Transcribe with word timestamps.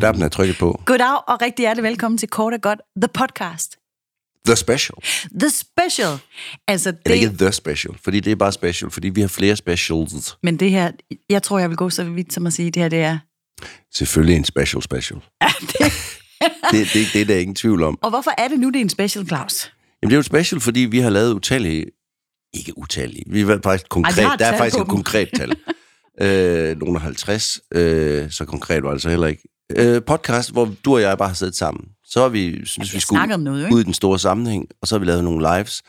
knappen 0.00 0.22
er 0.22 0.28
trykket 0.28 0.58
på. 0.58 0.82
Goddag 0.86 1.16
og 1.28 1.42
rigtig 1.42 1.62
hjertelig 1.62 1.82
velkommen 1.82 2.18
til 2.18 2.28
Kort 2.28 2.52
og 2.52 2.60
Godt, 2.60 2.80
The 2.96 3.08
Podcast. 3.08 3.76
The 4.46 4.56
Special. 4.56 4.94
The 5.40 5.50
Special. 5.50 6.18
Altså 6.68 6.92
Eller 7.04 7.14
ikke 7.14 7.28
det, 7.28 7.38
The 7.38 7.52
Special, 7.52 7.94
fordi 8.04 8.20
det 8.20 8.30
er 8.30 8.36
bare 8.36 8.52
special, 8.52 8.90
fordi 8.90 9.08
vi 9.08 9.20
har 9.20 9.28
flere 9.28 9.56
specials. 9.56 10.36
men 10.42 10.56
det 10.56 10.70
her, 10.70 10.92
jeg 11.30 11.42
tror, 11.42 11.58
jeg 11.58 11.68
vil 11.68 11.76
gå 11.76 11.90
så 11.90 12.04
vidt 12.04 12.32
som 12.32 12.46
at 12.46 12.52
sige, 12.52 12.70
det 12.70 12.82
her, 12.82 12.88
det 12.88 12.98
er... 12.98 13.18
Selvfølgelig 13.94 14.36
en 14.36 14.44
special 14.44 14.82
special. 14.82 15.20
det, 16.72 16.88
det, 16.92 17.06
det 17.12 17.20
er 17.20 17.24
der 17.24 17.36
ingen 17.36 17.54
tvivl 17.54 17.82
om. 17.82 17.98
Og 18.02 18.10
hvorfor 18.10 18.30
er 18.38 18.48
det 18.48 18.60
nu, 18.60 18.68
det 18.68 18.76
er 18.76 18.80
en 18.80 18.88
special, 18.88 19.26
Claus? 19.28 19.72
Jamen, 20.02 20.10
det 20.10 20.14
er 20.14 20.18
jo 20.18 20.22
special, 20.22 20.60
fordi 20.60 20.80
vi 20.80 20.98
har 20.98 21.10
lavet 21.10 21.34
utallige... 21.34 21.86
Ikke 22.54 22.78
utallige. 22.78 23.24
Vi 23.26 23.40
har 23.40 23.60
faktisk 23.62 23.88
konkret. 23.88 24.24
Ej, 24.24 24.36
der 24.36 24.46
er 24.46 24.56
faktisk 24.58 24.76
et 24.76 24.80
dem. 24.80 24.88
konkret 24.88 25.28
tal. 25.36 25.56
øh, 26.22 26.78
nogle 26.78 26.96
af 26.96 27.00
50. 27.00 27.60
Øh, 27.74 28.30
så 28.30 28.44
konkret 28.44 28.82
var 28.82 28.92
det 28.92 29.02
så 29.02 29.08
heller 29.08 29.26
ikke. 29.26 29.42
Øh, 29.76 30.02
podcast, 30.02 30.52
hvor 30.52 30.74
du 30.84 30.94
og 30.94 31.00
jeg 31.00 31.18
bare 31.18 31.28
har 31.28 31.34
siddet 31.34 31.56
sammen. 31.56 31.88
Så 32.04 32.20
har 32.20 32.28
vi, 32.28 32.66
synes 32.66 32.92
vi 32.92 32.96
vi 32.96 33.00
skulle 33.00 33.34
om 33.34 33.40
noget, 33.40 33.64
ikke? 33.64 33.74
ud 33.74 33.80
i 33.80 33.84
den 33.84 33.94
store 33.94 34.18
sammenhæng, 34.18 34.66
og 34.82 34.88
så 34.88 34.94
har 34.94 34.98
vi 34.98 35.06
lavet 35.06 35.24
nogle 35.24 35.56
lives. 35.56 35.82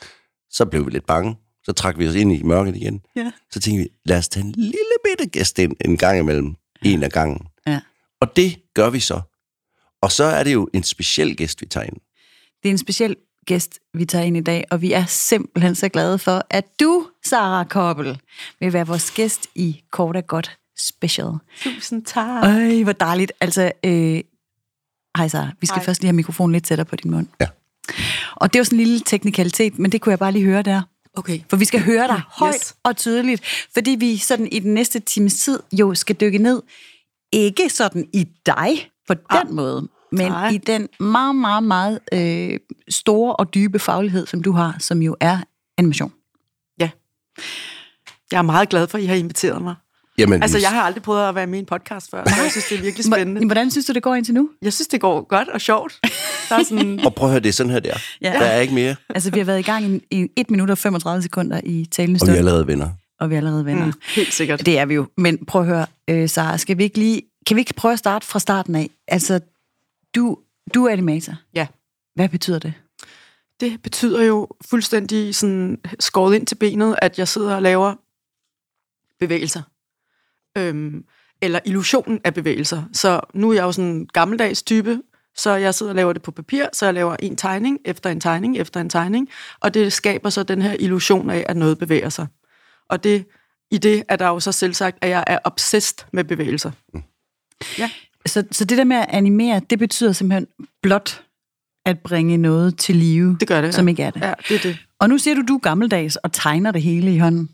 Så 0.49 0.66
blev 0.66 0.85
vi 0.85 0.91
lidt 0.91 1.05
bange. 1.05 1.38
Så 1.63 1.71
trak 1.71 1.98
vi 1.98 2.07
os 2.07 2.16
ind 2.16 2.34
i 2.34 2.44
mørket 2.44 2.76
igen. 2.76 3.02
Ja. 3.16 3.31
Så 3.52 3.59
tænkte 3.59 3.84
vi, 3.84 3.90
lad 4.05 4.17
os 4.17 4.30
tage 4.30 4.45
en 4.45 4.52
lille 4.52 4.95
bitte 5.05 5.30
gæst 5.30 5.59
ind 5.59 5.76
en 5.85 5.98
gang 5.98 6.20
imellem. 6.20 6.55
En 6.85 7.04
af 7.04 7.12
gangen. 7.12 7.48
Ja. 7.67 7.80
Og 8.21 8.35
det 8.35 8.57
gør 8.73 8.90
vi 8.90 8.99
så. 8.99 9.21
Og 10.02 10.12
så 10.12 10.23
er 10.23 10.43
det 10.43 10.54
jo 10.54 10.70
en 10.74 10.84
speciel 10.84 11.35
gæst, 11.37 11.62
vi 11.62 11.65
tager 11.65 11.85
ind. 11.85 11.98
Det 12.63 12.70
er 12.70 12.71
en 12.71 12.77
speciel 12.77 13.15
gæst, 13.46 13.79
vi 13.93 14.05
tager 14.05 14.26
ind 14.26 14.37
i 14.37 14.41
dag, 14.41 14.65
og 14.71 14.82
vi 14.82 14.93
er 14.93 15.05
simpelthen 15.05 15.76
så 15.76 15.90
glade 15.90 16.20
for, 16.20 16.46
at 16.49 16.65
du, 16.79 17.07
Sara 17.26 17.63
Koppel, 17.63 18.20
vil 18.59 18.74
være 18.74 18.87
vores 18.87 19.12
gæst 19.12 19.48
i 19.55 19.82
Kort 19.91 20.15
og 20.15 20.27
Godt 20.27 20.57
Special. 20.87 21.32
Tusind 21.63 22.05
tak. 22.05 22.43
Øj, 22.43 22.84
hvor 22.84 22.91
dejligt. 22.91 23.32
Altså, 23.41 23.71
øh, 23.85 24.21
hej 25.18 25.27
Sara, 25.27 25.49
vi 25.62 25.68
skal 25.68 25.76
Hej. 25.79 25.85
først 25.85 26.01
lige 26.01 26.07
have 26.07 26.15
mikrofonen 26.15 26.51
lidt 26.54 26.63
tættere 26.63 26.85
på 26.85 26.96
din 26.96 27.12
mund. 27.12 27.27
Ja. 27.41 27.48
Og 28.35 28.54
det 28.54 28.60
er 28.60 28.60
jo 28.60 28.63
sådan 28.63 28.79
en 28.79 28.85
lille 28.85 28.99
teknikalitet, 29.05 29.79
men 29.79 29.91
det 29.91 30.02
kunne 30.02 30.12
jeg 30.12 30.20
bare 30.20 30.32
lige 30.32 30.46
høre 30.46 30.62
der. 30.62 30.82
Okay. 31.13 31.40
For 31.49 31.57
vi 31.57 31.65
skal 31.65 31.82
høre 31.82 32.07
dig 32.07 32.21
højt 32.29 32.55
Yes. 32.55 32.76
og 32.84 32.98
tydeligt, 32.98 33.68
fordi 33.74 33.91
vi 33.91 34.18
sådan 34.18 34.48
i 34.52 34.59
den 34.59 34.74
næste 34.74 34.99
times 34.99 35.35
tid 35.35 35.59
jo 35.71 35.96
skal 35.96 36.15
dykke 36.15 36.37
ned, 36.37 36.62
ikke 37.32 37.70
sådan 37.70 38.07
i 38.13 38.27
dig 38.46 38.90
på 39.07 39.13
den 39.13 39.24
Ah. 39.29 39.49
måde, 39.54 39.87
men 40.12 40.32
Nej. 40.32 40.49
i 40.49 40.57
den 40.57 40.87
meget, 40.99 41.35
meget, 41.35 41.63
meget 41.63 41.99
øh, 42.13 42.59
store 42.90 43.35
og 43.35 43.54
dybe 43.54 43.79
faglighed, 43.79 44.27
som 44.27 44.43
du 44.43 44.52
har, 44.52 44.76
som 44.79 45.02
jo 45.02 45.15
er 45.20 45.40
animation. 45.77 46.13
Ja. 46.79 46.90
Jeg 48.32 48.37
er 48.37 48.41
meget 48.41 48.70
glad 48.70 48.87
for, 48.87 48.98
at 48.98 49.04
I 49.04 49.07
har 49.07 49.15
inviteret 49.15 49.62
mig. 49.62 49.76
Jamen, 50.17 50.41
Altså, 50.43 50.57
jeg 50.59 50.70
har 50.70 50.81
aldrig 50.81 51.04
prøvet 51.04 51.29
at 51.29 51.35
være 51.35 51.48
med 51.48 51.57
i 51.57 51.59
en 51.59 51.65
podcast 51.65 52.12
før, 52.12 52.23
så 52.26 52.41
jeg 52.41 52.51
synes, 52.51 52.65
det 52.65 52.77
er 52.77 52.81
virkelig 52.81 53.05
spændende. 53.05 53.40
Hvor- 53.41 53.48
Hvordan 53.48 53.71
synes 53.71 53.85
du, 53.85 53.93
det 53.93 54.04
går 54.04 54.15
indtil 54.15 54.34
nu? 54.34 54.49
Jeg 54.62 54.73
synes, 54.73 54.87
det 54.87 55.01
går 55.01 55.21
godt 55.21 55.48
og 55.48 55.62
sjovt. 55.62 55.99
Der 56.49 56.55
er 56.59 56.63
sådan... 56.63 56.99
Og 57.05 57.15
prøv 57.15 57.27
at 57.27 57.31
høre, 57.31 57.40
det 57.40 57.49
er 57.49 57.53
sådan 57.53 57.71
her, 57.71 57.79
der. 57.79 57.98
Ja. 58.21 58.34
Der 58.34 58.40
er 58.45 58.59
ikke 58.62 58.73
mere, 58.73 58.95
Altså, 59.09 59.31
vi 59.31 59.40
har 59.40 59.45
været 59.45 59.59
i 59.59 59.62
gang 59.62 59.85
i, 59.85 60.01
i 60.12 60.27
1 60.37 60.51
minut 60.51 60.70
og 60.70 60.77
35 60.77 61.21
sekunder 61.23 61.62
i 61.63 61.85
talende 61.91 62.18
og 62.18 62.27
vi 62.27 62.31
er 62.31 62.34
stund, 62.34 62.37
allerede 62.37 62.68
venner. 62.68 62.90
og 63.20 63.29
vi 63.29 63.35
er 63.35 63.40
allerede 63.40 63.65
venner. 63.65 63.85
Mm, 63.85 63.93
helt 64.16 64.34
sikkert. 64.34 64.66
Det 64.66 64.79
er 64.79 64.85
vi 64.85 64.94
jo. 64.94 65.07
Men 65.18 65.45
prøv 65.45 65.62
at 65.62 65.68
høre, 65.68 65.85
øh, 66.07 66.29
Sara, 66.29 66.57
skal 66.57 66.78
vi 66.78 66.84
ikke 66.84 66.97
lige, 66.97 67.22
kan 67.47 67.56
vi 67.56 67.62
ikke 67.62 67.73
prøve 67.73 67.91
at 67.94 68.00
starte 68.00 68.28
fra 68.28 68.40
starten 68.40 68.75
af? 68.75 68.90
Altså, 69.07 69.40
du, 70.16 70.38
du 70.73 70.85
er 70.85 70.91
animator. 70.91 71.34
Ja. 71.53 71.68
Hvad 72.16 72.29
betyder 72.29 72.59
det? 72.59 72.73
Det 73.59 73.81
betyder 73.84 74.23
jo 74.23 74.47
fuldstændig 74.69 75.36
sådan 75.36 75.78
skåret 76.00 76.36
ind 76.36 76.47
til 76.47 76.56
benet, 76.56 76.96
at 77.02 77.19
jeg 77.19 77.28
sidder 77.28 77.56
og 77.56 77.62
laver 77.62 77.94
bevægelser. 79.19 79.62
Øhm, 80.57 81.03
eller 81.41 81.59
illusionen 81.66 82.19
af 82.23 82.34
bevægelser. 82.34 82.84
Så 82.94 83.19
nu 83.34 83.50
er 83.50 83.53
jeg 83.53 83.63
jo 83.63 83.72
sådan 83.72 83.91
en 83.91 84.07
gammeldags 84.07 84.63
type, 84.63 85.00
så 85.35 85.51
jeg 85.51 85.75
sidder 85.75 85.91
og 85.91 85.95
laver 85.95 86.13
det 86.13 86.22
på 86.22 86.31
papir, 86.31 86.66
så 86.73 86.85
jeg 86.85 86.94
laver 86.94 87.16
en 87.19 87.35
tegning 87.35 87.79
efter 87.85 88.09
en 88.09 88.19
tegning 88.19 88.57
efter 88.57 88.81
en 88.81 88.89
tegning, 88.89 89.29
og 89.59 89.73
det 89.73 89.94
skaber 89.94 90.29
så 90.29 90.44
den 90.44 90.62
her 90.62 90.75
illusion 90.79 91.29
af, 91.29 91.45
at 91.50 91.57
noget 91.57 91.78
bevæger 91.78 92.09
sig. 92.09 92.28
Og 92.89 93.03
det, 93.03 93.25
i 93.72 93.78
det 93.78 94.03
er 94.09 94.16
der 94.16 94.28
jo 94.28 94.39
så 94.39 94.51
selv 94.51 94.73
sagt, 94.73 94.97
at 95.01 95.09
jeg 95.09 95.23
er 95.28 95.39
obsessed 95.44 95.97
med 96.13 96.23
bevægelser. 96.23 96.72
Så, 98.25 98.44
så 98.51 98.66
det 98.66 98.78
der 98.78 98.83
med 98.83 98.97
at 98.97 99.06
animere, 99.09 99.62
det 99.69 99.79
betyder 99.79 100.12
simpelthen 100.12 100.47
blot 100.81 101.23
at 101.85 102.00
bringe 102.00 102.38
noget 102.38 102.78
til 102.78 102.95
live, 102.95 103.38
Det 103.39 103.47
gør 103.47 103.62
det, 103.62 103.75
som 103.75 103.88
ja. 103.88 103.91
ikke 103.91 104.03
er 104.03 104.12
det. 104.12 104.22
Ja, 104.22 104.33
det 104.50 104.56
er 104.56 104.59
det. 104.59 104.78
Og 105.00 105.09
nu 105.09 105.18
siger 105.18 105.35
du, 105.35 105.44
du 105.47 105.56
er 105.56 105.59
gammeldags 105.59 106.16
og 106.16 106.33
tegner 106.33 106.72
det 106.72 106.81
hele 106.81 107.13
i 107.13 107.18
hånden. 107.18 107.50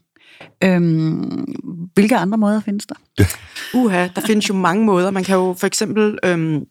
Øhm, 0.64 1.46
hvilke 1.94 2.18
andre 2.18 2.38
måder 2.38 2.62
findes 2.62 2.86
der? 2.86 2.96
Uha, 3.74 4.08
der 4.16 4.22
findes 4.22 4.50
jo 4.50 4.54
mange 4.54 4.86
måder. 4.86 5.12
Man 5.12 5.24
kan 5.24 5.36
jo 5.36 5.56
for 5.60 5.68
eksempel 5.68 6.18
øhm, 6.24 6.66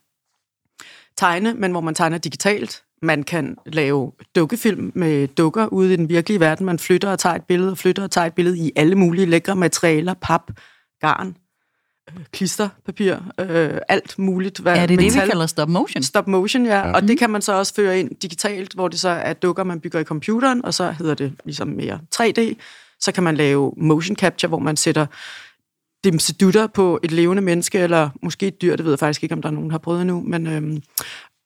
tegne, 1.16 1.54
men 1.54 1.70
hvor 1.70 1.80
man 1.80 1.94
tegner 1.94 2.18
digitalt. 2.18 2.82
Man 3.02 3.22
kan 3.22 3.56
lave 3.66 4.12
dukkefilm 4.36 4.92
med 4.94 5.28
dukker 5.28 5.66
ude 5.66 5.92
i 5.94 5.96
den 5.96 6.08
virkelige 6.08 6.40
verden. 6.40 6.66
Man 6.66 6.78
flytter 6.78 7.10
og 7.10 7.18
tager 7.18 7.34
et 7.34 7.44
billede, 7.44 7.70
og 7.70 7.78
flytter 7.78 8.02
og 8.02 8.10
tager 8.10 8.26
et 8.26 8.34
billede 8.34 8.58
i 8.58 8.72
alle 8.76 8.94
mulige 8.94 9.26
lækre 9.26 9.56
materialer. 9.56 10.14
Pap, 10.22 10.42
garn, 11.00 11.36
øh, 12.10 12.24
klisterpapir, 12.32 13.16
øh, 13.40 13.78
alt 13.88 14.18
muligt. 14.18 14.58
Hvad, 14.58 14.72
Er 14.76 14.80
det 14.80 14.88
det, 14.88 14.98
vi 14.98 15.04
metal. 15.04 15.28
kalder 15.28 15.46
stop 15.46 15.68
motion? 15.68 16.02
Stop 16.02 16.28
motion, 16.28 16.66
ja. 16.66 16.92
Og 16.92 17.02
det 17.02 17.18
kan 17.18 17.30
man 17.30 17.42
så 17.42 17.52
også 17.52 17.74
føre 17.74 18.00
ind 18.00 18.10
digitalt, 18.22 18.74
hvor 18.74 18.88
det 18.88 19.00
så 19.00 19.08
er 19.08 19.32
dukker, 19.32 19.64
man 19.64 19.80
bygger 19.80 20.00
i 20.00 20.04
computeren, 20.04 20.64
og 20.64 20.74
så 20.74 20.90
hedder 20.90 21.14
det 21.14 21.32
ligesom 21.44 21.68
mere 21.68 21.98
3D. 22.14 22.54
Så 23.00 23.12
kan 23.12 23.22
man 23.22 23.36
lave 23.36 23.72
motion 23.76 24.16
capture, 24.16 24.48
hvor 24.48 24.58
man 24.58 24.76
sætter 24.76 25.06
dimsedutter 26.04 26.66
på 26.66 27.00
et 27.02 27.10
levende 27.12 27.42
menneske, 27.42 27.78
eller 27.78 28.10
måske 28.22 28.46
et 28.46 28.62
dyr, 28.62 28.76
det 28.76 28.84
ved 28.84 28.92
jeg 28.92 28.98
faktisk 28.98 29.22
ikke, 29.22 29.34
om 29.34 29.42
der 29.42 29.48
er 29.48 29.52
nogen, 29.52 29.68
der 29.70 29.74
har 29.74 29.78
prøvet 29.78 30.00
endnu, 30.00 30.22
men 30.26 30.46
øhm, 30.46 30.82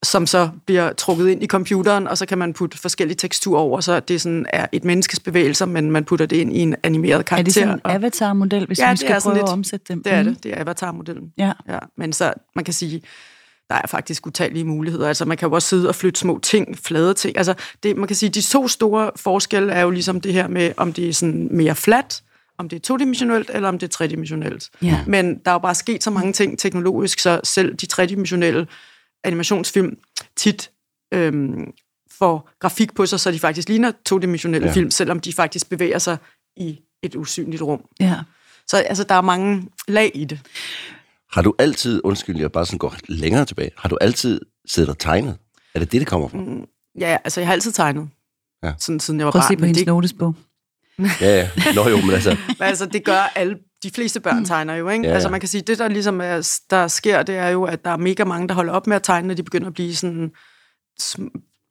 som 0.03 0.27
så 0.27 0.51
bliver 0.67 0.93
trukket 0.93 1.29
ind 1.29 1.43
i 1.43 1.47
computeren, 1.47 2.09
og 2.09 2.19
så 2.19 2.27
kan 2.27 2.39
man 2.39 2.53
putte 2.53 2.79
forskellige 2.79 3.17
teksturer 3.17 3.61
over, 3.61 3.81
så 3.81 4.01
det 4.01 4.21
sådan 4.21 4.47
er 4.49 4.67
et 4.73 4.85
menneskes 4.85 5.21
bevægelser, 5.21 5.67
men 5.67 5.91
man 5.91 6.05
putter 6.05 6.27
det 6.27 6.37
ind 6.37 6.57
i 6.57 6.59
en 6.61 6.77
animeret 6.83 7.25
karakter. 7.25 7.41
Er 7.43 7.45
det 7.45 7.55
sådan 7.55 7.69
en 7.75 7.81
og- 7.85 7.93
avatar-model, 7.95 8.67
hvis 8.67 8.79
Ja, 8.79 8.87
vi 8.87 8.91
det 8.91 8.99
skal 8.99 9.21
prøve 9.23 9.35
at 9.35 9.41
lidt- 9.43 9.49
omsætte 9.53 9.95
det? 9.95 10.05
det 10.05 10.13
er 10.13 10.23
Mhm. 10.23 10.35
det, 10.35 10.45
det 10.45 10.53
er 10.53 10.61
avatar-modellen. 10.61 11.33
Ja. 11.39 11.53
Ja, 11.69 11.79
men 11.97 12.13
så 12.13 12.33
man 12.57 12.65
kan 12.65 12.75
sige, 12.75 13.03
der 13.71 13.77
er 13.77 13.87
faktisk 13.87 14.27
utallige 14.27 14.65
muligheder. 14.65 15.09
Altså 15.09 15.25
man 15.25 15.37
kan 15.37 15.49
jo 15.49 15.55
også 15.55 15.69
sidde 15.69 15.89
og 15.89 15.95
flytte 15.95 16.21
små 16.21 16.39
ting, 16.43 16.79
flade 16.79 17.15
ting. 17.15 17.37
Altså 17.37 17.55
det, 17.83 17.97
man 17.97 18.07
kan 18.07 18.17
sige, 18.17 18.31
de 18.31 18.43
to 18.43 18.69
store 18.69 19.11
forskelle 19.17 19.73
er 19.73 19.81
jo 19.81 19.91
ligesom 19.91 20.21
det 20.21 20.33
her 20.33 20.49
med, 20.49 20.73
om 20.77 20.93
det 20.93 21.09
er 21.09 21.13
sådan 21.13 21.49
mere 21.51 21.75
flat, 21.75 22.23
om 22.59 22.69
det 22.69 22.77
er 22.77 22.81
todimensionelt, 22.81 23.51
eller 23.55 23.69
om 23.69 23.79
det 23.79 23.87
er 23.87 23.91
tredimensionelt. 23.91 24.71
Ja. 24.83 25.05
Men 25.07 25.39
der 25.45 25.51
er 25.51 25.53
jo 25.55 25.59
bare 25.59 25.75
sket 25.75 26.05
så 26.05 26.11
mange 26.11 26.33
ting 26.33 26.59
teknologisk, 26.59 27.19
så 27.19 27.41
selv 27.45 27.75
de 27.75 27.87
tredimensionelle 27.87 28.67
animationsfilm 29.25 29.97
tit 30.37 30.71
øhm, 31.15 31.73
får 32.19 32.51
grafik 32.61 32.95
på 32.95 33.07
sig, 33.07 33.21
så 33.21 33.31
de 33.31 33.39
faktisk 33.39 33.69
ligner 33.69 33.93
todimensionelle 34.07 34.65
Ja. 34.67 34.71
ja. 34.71 34.75
film, 34.75 34.91
selvom 34.91 35.21
de 35.21 35.33
faktisk 35.33 35.69
bevæger 35.71 35.99
sig 35.99 36.17
i 36.57 36.81
et 37.03 37.15
usynligt 37.17 37.63
rum. 37.63 37.81
ja. 38.01 38.17
Så 38.67 38.77
altså, 38.77 39.05
der 39.05 39.15
er 39.15 39.21
mange 39.21 39.69
lag 39.89 40.11
i 40.15 40.25
det. 40.25 40.41
Har 41.33 41.43
du 41.43 41.55
altid, 41.59 42.01
undskyld, 42.05 42.39
jeg 42.41 42.53
bare 42.53 42.67
sådan 42.67 42.79
går 42.79 42.95
længere 43.09 43.45
tilbage, 43.45 43.71
har 43.77 43.89
du 43.89 43.99
altid 44.01 44.41
siddet 44.67 44.91
og 44.91 44.99
tegnet? 44.99 45.39
Er 45.75 45.79
det 45.79 45.93
det, 45.93 46.01
det 46.01 46.09
kommer 46.09 46.29
fra? 46.29 46.39
Mm. 46.39 46.65
Ja, 47.01 47.17
altså 47.25 47.41
jeg 47.41 47.49
har 47.49 47.53
altid 47.53 47.73
tegnet. 47.73 48.09
Ja. 48.63 48.73
Sådan, 48.79 49.01
siden 49.01 49.21
jeg 49.21 49.25
var 49.27 49.31
Prøv 49.31 49.39
at 49.39 49.45
se 49.45 49.49
barn. 49.49 49.59
på 49.59 49.65
hendes 49.65 49.79
det, 49.79 49.87
notesbog. 49.87 50.35
Ja, 50.99 51.07
ja. 51.21 51.49
Nå 51.75 51.89
jo, 51.89 51.97
men 51.97 52.11
altså, 52.11 52.31
men 52.59 52.69
altså, 52.69 52.87
det 52.87 53.05
gør 53.05 53.33
alle, 53.35 53.57
de 53.83 53.91
fleste 53.91 54.21
børn 54.21 54.45
tegner 54.45 54.75
jo, 54.75 54.89
ikke? 54.89 55.03
Ja, 55.03 55.07
Ja, 55.07 55.11
ja. 55.11 55.15
Altså 55.15 55.29
man 55.29 55.41
kan 55.41 55.49
sige, 55.49 55.63
det 55.63 55.79
der 55.79 55.89
ligesom 55.89 56.21
er, 56.21 56.61
der 56.71 56.89
sker, 56.89 57.23
det 57.23 57.37
er 57.37 57.49
jo, 57.49 57.65
at 57.65 57.85
der 57.85 57.91
er 57.91 57.97
mega 57.97 58.25
mange, 58.25 58.49
der 58.49 58.55
holder 58.55 58.73
op 58.73 58.87
med 58.87 58.97
at 58.97 59.03
tegne, 59.03 59.29
når 59.29 59.35
de 59.35 59.43
begynder 59.43 59.67
at 59.67 59.75
blive 59.75 59.95
sådan 59.97 60.31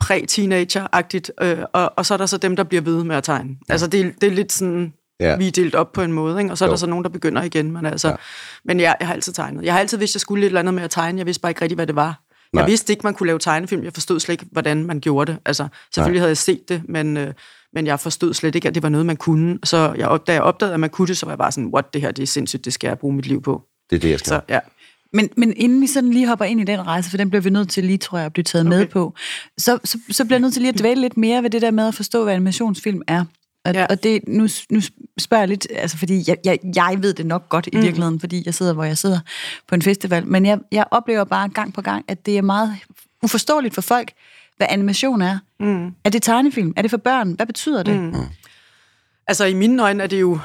præ-teenager-agtigt, 0.04 1.30
øh, 1.42 1.58
og, 1.74 1.94
og 1.98 2.06
så 2.06 2.14
er 2.14 2.18
der 2.18 2.26
så 2.26 2.38
dem, 2.38 2.56
der 2.56 2.64
bliver 2.64 2.82
ved 2.82 3.04
med 3.04 3.16
at 3.16 3.24
tegne. 3.24 3.56
Altså 3.70 3.88
det, 3.88 4.22
det 4.22 4.28
er 4.28 4.36
lidt 4.36 4.52
sådan, 4.52 4.94
Ja. 5.20 5.36
vi 5.38 5.48
er 5.48 5.52
delt 5.52 5.76
op 5.76 5.92
på 5.94 6.02
en 6.02 6.14
måde, 6.14 6.40
ikke? 6.40 6.52
og 6.52 6.58
så 6.58 6.66
er 6.66 6.70
Jo. 6.70 6.72
der 6.72 6.78
så 6.78 6.88
nogen, 6.88 7.04
der 7.04 7.10
begynder 7.10 7.44
igen. 7.44 7.72
Men, 7.72 7.86
altså, 7.86 8.08
Ja. 8.08 8.16
men 8.66 8.80
jeg, 8.80 8.96
jeg 9.00 9.08
har 9.08 9.14
altid 9.14 9.34
tegnet. 9.34 9.64
Jeg 9.64 9.74
har 9.74 9.80
altid 9.80 9.98
vidst, 9.98 10.12
at 10.12 10.16
jeg 10.16 10.22
skulle 10.22 10.44
et 10.46 10.48
eller 10.48 10.60
andet 10.60 10.74
med 10.74 10.84
at 10.84 10.92
tegne. 10.92 11.18
Jeg 11.18 11.26
vidste 11.26 11.42
bare 11.42 11.50
ikke 11.50 11.62
rigtig, 11.62 11.76
hvad 11.76 11.88
det 11.88 11.96
var. 11.96 12.22
Nej. 12.54 12.62
Jeg 12.62 12.70
vidste 12.70 12.94
ikke, 12.94 13.02
man 13.04 13.14
kunne 13.14 13.28
lave 13.28 13.40
tegnefilm. 13.40 13.84
Jeg 13.84 13.94
forstod 13.94 14.20
slet 14.20 14.34
ikke, 14.34 14.46
hvordan 14.52 14.86
man 14.86 15.00
gjorde 15.00 15.32
det. 15.32 15.40
Altså, 15.46 15.68
selvfølgelig 15.94 16.22
havde 16.22 16.30
jeg 16.30 16.38
set 16.38 16.70
det, 16.70 16.82
men, 16.90 17.18
øh, 17.18 17.34
men 17.74 17.88
jeg 17.88 18.00
forstod 18.00 18.34
slet 18.34 18.56
ikke, 18.56 18.68
at 18.68 18.76
det 18.76 18.84
var 18.84 18.90
noget, 18.90 19.06
man 19.06 19.18
kunne. 19.18 19.60
Så 19.64 19.94
jeg, 19.98 20.20
da 20.28 20.34
jeg 20.34 20.42
opdagede, 20.42 20.74
at 20.74 20.80
man 20.80 20.90
kunne 20.90 21.08
det, 21.08 21.18
så 21.18 21.26
var 21.26 21.34
jeg 21.34 21.38
bare 21.38 21.52
sådan, 21.52 21.70
what, 21.74 21.94
det 21.94 22.02
her, 22.02 22.12
det 22.12 22.24
er 22.24 22.28
sindssygt, 22.28 22.66
det 22.66 22.74
skal 22.74 22.88
jeg 22.88 23.00
bruge 23.00 23.16
mit 23.16 23.26
liv 23.28 23.42
på. 23.42 23.62
det 23.90 23.96
er 23.96 24.00
det, 24.00 24.10
jeg 24.10 24.20
skal. 24.20 24.30
Så 24.30 24.42
ja. 24.50 24.60
Men, 25.14 25.30
men 25.38 25.54
inden 25.58 25.82
vi 25.82 25.88
sådan 25.88 26.10
lige 26.10 26.28
hopper 26.28 26.46
ind 26.46 26.62
i 26.62 26.64
den 26.64 26.88
rejse, 26.88 27.10
for 27.10 27.18
den 27.18 27.30
bliver 27.30 27.42
vi 27.42 27.50
nødt 27.50 27.70
til 27.70 27.84
lige, 27.86 27.98
tror 27.98 28.18
jeg, 28.18 28.26
at 28.26 28.34
blive 28.34 28.44
taget 28.44 28.68
okay. 28.68 28.78
med 28.78 28.86
på, 28.88 29.14
så, 29.58 29.80
så, 29.84 29.98
så 30.12 30.26
bliver 30.26 30.36
jeg 30.36 30.42
nødt 30.42 30.54
til 30.54 30.62
lige 30.62 30.74
at 30.74 30.80
dvæle 30.80 31.02
lidt 31.02 31.18
mere 31.18 31.44
ved 31.44 31.50
det 31.50 31.62
der 31.62 31.72
med 31.72 31.88
at 31.88 31.96
forstå, 31.96 32.24
hvad 32.24 32.34
animationsfilm 32.34 33.02
er. 33.08 33.26
Og, 33.70 33.76
ja. 33.76 33.86
Og 33.90 34.04
det, 34.04 34.20
nu, 34.28 34.48
nu 34.70 34.82
spørger 35.20 35.42
jeg 35.42 35.48
lidt, 35.48 35.68
altså 35.76 35.98
fordi 35.98 36.24
jeg, 36.28 36.38
jeg, 36.46 36.60
jeg 36.76 36.98
ved 37.02 37.14
det 37.14 37.26
nok 37.26 37.50
godt 37.50 37.68
i 37.68 37.70
Mm. 37.78 37.82
virkeligheden, 37.82 38.20
fordi 38.20 38.44
jeg 38.46 38.54
sidder, 38.54 38.74
hvor 38.74 38.84
jeg 38.84 38.98
sidder 38.98 39.20
på 39.68 39.76
en 39.76 39.82
festival, 39.82 40.28
men 40.28 40.46
jeg, 40.46 40.60
jeg 40.72 40.86
oplever 40.92 41.24
bare 41.24 41.50
gang 41.50 41.74
på 41.74 41.82
gang, 41.82 42.06
at 42.08 42.26
det 42.26 42.38
er 42.38 42.42
meget 42.42 42.76
uforståeligt 43.24 43.74
for 43.76 43.82
folk, 43.82 44.12
hvad 44.58 44.68
animation 44.70 45.22
er. 45.22 45.40
Mm. 45.60 45.94
Er 46.04 46.10
det 46.10 46.24
tegnefilm? 46.24 46.74
Er 46.78 46.82
det 46.82 46.92
for 46.92 46.98
børn? 46.98 47.32
Hvad 47.32 47.46
betyder 47.46 47.84
det? 47.84 48.00
Mm. 48.00 48.14
Altså 49.28 49.46
i 49.46 49.54
mine 49.54 49.84
øjne 49.84 50.04
er 50.04 50.08
det 50.08 50.22
jo 50.22 50.40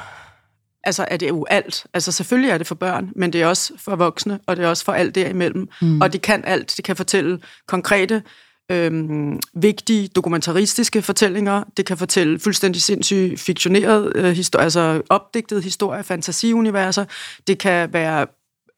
altså 0.83 1.05
er 1.11 1.17
det 1.17 1.29
jo 1.29 1.45
alt. 1.49 1.85
Altså 1.93 2.11
selvfølgelig 2.11 2.49
er 2.51 2.57
det 2.57 2.67
for 2.67 2.75
børn, 2.75 3.09
men 3.15 3.33
det 3.33 3.41
er 3.41 3.47
også 3.47 3.73
for 3.77 3.95
voksne, 3.95 4.39
og 4.47 4.55
det 4.57 4.65
er 4.65 4.69
også 4.69 4.85
for 4.85 4.93
alt 4.93 5.15
derimellem. 5.15 5.69
Mm. 5.81 6.01
Og 6.01 6.13
det 6.13 6.21
kan 6.21 6.43
alt. 6.45 6.73
Det 6.77 6.85
kan 6.85 6.95
fortælle 6.95 7.39
konkrete, 7.67 8.23
øhm, 8.71 9.39
vigtige, 9.53 10.07
dokumentaristiske 10.07 11.01
fortællinger. 11.01 11.63
Det 11.77 11.85
kan 11.85 11.97
fortælle 11.97 12.39
fuldstændig 12.39 12.81
sindssygt 12.81 13.39
fiktioneret, 13.39 14.11
øh, 14.15 14.31
historie, 14.31 14.63
altså 14.63 15.01
opdigtede 15.09 15.61
historier, 15.61 16.01
fantasiuniverser. 16.01 17.05
Det 17.47 17.57
kan 17.57 17.93
være 17.93 18.27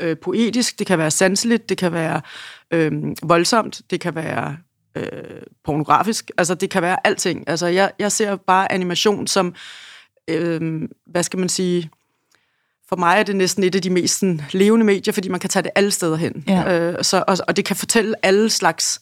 øh, 0.02 0.18
poetisk, 0.18 0.80
det 0.80 0.88
kan 0.88 1.00
være 1.00 1.12
sanseligt, 1.12 1.70
det 1.70 1.78
kan 1.78 1.94
være 1.94 2.22
øh, 2.72 2.92
voldsomt, 3.24 3.82
det 3.90 4.00
kan 4.00 4.16
være 4.16 4.58
øh, 4.98 5.42
pornografisk. 5.66 6.32
Altså 6.38 6.56
det 6.56 6.70
kan 6.70 6.82
være 6.82 7.08
alting. 7.08 7.44
Altså 7.50 7.68
jeg, 7.68 7.92
jeg 8.00 8.12
ser 8.12 8.36
bare 8.36 8.72
animation 8.72 9.28
som, 9.28 9.56
øh, 10.28 10.82
hvad 11.06 11.24
skal 11.24 11.40
man 11.40 11.50
sige, 11.50 11.90
for 12.90 12.96
mig 12.96 13.20
er 13.20 13.24
det 13.24 13.36
næsten 13.36 13.64
et 13.64 13.76
af 13.76 13.82
de 13.82 13.90
mest 13.90 14.20
sådan, 14.20 14.42
levende 14.52 14.86
medier, 14.86 15.12
fordi 15.12 15.30
man 15.30 15.40
kan 15.40 15.50
tage 15.50 15.64
det 15.64 15.72
alle 15.76 15.92
steder 15.92 16.16
hen. 16.16 16.44
Ja. 16.48 16.80
Øh, 16.80 17.04
så, 17.04 17.24
og, 17.28 17.38
og 17.48 17.58
det 17.58 17.66
kan 17.66 17.76
fortælle 17.76 18.26
alle 18.26 18.50
slags 18.50 19.02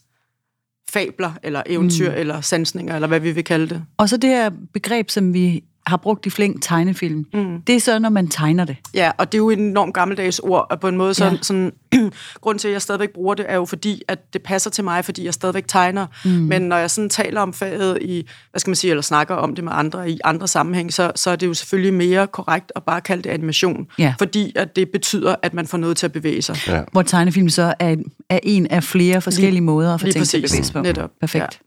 fabler, 0.89 1.31
eller 1.43 1.63
eventyr, 1.65 2.11
mm. 2.11 2.17
eller 2.17 2.41
sansninger, 2.41 2.95
eller 2.95 3.07
hvad 3.07 3.19
vi 3.19 3.31
vil 3.31 3.43
kalde 3.43 3.69
det. 3.69 3.83
Og 3.97 4.09
så 4.09 4.17
det 4.17 4.29
her 4.29 4.51
begreb, 4.73 5.09
som 5.09 5.33
vi 5.33 5.63
har 5.87 5.97
brugt 5.97 6.25
i 6.25 6.29
flink 6.29 6.61
tegnefilm, 6.63 7.25
mm. 7.33 7.61
det 7.61 7.75
er 7.75 7.79
så, 7.79 7.99
når 7.99 8.09
man 8.09 8.27
tegner 8.27 8.65
det. 8.65 8.77
Ja, 8.93 9.11
og 9.17 9.31
det 9.31 9.37
er 9.37 9.39
jo 9.39 9.49
et 9.49 9.59
enormt 9.59 9.93
gammeldags 9.93 10.39
ord, 10.39 10.67
og 10.69 10.79
på 10.79 10.87
en 10.87 10.97
måde 10.97 11.13
så, 11.13 11.25
Ja. 11.25 11.31
ja. 11.31 11.37
sådan, 11.41 11.71
grund 12.41 12.59
til, 12.59 12.67
at 12.67 12.71
jeg 12.71 12.81
stadigvæk 12.81 13.09
bruger 13.13 13.33
det, 13.35 13.45
er 13.49 13.55
jo 13.55 13.65
fordi, 13.65 14.01
at 14.07 14.33
det 14.33 14.43
passer 14.43 14.69
til 14.69 14.83
mig, 14.83 15.05
fordi 15.05 15.25
jeg 15.25 15.33
stadigvæk 15.33 15.63
tegner. 15.67 16.07
Mm. 16.25 16.31
Men 16.31 16.61
når 16.61 16.77
jeg 16.77 16.91
sådan 16.91 17.09
taler 17.09 17.41
om 17.41 17.53
faget 17.53 17.97
i, 18.01 18.27
hvad 18.51 18.59
skal 18.59 18.69
man 18.69 18.75
sige, 18.75 18.91
eller 18.91 19.01
snakker 19.01 19.35
om 19.35 19.55
det 19.55 19.63
med 19.63 19.71
andre 19.75 20.09
i 20.11 20.19
andre 20.23 20.47
sammenhæng, 20.47 20.93
så, 20.93 21.11
så 21.15 21.29
er 21.29 21.35
det 21.35 21.47
jo 21.47 21.53
selvfølgelig 21.53 21.93
mere 21.93 22.27
korrekt 22.27 22.71
at 22.75 22.83
bare 22.83 23.01
kalde 23.01 23.23
det 23.23 23.29
animation. 23.29 23.87
Ja. 23.99 24.13
Fordi 24.17 24.53
at 24.55 24.75
det 24.75 24.89
betyder, 24.93 25.35
at 25.41 25.53
man 25.53 25.67
får 25.67 25.77
noget 25.77 25.97
til 25.97 26.05
at 26.05 26.11
bevæge 26.11 26.41
sig. 26.41 26.57
Ja. 26.67 26.81
Hvor 26.91 27.01
tegnefilm 27.01 27.49
så 27.49 27.73
er, 27.79 27.95
er 28.29 28.39
en 28.43 28.67
af 28.67 28.83
flere 28.83 29.21
forskellige 29.21 29.51
Lige- 29.51 29.61
måder 29.61 29.93
at 29.93 29.99
få 30.01 30.07
ting 30.11 30.25
til 30.27 30.37
at 30.37 30.43
bevæge 30.43 30.63
sig 30.63 30.73
på. 30.73 30.81
Netop. 30.81 31.09
Perfekt. 31.19 31.59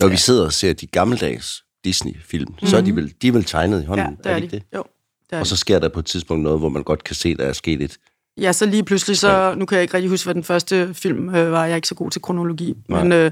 Når 0.00 0.08
vi 0.08 0.16
sidder 0.16 0.44
og 0.44 0.52
ser 0.52 0.72
de 0.72 0.86
gammeldags 0.86 1.62
Disney-film, 1.84 2.48
mm-hmm. 2.50 2.68
så 2.68 2.76
er 2.76 2.80
de 2.80 2.96
vel, 2.96 3.14
de 3.22 3.28
er 3.28 3.32
vel 3.32 3.44
tegnet 3.44 3.82
i 3.82 3.86
hånden, 3.86 4.06
Ja, 4.06 4.30
det 4.30 4.30
er, 4.30 4.34
de 4.34 4.40
de. 4.40 4.44
ikke 4.44 4.56
det? 4.56 4.62
Jo, 4.76 4.84
det 5.30 5.36
er 5.36 5.40
Og 5.40 5.46
så 5.46 5.56
sker 5.56 5.78
der 5.78 5.88
på 5.88 5.98
et 6.00 6.06
tidspunkt 6.06 6.42
noget, 6.42 6.58
hvor 6.58 6.68
man 6.68 6.82
godt 6.82 7.04
kan 7.04 7.16
se, 7.16 7.36
der 7.36 7.44
er 7.44 7.52
sket 7.52 7.82
et... 7.82 7.96
Ja, 8.40 8.52
så 8.52 8.66
lige 8.66 8.84
pludselig, 8.84 9.18
så, 9.18 9.54
nu 9.56 9.66
kan 9.66 9.76
jeg 9.76 9.82
ikke 9.82 9.94
rigtig 9.94 10.10
huske, 10.10 10.26
hvad 10.26 10.34
den 10.34 10.44
første 10.44 10.94
film 10.94 11.34
øh, 11.34 11.52
var, 11.52 11.64
jeg 11.64 11.72
er 11.72 11.76
ikke 11.76 11.88
så 11.88 11.94
god 11.94 12.10
til 12.10 12.22
kronologi, 12.22 12.74
Nej. 12.88 13.02
men 13.02 13.12
øh, 13.12 13.30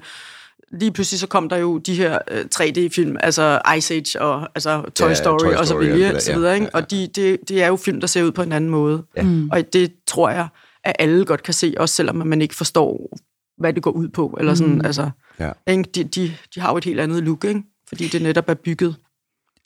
lige 0.72 0.92
pludselig 0.92 1.20
så 1.20 1.26
kom 1.26 1.48
der 1.48 1.56
jo 1.56 1.78
de 1.78 1.94
her 1.94 2.18
øh, 2.30 2.44
3D-film, 2.54 3.16
altså 3.20 3.60
Ice 3.76 3.94
Age 3.94 4.20
og 4.22 4.48
altså 4.54 4.82
Toy 4.94 5.08
Ja, 5.08 5.14
Story, 5.14 5.38
Toy 5.38 5.52
og 5.52 5.58
så 5.66 5.72
Story 5.72 5.84
og 5.90 5.96
videre, 5.96 6.14
det 6.14 6.22
så 6.22 6.30
der, 6.32 6.36
videre 6.38 6.50
ja, 6.50 6.54
ikke? 6.54 6.64
ja, 6.74 6.78
ja. 6.78 6.82
og 6.84 6.90
de, 6.90 7.06
det, 7.14 7.38
det 7.48 7.62
er 7.62 7.66
jo 7.66 7.76
film, 7.76 8.00
der 8.00 8.06
ser 8.06 8.22
ud 8.22 8.32
på 8.32 8.42
en 8.42 8.52
anden 8.52 8.70
måde, 8.70 9.02
Ja. 9.16 9.22
Mm. 9.22 9.50
og 9.52 9.72
det 9.72 9.92
tror 10.06 10.30
jeg, 10.30 10.48
at 10.84 10.96
alle 10.98 11.24
godt 11.24 11.42
kan 11.42 11.54
se, 11.54 11.74
også 11.76 11.94
selvom 11.94 12.16
man 12.26 12.42
ikke 12.42 12.54
forstår, 12.54 13.18
hvad 13.58 13.72
det 13.72 13.82
går 13.82 13.90
ud 13.90 14.08
på, 14.08 14.36
eller 14.40 14.54
sådan, 14.54 14.74
Mm. 14.74 14.80
altså, 14.84 15.10
Ja. 15.40 15.50
ikke? 15.66 15.82
De, 15.94 16.04
de, 16.04 16.34
de 16.54 16.60
har 16.60 16.70
jo 16.70 16.76
et 16.76 16.84
helt 16.84 17.00
andet 17.00 17.22
look, 17.22 17.44
ikke? 17.44 17.62
Fordi 17.88 18.08
det 18.08 18.22
netop 18.22 18.48
er 18.48 18.54
bygget. 18.54 18.96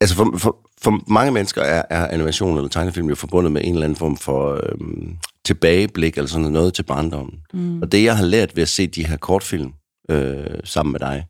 Altså 0.00 0.16
for, 0.16 0.38
for, 0.38 0.70
for 0.80 1.10
mange 1.12 1.32
mennesker 1.32 1.62
er, 1.62 1.82
er 1.90 2.08
animation 2.08 2.56
eller 2.56 2.68
tegnefilm 2.68 3.08
jo 3.08 3.14
forbundet 3.14 3.52
med 3.52 3.62
en 3.64 3.72
eller 3.72 3.84
anden 3.84 3.96
form 3.96 4.16
for 4.16 4.60
øhm, 4.62 5.16
tilbageblik, 5.44 6.16
eller 6.16 6.28
sådan 6.28 6.52
noget 6.52 6.74
til 6.74 6.82
barndommen. 6.82 7.38
Mm. 7.52 7.82
Og 7.82 7.92
det, 7.92 8.04
jeg 8.04 8.16
har 8.16 8.24
lært 8.24 8.56
ved 8.56 8.62
at 8.62 8.68
se 8.68 8.86
de 8.86 9.06
her 9.06 9.16
kortfilm 9.16 9.72
øh, 10.10 10.44
sammen 10.64 10.92
med 10.92 11.00
dig, 11.00 11.24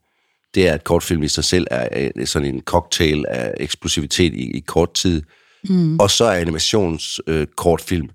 det 0.54 0.68
er, 0.68 0.72
at 0.72 0.84
kortfilm 0.84 1.22
i 1.22 1.28
sig 1.28 1.44
selv 1.44 1.66
er 1.70 2.24
sådan 2.24 2.54
en 2.54 2.60
cocktail 2.60 3.24
af 3.28 3.54
eksplosivitet 3.56 4.34
i, 4.34 4.50
i 4.56 4.60
kort 4.60 4.94
tid. 4.94 5.22
Mm. 5.68 5.98
Og 5.98 6.10
så 6.10 6.24
er 6.24 6.40
animations 6.40 7.20
øh, 7.26 7.46
kortfilm 7.56 8.08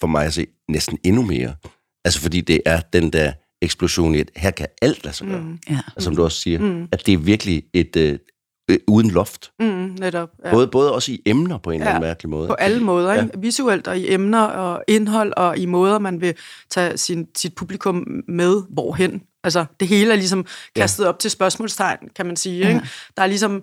for 0.00 0.06
mig 0.06 0.26
at 0.26 0.34
se 0.34 0.46
næsten 0.68 0.98
endnu 1.04 1.22
mere. 1.22 1.54
Altså 2.04 2.20
fordi 2.20 2.40
det 2.40 2.60
er 2.66 2.80
den 2.80 3.10
der 3.10 3.32
eksplosion 3.62 4.14
i, 4.14 4.18
at 4.18 4.30
her 4.36 4.50
kan 4.50 4.66
alt 4.82 5.04
lade 5.04 5.16
sig 5.16 5.26
gøre. 5.26 5.40
Mm. 5.40 5.58
Ja. 5.70 5.78
Som 5.98 6.16
du 6.16 6.24
også 6.24 6.40
siger, 6.40 6.58
mm. 6.58 6.88
at 6.92 7.06
det 7.06 7.14
er 7.14 7.18
virkelig 7.18 7.62
et 7.72 7.96
øh, 7.96 8.18
øh, 8.70 8.78
uden 8.88 9.10
loft. 9.10 9.52
Mm, 9.60 9.66
netop. 10.00 10.28
Ja. 10.44 10.50
Både, 10.50 10.66
både 10.66 10.92
også 10.92 11.12
i 11.12 11.22
emner 11.26 11.58
på 11.58 11.70
en 11.70 11.80
eller 11.80 11.90
anden 11.90 12.02
Ja, 12.02 12.08
mærkelig 12.08 12.30
måde. 12.30 12.48
På 12.48 12.54
alle 12.54 12.80
måder, 12.80 13.12
ja. 13.12 13.22
ikke? 13.22 13.40
visuelt 13.40 13.88
og 13.88 13.98
i 13.98 14.12
emner 14.12 14.42
og 14.42 14.84
indhold 14.88 15.32
og 15.36 15.58
i 15.58 15.66
måder, 15.66 15.98
man 15.98 16.20
vil 16.20 16.34
tage 16.70 16.98
sin, 16.98 17.26
sit 17.36 17.54
publikum 17.54 18.06
med 18.28 18.62
hvorhen. 18.70 19.22
Altså, 19.44 19.64
det 19.80 19.88
hele 19.88 20.12
er 20.12 20.16
ligesom 20.16 20.46
kastet 20.76 21.04
ja. 21.04 21.08
op 21.08 21.18
til 21.18 21.30
spørgsmålstegn, 21.30 21.98
kan 22.16 22.26
man 22.26 22.36
sige. 22.36 22.68
Ikke? 22.68 22.80
Der 23.16 23.22
er 23.22 23.26
ligesom 23.26 23.62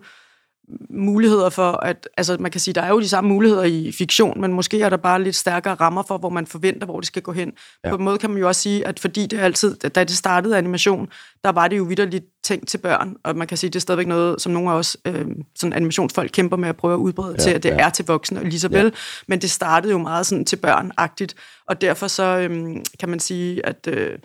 muligheder 0.89 1.49
for, 1.49 1.71
at, 1.71 2.09
altså 2.17 2.37
man 2.39 2.51
kan 2.51 2.61
sige, 2.61 2.73
der 2.73 2.81
er 2.81 2.89
jo 2.89 2.99
de 2.99 3.09
samme 3.09 3.27
muligheder 3.27 3.63
i 3.63 3.91
fiktion, 3.97 4.41
men 4.41 4.53
måske 4.53 4.81
er 4.81 4.89
der 4.89 4.97
bare 4.97 5.23
lidt 5.23 5.35
stærkere 5.35 5.73
rammer 5.73 6.03
for, 6.07 6.17
hvor 6.17 6.29
man 6.29 6.47
forventer, 6.47 6.85
hvor 6.85 6.99
det 6.99 7.07
skal 7.07 7.21
gå 7.21 7.31
hen. 7.31 7.51
Ja. 7.83 7.89
På 7.89 7.95
en 7.95 8.03
måde 8.03 8.17
kan 8.17 8.29
man 8.29 8.39
jo 8.39 8.47
også 8.47 8.61
sige, 8.61 8.87
at 8.87 8.99
fordi 8.99 9.25
det 9.25 9.39
altid, 9.39 9.75
da 9.75 10.03
det 10.03 10.17
startede 10.17 10.57
animation, 10.57 11.07
der 11.43 11.49
var 11.49 11.67
det 11.67 11.77
jo 11.77 11.83
vidderligt 11.83 12.25
tænkt 12.43 12.67
til 12.67 12.77
børn, 12.77 13.15
og 13.23 13.35
man 13.35 13.47
kan 13.47 13.57
sige, 13.57 13.69
det 13.69 13.75
er 13.75 13.79
stadigvæk 13.79 14.07
noget, 14.07 14.41
som 14.41 14.51
nogle 14.51 14.71
af 14.71 14.73
os 14.73 14.97
øh, 15.05 15.25
sådan 15.55 15.73
animationsfolk 15.73 16.31
kæmper 16.33 16.57
med 16.57 16.69
at 16.69 16.77
prøve 16.77 16.93
at 16.93 16.97
udbrede 16.97 17.35
ja, 17.37 17.43
til, 17.43 17.49
at 17.49 17.63
det 17.63 17.69
ja. 17.69 17.85
er 17.85 17.89
til 17.89 18.05
voksne, 18.05 18.49
lige 18.49 18.59
så 18.59 18.67
vel, 18.67 18.85
ja. 18.85 18.91
men 19.27 19.41
det 19.41 19.51
startede 19.51 19.91
jo 19.91 19.97
meget 19.97 20.25
sådan 20.25 20.45
til 20.45 20.57
børn-agtigt, 20.57 21.33
og 21.67 21.81
derfor 21.81 22.07
så 22.07 22.23
øh, 22.23 22.75
kan 22.99 23.09
man 23.09 23.19
sige, 23.19 23.65
at 23.65 23.87
øh, 23.87 24.19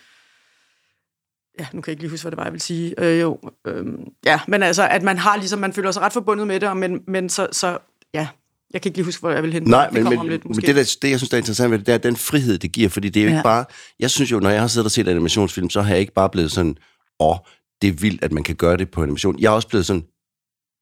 ja, 1.59 1.67
nu 1.73 1.81
kan 1.81 1.91
jeg 1.91 1.93
ikke 1.93 2.03
lige 2.03 2.11
huske, 2.11 2.25
hvad 2.25 2.31
det 2.31 2.37
var, 2.37 2.45
jeg 2.45 2.53
vil 2.53 2.61
sige. 2.61 2.95
Øh, 2.99 3.21
jo, 3.21 3.39
øh, 3.67 3.87
ja, 4.25 4.41
men 4.49 4.63
altså, 4.63 4.89
at 4.89 5.03
man 5.03 5.19
har 5.19 5.37
ligesom, 5.37 5.59
man 5.59 5.73
føler 5.73 5.91
sig 5.91 6.03
ret 6.03 6.13
forbundet 6.13 6.47
med 6.47 6.61
det, 6.61 6.77
men, 6.77 7.01
men 7.09 7.29
så, 7.29 7.47
så, 7.53 7.79
ja, 8.15 8.29
jeg 8.73 8.83
kan 8.83 8.89
ikke 8.89 8.99
lige 8.99 9.05
huske, 9.05 9.21
hvor 9.21 9.31
jeg 9.31 9.43
vil 9.43 9.53
hen. 9.53 9.63
Nej, 9.63 9.89
det 9.89 9.95
men, 9.95 10.19
men, 10.19 10.29
lidt, 10.29 10.45
men 10.45 10.51
måske. 10.51 10.67
det, 10.67 10.77
der, 10.77 10.97
det, 11.03 11.11
jeg 11.11 11.19
synes, 11.19 11.31
der 11.31 11.37
er 11.37 11.41
interessant 11.41 11.71
ved 11.71 11.79
det, 11.79 11.87
det 11.87 11.95
er 11.95 11.99
den 11.99 12.17
frihed, 12.17 12.59
det 12.59 12.73
giver, 12.73 12.89
fordi 12.89 13.09
det 13.09 13.21
er 13.21 13.25
jo 13.25 13.31
ja. 13.31 13.37
Ikke 13.37 13.43
bare... 13.43 13.65
Jeg 14.01 14.11
synes 14.11 14.33
jo, 14.33 14.41
når 14.41 14.51
jeg 14.51 14.61
har 14.61 14.69
siddet 14.69 14.85
og 14.85 14.91
set 14.91 15.09
animationsfilm, 15.09 15.71
så 15.71 15.83
har 15.83 15.91
jeg 15.91 16.01
ikke 16.01 16.13
bare 16.13 16.31
blevet 16.31 16.53
sådan, 16.53 16.77
åh, 17.21 17.31
oh, 17.31 17.37
det 17.83 17.89
er 17.89 17.93
vildt, 17.93 18.25
at 18.25 18.33
man 18.33 18.43
kan 18.43 18.57
gøre 18.57 18.77
det 18.77 18.91
på 18.91 19.03
animation. 19.03 19.39
Jeg 19.39 19.47
er 19.47 19.51
også 19.51 19.69
blevet 19.69 19.87
sådan, 19.87 20.05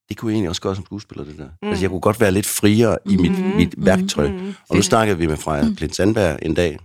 det 0.08 0.16
kunne 0.16 0.30
jeg 0.30 0.34
egentlig 0.34 0.48
også 0.48 0.62
gøre 0.62 0.74
som 0.74 0.84
skuespiller, 0.84 1.24
det 1.24 1.38
der. 1.38 1.48
Mm. 1.62 1.68
Altså, 1.68 1.82
jeg 1.82 1.90
kunne 1.90 2.00
godt 2.00 2.20
være 2.20 2.32
lidt 2.32 2.46
friere 2.46 2.98
i 3.06 3.16
mit, 3.16 3.38
mm. 3.38 3.56
mit 3.56 3.74
værktøj. 3.76 4.28
Mm. 4.28 4.54
Og 4.68 4.76
nu 4.76 4.82
snakkede 4.82 5.18
vi 5.18 5.26
med 5.26 5.36
Freja 5.36 5.62
mm. 5.62 5.76
Plint 5.76 5.96
Sandberg 5.96 6.38
en 6.42 6.54
dag, 6.54 6.78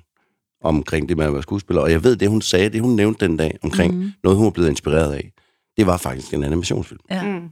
omkring 0.62 1.10
det 1.10 1.18
med 1.18 1.26
at 1.26 1.34
være 1.34 1.42
skuespiller, 1.42 1.82
og 1.82 1.92
jeg 1.92 2.04
ved, 2.04 2.16
det 2.16 2.30
hun 2.30 2.42
sagde, 2.42 2.70
det 2.70 2.82
hun 2.82 2.96
nævnte 2.96 3.28
den 3.28 3.38
dag, 3.38 3.58
omkring 3.64 3.98
mm. 3.98 4.12
noget, 4.24 4.38
hun 4.38 4.46
var 4.46 4.52
blevet 4.52 4.70
inspireret 4.70 5.14
af, 5.14 5.32
det 5.78 5.88
var 5.88 5.98
faktisk 5.98 6.34
en 6.34 6.44
animationsfilm. 6.44 7.00
Ja. 7.10 7.24
Mm. 7.24 7.50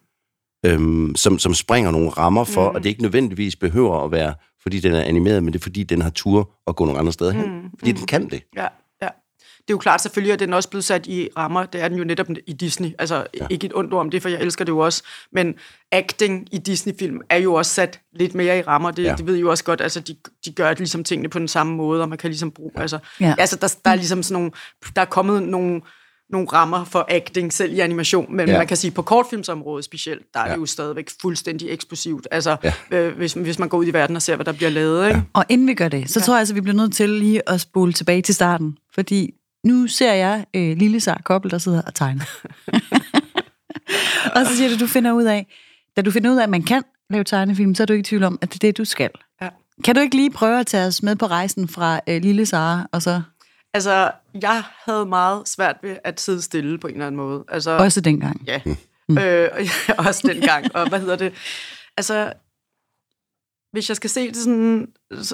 øhm, 0.65 1.15
som, 1.15 1.39
som 1.39 1.53
springer 1.53 1.91
nogle 1.91 2.09
rammer 2.09 2.43
for, 2.43 2.69
mm. 2.69 2.75
og 2.75 2.83
det 2.83 2.89
ikke 2.89 3.01
nødvendigvis 3.01 3.55
behøver 3.55 4.03
at 4.03 4.11
være, 4.11 4.33
fordi 4.61 4.79
den 4.79 4.93
er 4.93 5.01
animeret, 5.01 5.43
men 5.43 5.53
det 5.53 5.59
er 5.59 5.63
fordi, 5.63 5.83
den 5.83 6.01
har 6.01 6.09
tur 6.09 6.51
at 6.67 6.75
gå 6.75 6.85
nogle 6.85 6.99
andre 6.99 7.13
steder 7.13 7.31
hen. 7.31 7.51
Mm. 7.51 7.69
Fordi 7.79 7.91
den 7.91 8.05
kan 8.05 8.29
det. 8.29 8.43
Ja. 8.55 8.67
Det 9.67 9.71
er 9.71 9.73
jo 9.73 9.77
klart 9.77 10.01
selvfølgelig, 10.01 10.33
at 10.33 10.39
den 10.39 10.53
er 10.53 10.55
også 10.57 10.69
blevet 10.69 10.83
sat 10.83 11.07
i 11.07 11.29
rammer. 11.37 11.65
Det 11.65 11.81
er 11.81 11.87
den 11.87 11.97
jo 11.97 12.03
netop 12.03 12.27
i 12.47 12.53
Disney. 12.53 12.89
Altså, 12.99 13.27
ja. 13.39 13.47
ikke 13.49 13.65
et 13.65 13.71
ondt 13.75 13.93
ord 13.93 13.99
om 13.99 14.09
det, 14.09 14.21
for 14.21 14.29
jeg 14.29 14.41
elsker 14.41 14.65
det 14.65 14.71
jo 14.71 14.79
også. 14.79 15.03
Men 15.31 15.55
acting 15.91 16.47
i 16.51 16.57
Disney-film 16.57 17.21
er 17.29 17.37
jo 17.37 17.53
også 17.53 17.71
sat 17.73 17.99
lidt 18.13 18.35
mere 18.35 18.59
i 18.59 18.61
rammer. 18.61 18.91
Det, 18.91 19.03
Ja. 19.03 19.09
ja. 19.09 19.15
det 19.15 19.27
ved 19.27 19.35
I 19.35 19.39
jo 19.39 19.49
også 19.49 19.63
godt. 19.63 19.81
Altså, 19.81 19.99
de, 19.99 20.15
de 20.45 20.51
gør 20.51 20.73
ligesom 20.73 21.03
tingene 21.03 21.29
på 21.29 21.39
den 21.39 21.47
samme 21.47 21.75
måde, 21.75 22.01
og 22.01 22.09
man 22.09 22.17
kan 22.17 22.29
ligesom 22.29 22.51
bruge... 22.51 22.71
Ja. 22.75 22.81
Altså, 22.81 22.99
Ja. 23.21 23.25
ja. 23.27 23.35
altså 23.37 23.55
der, 23.55 23.75
der 23.85 23.91
er 23.91 23.95
ligesom 23.95 24.23
sådan 24.23 24.33
nogle... 24.41 24.51
Der 24.95 25.01
er 25.01 25.05
kommet 25.05 25.43
nogle 25.43 25.81
nogle 26.29 26.47
rammer 26.53 26.85
for 26.85 27.05
acting, 27.09 27.53
selv 27.53 27.73
i 27.73 27.79
animation, 27.79 28.35
men 28.35 28.47
Ja. 28.47 28.51
ja. 28.53 28.57
man 28.57 28.67
kan 28.67 28.77
sige, 28.77 28.91
på 28.91 29.01
kortfilmsområdet 29.01 29.85
specielt, 29.85 30.21
der 30.33 30.39
er 30.39 30.45
Ja. 30.47 30.53
det 30.53 30.59
jo 30.61 30.65
stadigvæk 30.65 31.09
fuldstændig 31.21 31.69
eksplosivt. 31.69 32.27
Altså, 32.31 32.57
Ja. 32.63 32.73
ja. 32.91 32.97
øh, 32.97 33.17
hvis, 33.17 33.33
hvis 33.33 33.59
man 33.59 33.69
går 33.69 33.77
ud 33.77 33.85
i 33.85 33.93
verden 33.93 34.15
og 34.15 34.21
ser, 34.21 34.35
hvad 34.35 34.45
der 34.45 34.51
bliver 34.51 34.69
lavet, 34.69 35.07
ikke? 35.07 35.21
Og 35.33 35.45
inden 35.49 35.67
vi 35.67 35.73
gør 35.73 35.87
det, 35.89 36.09
så 36.09 36.19
ja. 36.19 36.23
tror 36.23 36.33
jeg 36.33 36.39
altså, 36.39 36.53
vi 36.53 36.61
bliver 36.61 36.75
nødt 36.75 36.93
til 36.93 37.09
lige 37.09 37.49
at 37.49 37.61
spole 37.61 37.93
tilbage 37.93 38.21
til 38.21 38.35
starten. 38.35 38.77
Fordi 38.93 39.33
nu 39.65 39.87
ser 39.87 40.13
jeg 40.13 40.45
øh, 40.53 40.77
Lille 40.77 40.99
Sar 40.99 41.21
Koppel, 41.23 41.51
der 41.51 41.57
sidder 41.57 41.81
og 41.81 41.93
tegner. 41.93 42.23
og 44.35 44.45
så 44.45 44.55
siger 44.57 44.69
du, 44.69 44.79
du 44.79 44.87
finder 44.87 45.11
ud 45.11 45.23
af, 45.23 45.47
da 45.95 46.01
du 46.01 46.11
finder 46.11 46.31
ud 46.31 46.37
af, 46.37 46.43
at 46.43 46.49
man 46.49 46.63
kan 46.63 46.83
lave 47.09 47.23
tegnefilm, 47.23 47.75
så 47.75 47.83
er 47.83 47.87
du 47.87 47.93
ikke 47.93 48.01
i 48.01 48.03
tvivl 48.03 48.23
om, 48.23 48.39
at 48.41 48.49
det 48.49 48.55
er 48.55 48.67
det, 48.67 48.77
du 48.77 48.85
skal. 48.85 49.09
Ja. 49.41 49.49
Kan 49.83 49.95
du 49.95 50.01
ikke 50.01 50.15
lige 50.15 50.31
prøve 50.31 50.59
at 50.59 50.67
tage 50.67 50.87
os 50.87 51.03
med 51.03 51.15
på 51.15 51.25
rejsen 51.25 51.67
fra 51.67 51.99
øh, 52.07 52.21
Lille 52.21 52.45
Sara, 52.45 52.87
og 52.91 53.01
så 53.01 53.21
Altså, 53.73 54.11
jeg 54.41 54.63
havde 54.85 55.05
meget 55.05 55.47
svært 55.47 55.75
ved 55.81 55.97
at 56.03 56.21
sidde 56.21 56.41
stille 56.41 56.77
på 56.77 56.87
en 56.87 56.93
eller 56.93 57.07
anden 57.07 57.17
måde. 57.17 57.43
Altså, 57.47 57.71
også 57.77 58.01
dengang? 58.01 58.41
Ja, 58.47 58.61
mm. 59.07 59.17
øh, 59.17 59.49
og 59.97 60.05
også 60.07 60.27
dengang. 60.27 60.75
Og 60.75 60.89
hvad 60.89 60.99
hedder 60.99 61.15
det? 61.15 61.33
Altså, 61.97 62.33
hvis 63.75 63.89
jeg 63.89 63.95
skal 63.95 64.09
se 64.09 64.27
det 64.27 64.37
sådan, 64.37 64.87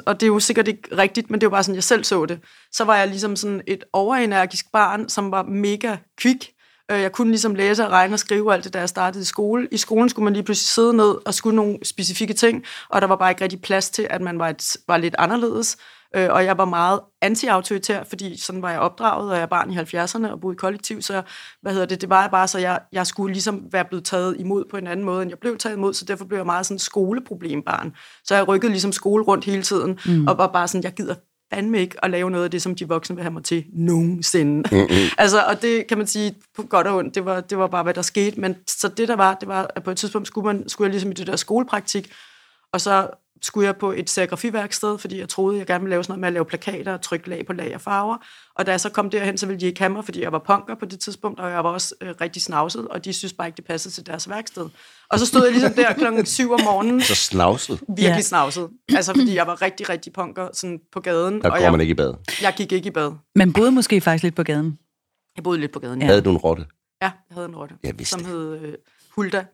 og 0.06 0.20
det 0.20 0.24
er 0.24 0.28
jo 0.28 0.40
sikkert 0.40 0.68
ikke 0.68 0.98
rigtigt, 0.98 1.30
men 1.30 1.42
det 1.42 1.46
er 1.46 1.50
jo 1.50 1.52
bare 1.52 1.64
sådan, 1.64 1.76
jeg 1.76 1.84
selv 1.84 2.04
så 2.04 2.26
det, 2.26 2.40
så 2.72 2.84
var 2.84 2.98
jeg 2.98 3.08
ligesom 3.08 3.36
sådan 3.36 3.62
et 3.68 3.84
overenergisk 3.94 4.66
barn, 4.74 5.10
som 5.10 5.32
var 5.32 5.44
mega 5.44 5.96
kvik. 6.18 6.52
Øh, 6.92 7.02
jeg 7.02 7.12
kunne 7.12 7.30
ligesom 7.30 7.56
læse 7.56 7.86
og 7.86 7.92
regne 7.92 8.16
og 8.16 8.20
skrive 8.20 8.54
alt 8.54 8.64
det, 8.64 8.74
da 8.74 8.80
jeg 8.80 8.90
startede 8.90 9.22
i 9.22 9.26
skole. 9.26 9.68
I 9.72 9.78
skolen 9.78 10.10
skulle 10.10 10.24
man 10.24 10.34
lige 10.34 10.44
pludselig 10.44 10.70
sidde 10.70 10.94
ned 10.94 11.16
og 11.26 11.34
skulle 11.34 11.56
nogle 11.56 11.78
specifikke 11.84 12.34
ting, 12.34 12.64
og 12.90 13.02
der 13.02 13.08
var 13.08 13.16
bare 13.16 13.32
ikke 13.32 13.44
rigtig 13.44 13.62
plads 13.62 13.90
til, 13.90 14.08
at 14.10 14.22
man 14.22 14.40
var, 14.40 14.50
et, 14.50 14.78
var 14.88 14.98
lidt 14.98 15.16
anderledes. 15.20 15.78
Øh, 16.16 16.28
og 16.32 16.46
jeg 16.46 16.58
var 16.58 16.66
meget 16.66 17.00
anti-autoritær, 17.22 18.04
fordi 18.04 18.38
sådan 18.40 18.62
var 18.62 18.72
jeg 18.72 18.80
opdraget, 18.80 19.30
og 19.30 19.36
jeg 19.36 19.42
er 19.42 19.48
barn 19.48 19.72
i 19.72 19.78
70'erne 19.78 20.32
og 20.32 20.42
boede 20.42 20.56
i 20.56 20.58
kollektiv, 20.58 21.02
så 21.02 21.22
hvad 21.62 21.72
hedder 21.72 21.86
det, 21.86 22.02
det 22.02 22.10
var 22.10 22.28
bare 22.28 22.48
så, 22.48 22.60
jeg, 22.60 22.80
jeg 22.92 23.08
skulle 23.08 23.34
ligesom 23.34 23.64
være 23.72 23.86
blevet 23.86 24.06
taget 24.06 24.36
imod 24.40 24.66
på 24.72 24.78
en 24.78 24.88
anden 24.88 25.06
måde, 25.06 25.22
end 25.22 25.32
jeg 25.32 25.40
blev 25.40 25.58
taget 25.58 25.76
imod, 25.76 25.94
så 25.94 26.06
derfor 26.06 26.26
blev 26.26 26.38
jeg 26.38 26.46
meget 26.46 26.66
sådan 26.66 26.80
skoleproblembarn. 26.80 27.96
Så 28.24 28.36
jeg 28.36 28.48
rykkede 28.48 28.72
ligesom 28.72 28.92
skole 28.92 29.24
rundt 29.24 29.46
hele 29.46 29.62
tiden, 29.62 30.00
mm. 30.06 30.28
og 30.28 30.38
var 30.38 30.48
bare 30.48 30.68
sådan, 30.68 30.84
jeg 30.84 30.94
gider 30.94 31.16
fandme 31.54 31.80
ikke 31.80 32.06
at 32.06 32.12
lave 32.12 32.32
noget 32.32 32.44
af 32.44 32.52
det, 32.52 32.62
som 32.62 32.76
de 32.76 32.88
voksne 32.88 33.16
vil 33.16 33.24
have 33.24 33.34
mig 33.34 33.44
til 33.44 33.66
nogensinde. 33.74 34.70
Mm-hmm. 34.72 35.10
altså, 35.18 35.44
og 35.44 35.62
det 35.62 35.88
kan 35.88 35.98
man 35.98 36.08
sige 36.08 36.36
på 36.56 36.64
godt 36.64 36.88
og 36.88 36.98
ondt, 36.98 37.16
det 37.16 37.26
var, 37.26 37.42
det 37.42 37.58
var 37.58 37.68
bare, 37.68 37.84
hvad 37.84 37.94
der 37.94 38.02
skete. 38.02 38.42
Men 38.42 38.56
så 38.68 38.88
det, 38.88 39.08
der 39.08 39.16
var, 39.16 39.34
det 39.34 39.48
var, 39.48 39.72
at 39.76 39.84
på 39.84 39.92
et 39.92 39.98
tidspunkt 39.98 40.28
skulle, 40.28 40.46
man, 40.46 40.70
skulle 40.70 40.86
jeg 40.86 40.92
ligesom 40.92 41.12
i 41.12 41.14
det 41.14 41.28
der 41.28 41.36
skolepraktik, 41.36 42.12
og 42.74 42.82
så 42.82 43.08
skulle 43.44 43.66
jeg 43.68 43.76
på 43.78 43.92
et 43.92 44.10
serigrafiværksted, 44.10 44.98
fordi 44.98 45.20
jeg 45.20 45.30
troede, 45.30 45.58
jeg 45.58 45.68
gerne 45.68 45.82
ville 45.84 45.90
lave 45.90 46.04
sådan 46.04 46.12
noget 46.12 46.20
med 46.20 46.28
at 46.28 46.34
lave 46.34 46.46
plakater 46.46 46.94
og 46.94 47.02
trykke 47.02 47.30
lag 47.30 47.46
på 47.48 47.54
lag 47.54 47.74
af 47.74 47.82
farver. 47.82 48.18
Og 48.56 48.66
da 48.66 48.72
jeg 48.72 48.80
så 48.80 48.90
kom 48.90 49.10
derhen, 49.10 49.38
så 49.38 49.46
ville 49.46 49.60
de 49.60 49.66
ikke 49.66 49.80
have 49.80 49.90
mig, 49.90 50.06
fordi 50.06 50.22
jeg 50.22 50.32
var 50.32 50.40
punker 50.40 50.76
på 50.76 50.86
det 50.86 51.00
tidspunkt, 51.00 51.40
og 51.40 51.52
jeg 51.52 51.64
var 51.64 51.70
også 51.70 51.96
øh, 52.02 52.14
rigtig 52.22 52.42
snavset, 52.42 52.88
og 52.88 53.06
de 53.06 53.14
synes 53.14 53.34
bare 53.34 53.48
ikke, 53.48 53.58
det 53.58 53.66
passede 53.66 53.94
til 53.94 54.06
deres 54.06 54.30
værksted. 54.30 54.70
Og 55.10 55.20
så 55.20 55.26
stod 55.26 55.44
jeg 55.44 55.52
ligesom 55.52 55.74
der 55.74 55.94
klokken 55.94 56.26
7 56.40 56.52
om 56.52 56.60
morgenen. 56.64 57.02
Så 57.02 57.16
snavset? 57.16 57.80
Virkelig 57.88 58.08
ja. 58.08 58.22
snavset. 58.22 58.70
Altså, 58.96 59.14
fordi 59.16 59.36
jeg 59.36 59.48
var 59.48 59.62
rigtig, 59.62 59.90
rigtig 59.90 60.14
punker 60.14 60.48
sådan 60.54 60.80
på 60.94 61.00
gaden. 61.00 61.34
Der 61.42 61.50
går 61.50 61.56
og 61.56 61.62
jeg, 61.62 61.72
man 61.72 61.82
ikke 61.82 61.92
i 61.92 61.96
bad. 61.96 62.14
Jeg 62.42 62.54
gik 62.58 62.72
ikke 62.72 62.88
i 62.88 62.92
bad. 62.92 63.12
Man 63.36 63.54
boede 63.54 63.72
måske 63.72 64.02
faktisk 64.02 64.24
lidt 64.24 64.36
på 64.36 64.44
gaden. 64.44 64.78
Jeg 65.36 65.44
boede 65.44 65.60
lidt 65.60 65.72
på 65.72 65.80
gaden, 65.80 66.02
ja. 66.02 66.06
Havde 66.06 66.22
du 66.22 66.30
en 66.32 66.38
rotte? 66.38 66.66
Ja, 67.02 67.12
jeg 67.30 67.34
havde 67.36 67.48
en 67.48 67.56
rotte, 67.56 67.76
Jeg 67.84 67.94
vidste 68.00 68.12
som 68.12 68.20
det. 68.20 68.30
hed 68.30 68.60
øh, 68.62 68.74
Hulda. 69.16 69.46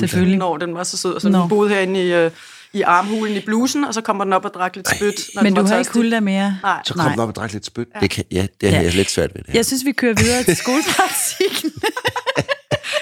Selvfølgelig. 0.00 0.38
Når 0.38 0.56
den 0.56 0.74
var 0.74 0.82
så 0.82 0.96
sød, 0.96 1.14
og 1.14 1.20
så 1.20 1.28
den 1.28 1.48
boede 1.48 1.70
herinde 1.70 2.06
i, 2.06 2.14
øh, 2.14 2.30
i 2.72 2.82
armhulen 2.82 3.36
i 3.36 3.40
blusen, 3.40 3.84
og 3.84 3.94
så 3.94 4.00
kommer 4.00 4.24
den 4.24 4.32
op 4.32 4.44
og 4.44 4.54
drak 4.54 4.76
lidt 4.76 4.88
spyt. 4.96 5.20
Når 5.34 5.42
Men 5.42 5.54
du 5.54 5.62
har 5.64 5.78
ikke. 5.78 5.90
Hulda 5.92 6.20
mere? 6.20 6.58
Nej. 6.62 6.80
Så 6.84 6.94
kom 6.94 7.00
Nej. 7.04 7.10
den 7.12 7.20
op 7.20 7.28
og 7.28 7.34
drak 7.34 7.52
lidt 7.52 7.66
spyt. 7.66 7.88
Det, 8.00 8.10
kan, 8.10 8.24
ja, 8.30 8.46
det 8.60 8.72
Ja. 8.72 8.80
jeg 8.80 8.94
lidt 8.94 9.10
svært 9.10 9.30
ved 9.34 9.42
det 9.42 9.50
her. 9.52 9.58
Jeg 9.58 9.66
synes, 9.66 9.84
vi 9.84 9.92
kører 9.92 10.14
videre 10.14 10.42
til 10.42 10.56
skolepraktikken. 10.62 11.72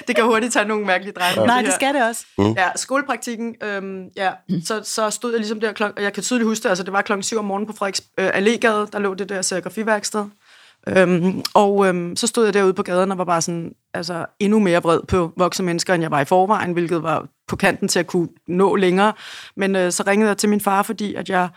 Det 0.09 0.17
kan 0.17 0.25
hurtigt 0.25 0.53
tage 0.53 0.65
nogle 0.69 0.87
mærkelige 0.87 1.15
drejninger. 1.15 1.47
Nej, 1.47 1.57
her. 1.57 1.65
det 1.65 1.75
skal 1.75 1.95
det 1.95 2.03
også. 2.03 2.25
Ja, 2.39 2.69
skolepraktikken, 2.77 3.55
øhm, 3.63 4.05
ja, 4.17 4.31
så, 4.65 4.81
så 4.85 5.11
stod 5.11 5.31
jeg 5.33 5.41
ligesom 5.41 5.61
der 5.61 5.73
og 5.97 6.03
jeg 6.03 6.13
kan 6.13 6.23
tydeligt 6.23 6.49
huske 6.49 6.63
det, 6.63 6.69
altså 6.69 6.85
det 6.85 6.93
var 6.93 7.03
klokken 7.03 7.23
7 7.23 7.39
om 7.39 7.45
morgenen 7.45 7.67
på 7.67 7.73
Frederiks 7.79 8.03
øh, 8.19 8.29
Allégade, 8.29 8.91
der 8.93 8.99
lå 8.99 9.15
det 9.15 9.29
der 9.29 9.43
serigrafiværksted. 9.43 10.25
Øhm, 10.89 11.43
og 11.55 11.87
øhm, 11.87 12.17
så 12.17 12.27
stod 12.27 12.45
jeg 12.45 12.55
derude 12.55 12.75
på 12.75 12.83
gaden 12.83 13.13
og 13.13 13.19
var 13.19 13.25
bare 13.25 13.43
sådan, 13.43 13.73
altså 13.95 14.27
endnu 14.41 14.59
mere 14.59 14.83
vred 14.83 15.01
på 15.09 15.33
voksne 15.37 15.67
mennesker, 15.67 15.95
end 15.95 16.03
jeg 16.03 16.11
var 16.11 16.21
i 16.21 16.25
forvejen, 16.25 16.73
hvilket 16.73 17.03
var 17.03 17.27
på 17.49 17.57
kanten 17.57 17.89
til 17.89 17.99
at 17.99 18.07
kunne 18.07 18.29
nå 18.49 18.77
længere. 18.77 19.13
Men 19.57 19.77
øh, 19.77 19.93
så 19.93 20.03
ringede 20.07 20.29
jeg 20.29 20.37
til 20.37 20.49
min 20.49 20.61
far, 20.61 20.83
fordi 20.83 21.15
at 21.15 21.29
jeg 21.29 21.49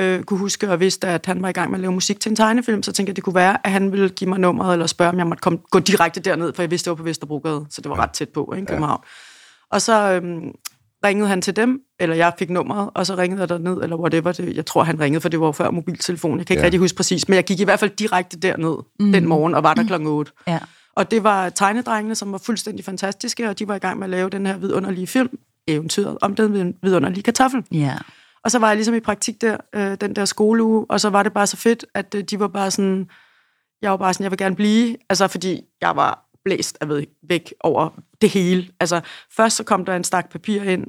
øh, 0.00 0.22
kunne 0.22 0.38
huske 0.38 0.70
og 0.70 0.80
vidste, 0.80 1.08
at 1.08 1.26
han 1.26 1.42
var 1.42 1.48
i 1.48 1.52
gang 1.52 1.70
med 1.70 1.78
at 1.78 1.80
lave 1.80 1.92
musik 1.92 2.20
til 2.20 2.30
en 2.30 2.36
tegnefilm, 2.36 2.82
så 2.82 2.92
tænkte 2.92 3.08
jeg, 3.08 3.12
at 3.12 3.16
det 3.16 3.24
kunne 3.24 3.34
være, 3.34 3.66
at 3.66 3.72
han 3.72 3.92
ville 3.92 4.08
give 4.08 4.30
mig 4.30 4.38
nummeret, 4.38 4.72
eller 4.72 4.86
spørge, 4.86 5.10
om 5.10 5.18
jeg 5.18 5.26
måtte 5.26 5.40
komme, 5.40 5.58
gå 5.70 5.78
direkte 5.78 6.20
derned, 6.20 6.52
for 6.52 6.62
jeg 6.62 6.70
vidste, 6.70 6.84
det 6.84 6.90
var 6.90 6.96
på 6.96 7.02
Vesterbrogade, 7.02 7.66
så 7.70 7.80
det 7.80 7.90
var 7.90 7.98
ret 7.98 8.10
tæt 8.10 8.28
på, 8.28 8.52
ikke, 8.56 8.66
København. 8.66 9.00
Og 9.70 9.82
så 9.82 10.12
øhm, 10.12 10.52
ringede 11.04 11.28
han 11.28 11.42
til 11.42 11.56
dem, 11.56 11.80
eller 12.00 12.16
jeg 12.16 12.32
fik 12.38 12.50
nummeret, 12.50 12.90
og 12.94 13.06
så 13.06 13.14
ringede 13.16 13.40
jeg 13.40 13.48
derned, 13.48 13.82
eller 13.82 13.96
whatever. 13.96 14.32
Det, 14.32 14.56
jeg 14.56 14.66
tror, 14.66 14.82
han 14.84 15.00
ringede, 15.00 15.20
for 15.20 15.28
det 15.28 15.40
var 15.40 15.52
før 15.52 15.70
mobiltelefon. 15.70 16.38
Jeg 16.38 16.46
kan 16.46 16.54
ikke 16.54 16.60
Ja. 16.60 16.64
rigtig 16.64 16.80
huske 16.80 16.96
præcis, 16.96 17.28
men 17.28 17.36
jeg 17.36 17.44
gik 17.44 17.60
i 17.60 17.64
hvert 17.64 17.80
fald 17.80 17.90
direkte 17.90 18.38
derned 18.38 18.76
mm. 19.00 19.12
den 19.12 19.26
morgen, 19.26 19.54
og 19.54 19.62
var 19.62 19.74
der 19.74 19.84
klokken 19.86 20.08
8. 20.08 20.32
Ja. 20.46 20.58
Og 20.96 21.10
det 21.10 21.24
var 21.24 21.48
tegnedrengene, 21.48 22.14
som 22.14 22.32
var 22.32 22.38
fuldstændig 22.38 22.84
fantastiske, 22.84 23.48
og 23.48 23.58
de 23.58 23.68
var 23.68 23.74
i 23.74 23.78
gang 23.78 23.98
med 23.98 24.06
at 24.06 24.10
lave 24.10 24.30
den 24.30 24.46
her 24.46 24.56
vidunderlige 24.58 25.06
film, 25.06 25.38
eventyret 25.68 26.18
om 26.20 26.34
den 26.34 26.74
vidunderlige 26.82 27.22
kartoffel. 27.22 27.64
Ja. 27.72 27.94
Og 28.44 28.50
så 28.50 28.58
var 28.58 28.66
jeg 28.68 28.76
ligesom 28.76 28.94
i 28.94 29.00
praktik 29.00 29.40
der, 29.40 29.56
øh, 29.74 29.96
den 30.00 30.16
der 30.16 30.24
skoleuge, 30.24 30.86
og 30.88 31.00
så 31.00 31.10
var 31.10 31.22
det 31.22 31.32
bare 31.32 31.46
så 31.46 31.56
fedt, 31.56 31.84
at 31.94 32.14
øh, 32.14 32.24
de 32.24 32.40
var 32.40 32.48
bare 32.48 32.70
sådan, 32.70 33.06
jeg 33.82 33.90
var 33.90 33.96
bare 33.96 34.14
sådan, 34.14 34.24
jeg 34.24 34.30
vil 34.30 34.38
gerne 34.38 34.56
blive, 34.56 34.96
altså 35.10 35.28
fordi 35.28 35.60
jeg 35.80 35.96
var 35.96 36.27
blæst 36.48 36.78
af 36.80 36.88
væk 37.28 37.54
over 37.60 37.90
det 38.20 38.30
hele. 38.30 38.68
Altså 38.80 39.00
først 39.36 39.56
så 39.56 39.64
kom 39.64 39.84
der 39.84 39.96
en 39.96 40.04
stak 40.04 40.30
papir 40.30 40.62
ind 40.62 40.86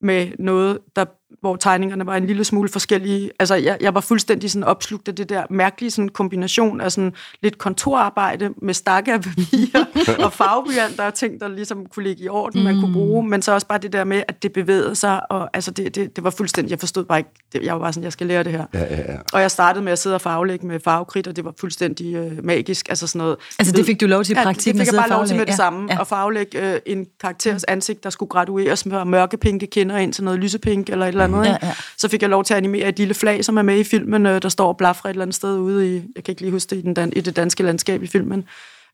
med 0.00 0.32
noget, 0.38 0.78
der, 0.96 1.04
hvor 1.40 1.56
tegningerne 1.56 2.06
var 2.06 2.16
en 2.16 2.26
lille 2.26 2.44
smule 2.44 2.68
forskellige. 2.68 3.30
Altså 3.38 3.54
jeg, 3.54 3.76
jeg 3.80 3.94
var 3.94 4.00
fuldstændig 4.00 4.50
sådan 4.50 4.64
opslugt 4.64 5.08
af 5.08 5.14
det 5.14 5.28
der 5.28 5.42
mærkelige 5.50 5.90
sådan 5.90 6.08
kombination 6.08 6.80
af 6.80 6.92
sådan 6.92 7.12
lidt 7.42 7.58
kontorarbejde 7.58 8.50
med 8.62 8.74
stakke 8.74 9.12
af 9.12 9.20
papir 9.20 9.66
og 10.24 10.32
farveblyanter 10.32 11.04
og 11.06 11.14
ting, 11.14 11.40
der 11.40 11.48
ligesom 11.48 11.86
kunne 11.86 12.02
ligge 12.04 12.24
i 12.24 12.28
orden, 12.28 12.64
man 12.64 12.80
kunne 12.80 12.92
bruge, 12.92 13.28
men 13.28 13.42
så 13.42 13.52
også 13.52 13.66
bare 13.66 13.78
det 13.78 13.92
der 13.92 14.04
med, 14.04 14.22
at 14.28 14.42
det 14.42 14.52
bevægede 14.52 14.94
sig, 14.94 15.20
og 15.30 15.50
altså 15.52 15.70
det, 15.70 15.94
det, 15.94 16.16
det 16.16 16.24
var 16.24 16.30
fuldstændig, 16.30 16.70
jeg 16.70 16.78
forstod 16.78 17.04
bare 17.04 17.18
ikke, 17.18 17.30
det, 17.52 17.62
jeg 17.62 17.74
var 17.74 17.80
bare 17.80 17.92
sådan, 17.92 18.04
jeg 18.04 18.12
skal 18.12 18.26
lære 18.26 18.44
det 18.44 18.52
her. 18.52 18.64
Ja, 18.74 18.80
ja, 18.80 19.12
ja. 19.12 19.18
Og 19.32 19.40
jeg 19.40 19.50
startede 19.50 19.84
med 19.84 19.92
at 19.92 19.98
sidde 19.98 20.14
og 20.14 20.20
farvelægge 20.20 20.66
med 20.66 20.80
farvekridt, 20.80 21.26
og 21.26 21.36
det 21.36 21.44
var 21.44 21.52
fuldstændig 21.60 22.14
øh, 22.14 22.44
magisk. 22.44 22.88
Altså 22.88 23.06
sådan 23.06 23.18
noget. 23.18 23.36
Altså, 23.58 23.72
det 23.76 23.86
fik 23.86 24.00
du 24.00 24.06
lov 24.06 24.24
til 24.24 24.32
i 24.34 24.38
Ja, 24.38 24.44
praktikken 24.44 24.80
det 24.80 24.86
at 24.86 24.88
fik 24.88 24.94
jeg 24.94 25.00
bare 25.08 25.18
lov 25.18 25.26
til 25.26 25.36
med 25.36 25.46
farvelægge. 25.46 25.50
det 25.50 25.56
samme. 25.56 25.86
Ja. 25.88 25.94
Ja. 25.94 26.00
At 26.00 26.06
farvelægge 26.06 26.74
øh, 26.74 26.80
en 26.86 27.06
karakteres 27.20 27.64
ansigt, 27.64 28.04
der 28.04 28.10
skulle 28.10 28.28
gradueres 28.30 28.86
med 28.86 29.04
mørkepinke 29.04 29.66
kinder 29.66 29.96
ind 29.96 30.12
til 30.12 30.24
noget 30.24 30.40
lysepink 30.40 30.90
eller 30.90 31.06
et 31.06 31.14
eller 31.22 31.38
andet. 31.38 31.48
Ja, 31.50 31.54
ikke? 31.54 31.66
ja. 31.66 31.74
Så 31.98 32.08
fik 32.08 32.22
jeg 32.22 32.30
lov 32.30 32.44
til 32.44 32.54
at 32.54 32.58
animere 32.58 32.88
et 32.88 32.98
lille 32.98 33.14
flag, 33.14 33.44
som 33.44 33.56
er 33.56 33.62
med 33.62 33.78
i 33.78 33.84
filmen, 33.84 34.26
øh, 34.26 34.42
der 34.42 34.48
står 34.48 34.68
og 34.68 34.76
blaffer 34.76 35.06
et 35.06 35.10
eller 35.10 35.22
andet 35.22 35.34
sted 35.34 35.58
ude 35.58 35.96
i, 35.96 36.02
jeg 36.16 36.24
kan 36.24 36.32
ikke 36.32 36.40
lige 36.42 36.52
huske 36.52 36.70
det, 36.70 36.76
i, 36.76 36.80
den 36.82 36.96
dan- 36.98 37.12
i 37.16 37.20
det 37.20 37.36
danske 37.36 37.62
landskab 37.62 38.02
i 38.02 38.06
filmen. 38.06 38.44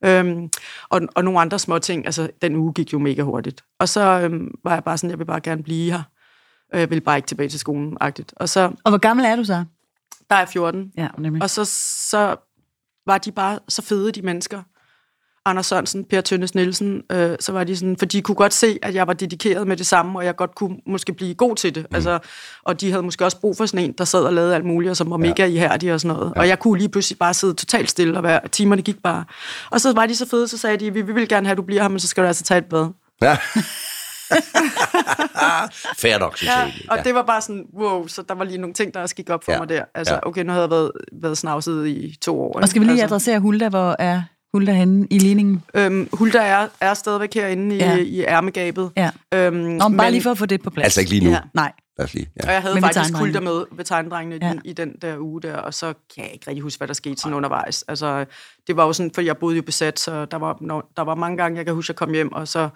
Øhm, 0.05 0.51
og, 0.89 1.01
og 1.15 1.25
nogle 1.25 1.41
andre 1.41 1.59
små 1.59 1.79
ting. 1.79 2.07
Altså, 2.07 2.29
den 2.43 2.57
uge 2.57 2.73
gik 2.73 2.93
jo 2.93 2.99
mega 2.99 3.23
hurtigt. 3.23 3.65
Og 3.79 3.89
så 3.89 4.01
øhm, 4.21 4.51
var 4.65 4.75
jeg 4.75 4.85
bare 4.85 4.99
sådan, 4.99 5.11
jeg 5.11 5.19
vil 5.19 5.25
bare 5.25 5.41
gerne 5.41 5.63
blive 5.63 5.93
her. 5.93 6.03
Jeg 6.73 6.91
vil 6.91 7.01
bare 7.01 7.17
ikke 7.19 7.27
tilbage 7.27 7.49
til 7.49 7.61
skolen, 7.61 7.97
agtigt. 8.01 8.33
Og 8.37 8.49
så, 8.49 8.71
Og 8.85 8.91
hvor 8.91 8.99
gammel 8.99 9.27
er 9.27 9.37
du 9.37 9.45
så? 9.45 9.65
der 10.31 10.35
er 10.37 10.41
jeg 10.41 10.49
14, 10.49 10.93
Ja, 10.97 11.09
nemlig. 11.19 11.43
og 11.43 11.51
så, 11.51 11.65
så 12.11 12.37
var 13.07 13.19
de 13.19 13.33
bare 13.33 13.59
så 13.69 13.83
fede, 13.83 14.13
de 14.13 14.23
mennesker. 14.23 14.63
Anders 15.47 15.67
Sørensen, 15.67 16.05
Per 16.05 16.21
Tønnes 16.21 16.55
Nielsen, 16.55 17.03
øh, 17.13 17.37
så 17.41 17.53
var 17.53 17.65
de 17.65 17.77
sådan, 17.77 17.97
for 17.97 18.07
de 18.07 18.23
kunne 18.23 18.35
godt 18.35 18.55
se, 18.55 18.79
at 18.83 18.95
jeg 18.95 19.07
var 19.07 19.13
dedikeret 19.13 19.67
med 19.67 19.77
det 19.77 19.87
samme, 19.87 20.19
og 20.19 20.25
jeg 20.25 20.37
godt 20.37 20.55
kunne 20.55 20.77
måske 20.87 21.13
blive 21.13 21.35
god 21.35 21.57
til 21.57 21.75
det. 21.75 21.87
Mm. 21.91 21.95
Altså, 21.95 22.19
og 22.65 22.81
de 22.81 22.91
havde 22.91 23.03
måske 23.03 23.25
også 23.25 23.41
brug 23.41 23.57
for 23.57 23.67
sådan 23.67 23.85
en, 23.85 23.93
der 23.93 24.05
sad 24.05 24.21
og 24.25 24.33
lavede 24.33 24.55
alt 24.55 24.65
muligt, 24.65 24.91
og 24.91 24.97
som 24.97 25.11
var 25.11 25.17
mega 25.17 25.45
ihærdig 25.47 25.93
og 25.95 26.01
sådan 26.01 26.17
noget. 26.17 26.33
Ja. 26.37 26.41
Og 26.41 26.49
jeg 26.49 26.59
kunne 26.59 26.79
lige 26.79 26.89
pludselig 26.89 27.19
bare 27.19 27.35
sidde 27.35 27.55
totalt 27.55 27.91
stille, 27.91 28.17
og 28.17 28.23
være, 28.23 28.41
timerne 28.53 28.83
gik 28.83 29.03
bare. 29.03 29.25
Og 29.71 29.81
så 29.81 29.93
var 29.93 30.07
de 30.07 30.17
så 30.17 30.29
fede, 30.29 30.49
så 30.49 30.59
sagde 30.59 30.77
de, 30.77 30.93
vi 30.93 31.03
vi 31.03 31.13
vil 31.13 31.29
gerne 31.29 31.47
have, 31.47 31.53
at 31.53 31.59
du 31.59 31.63
bliver 31.63 31.83
her, 31.83 31.89
men 31.89 32.01
så 32.01 32.09
skal 32.09 32.23
du 32.23 32.29
altså 32.29 32.45
tage 32.45 32.59
et 32.59 32.65
bad. 32.65 32.89
ja. 33.23 33.37
Fair 35.99 36.19
nok, 36.19 36.37
synes 36.37 36.49
Ja, 36.53 36.59
jeg 36.59 36.69
egentlig. 36.69 36.93
og 36.93 36.99
det 37.05 37.15
var 37.15 37.23
bare 37.23 37.41
sådan, 37.41 37.65
wow, 37.79 38.07
så 38.07 38.23
der 38.29 38.35
var 38.35 38.45
lige 38.45 38.59
nogle 38.59 38.75
ting, 38.75 38.95
der 38.95 39.07
gik 39.07 39.31
op 39.31 39.45
for 39.45 39.53
Ja. 39.53 39.59
mig 39.59 39.69
der. 39.69 39.85
Altså, 39.95 40.15
Ja. 40.15 40.21
okay, 40.29 40.43
nu 40.45 40.53
havde 40.53 40.63
jeg 40.63 40.71
været, 40.71 40.93
været 41.13 41.39
snavset 41.39 41.87
i 41.87 42.17
to 42.23 42.41
år. 42.43 42.61
Og 42.61 42.69
skal 42.69 42.81
vi 42.81 42.87
lige 42.87 42.93
altså. 42.93 43.07
adressere 43.07 43.39
Hulda? 43.41 43.69
Hvor 43.69 43.97
er 43.99 44.23
Hulda 44.55 44.73
henne 44.73 45.07
i 45.11 45.19
ligningen? 45.19 45.63
Øhm, 45.75 46.09
Hulda 46.13 46.39
er, 46.39 46.69
er 46.81 46.95
stadigvæk 46.95 47.35
herinde 47.35 47.75
i, 47.77 47.79
Ja. 47.79 47.95
ja. 47.95 47.97
i 48.03 48.21
ærmegabet. 48.25 48.91
Ja. 48.97 49.11
Øhm, 49.35 49.57
Nå, 49.57 49.89
men 49.89 49.99
bare 49.99 50.11
lige 50.11 50.23
for 50.23 50.31
at 50.31 50.39
få 50.39 50.47
det 50.47 50.63
på 50.63 50.71
plads. 50.71 50.85
Altså 50.85 51.01
ikke 51.01 51.11
lige 51.11 51.25
nu. 51.25 51.31
Ja. 51.31 51.39
Nej. 51.55 51.73
Lad 51.99 52.05
os 52.07 52.15
lige. 52.15 52.29
Og 52.41 52.45
Ja. 52.47 52.53
jeg 52.53 52.63
havde 52.63 52.75
Men 52.75 52.83
faktisk 52.83 53.15
Hulda 53.15 53.41
med 53.41 53.65
ved 53.73 53.85
tegnedrengene 53.85 54.39
Ja. 54.43 54.49
ja. 54.49 54.55
i 54.65 54.73
den 54.73 54.93
der 55.03 55.19
uge 55.19 55.43
der, 55.43 55.57
og 55.57 55.75
så 55.75 55.87
kan 56.15 56.25
jeg 56.25 56.33
ikke 56.33 56.45
rigtig 56.49 56.63
huske, 56.63 56.79
hvad 56.81 56.89
der 56.89 56.95
skete 56.95 57.17
sådan 57.17 57.35
undervejs. 57.35 57.83
Altså, 57.89 58.25
det 58.67 58.77
var 58.77 58.85
jo 58.87 58.93
sådan, 58.93 59.11
for 59.15 59.21
jeg 59.23 59.37
boede 59.37 59.57
jo 59.57 59.63
besat, 59.63 59.99
så 60.01 60.25
der 60.25 60.37
var, 60.37 60.59
når, 60.61 60.93
der 60.97 61.03
var 61.03 61.15
mange 61.15 61.37
gange, 61.37 61.57
jeg 61.59 61.65
kan 61.67 61.75
huske, 61.75 61.91
at 61.91 61.95
jeg 61.95 61.97
kom 61.97 62.13
hjem, 62.13 62.33
og 62.33 62.49
så 62.49 62.69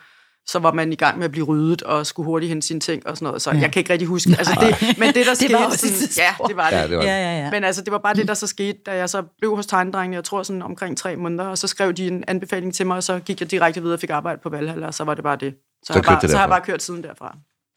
så 0.47 0.59
var 0.59 0.73
man 0.73 0.93
i 0.93 0.97
gang 0.97 1.19
med 1.19 1.25
at 1.25 1.31
blive 1.31 1.45
ryddet 1.47 1.83
og 1.83 2.07
skulle 2.07 2.25
hurtigt 2.27 2.49
hente 2.49 2.67
sine 2.67 2.81
ting 2.81 3.07
og 3.07 3.17
sådan 3.17 3.27
noget. 3.27 3.43
Så 3.43 3.51
Ja. 3.51 3.57
ja. 3.57 3.63
jeg 3.63 3.73
kan 3.73 3.81
ikke 3.81 3.93
rigtig 3.93 4.09
huske. 4.09 4.31
Altså 4.39 4.57
det, 4.61 4.99
men 4.99 5.15
det, 5.15 5.15
der 5.15 5.25
Det 5.31 5.37
skete... 5.39 5.53
var 5.55 5.65
også 5.67 5.89
sådan, 5.89 6.25
ja, 6.41 6.47
det 6.49 6.57
var 6.57 6.71
det. 6.71 6.77
Ja, 6.77 6.87
det 6.89 6.97
var 6.97 7.03
Ja, 7.03 7.33
ja, 7.33 7.45
ja. 7.45 7.51
Men 7.51 7.65
altså, 7.65 7.83
det 7.83 7.93
var 7.93 7.99
bare 7.99 8.15
det, 8.15 8.29
der 8.29 8.35
så 8.35 8.47
skete, 8.47 8.79
da 8.87 8.95
jeg 8.97 9.11
så 9.11 9.23
blev 9.39 9.57
hos 9.57 9.67
tegnedrengene, 9.67 10.15
jeg 10.17 10.25
tror 10.25 10.43
sådan 10.43 10.63
omkring 10.63 10.99
tre 10.99 11.17
måneder, 11.17 11.45
og 11.45 11.59
så 11.59 11.67
skrev 11.67 11.93
de 11.93 12.07
en 12.07 12.25
anbefaling 12.29 12.75
til 12.75 12.87
mig, 12.87 12.97
og 12.97 13.03
så 13.03 13.19
gik 13.19 13.41
jeg 13.41 13.51
direkte 13.51 13.81
videre 13.81 13.97
og 13.97 14.01
fik 14.01 14.11
arbejde 14.11 14.41
på 14.43 14.49
Valhalla, 14.49 14.87
og 14.87 14.95
så 14.95 15.05
var 15.05 15.15
det 15.15 15.25
bare 15.25 15.37
det. 15.37 15.55
Så, 15.55 15.93
Så 15.93 15.93
jeg, 15.95 16.05
bare, 16.05 16.21
det 16.23 16.31
så 16.31 16.37
har 16.37 16.43
jeg 16.45 16.49
derfra. 16.49 16.59
bare 16.59 16.67
kørt 16.67 16.83
siden 16.83 17.03
derfra. 17.03 17.37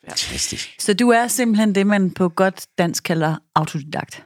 Fantastisk. 0.09 0.75
Så 0.79 0.93
du 0.93 1.09
er 1.09 1.27
simpelthen 1.27 1.75
det, 1.75 1.87
man 1.87 2.11
på 2.11 2.29
godt 2.29 2.65
dansk 2.77 3.03
kalder 3.03 3.35
autodidakt. 3.55 4.23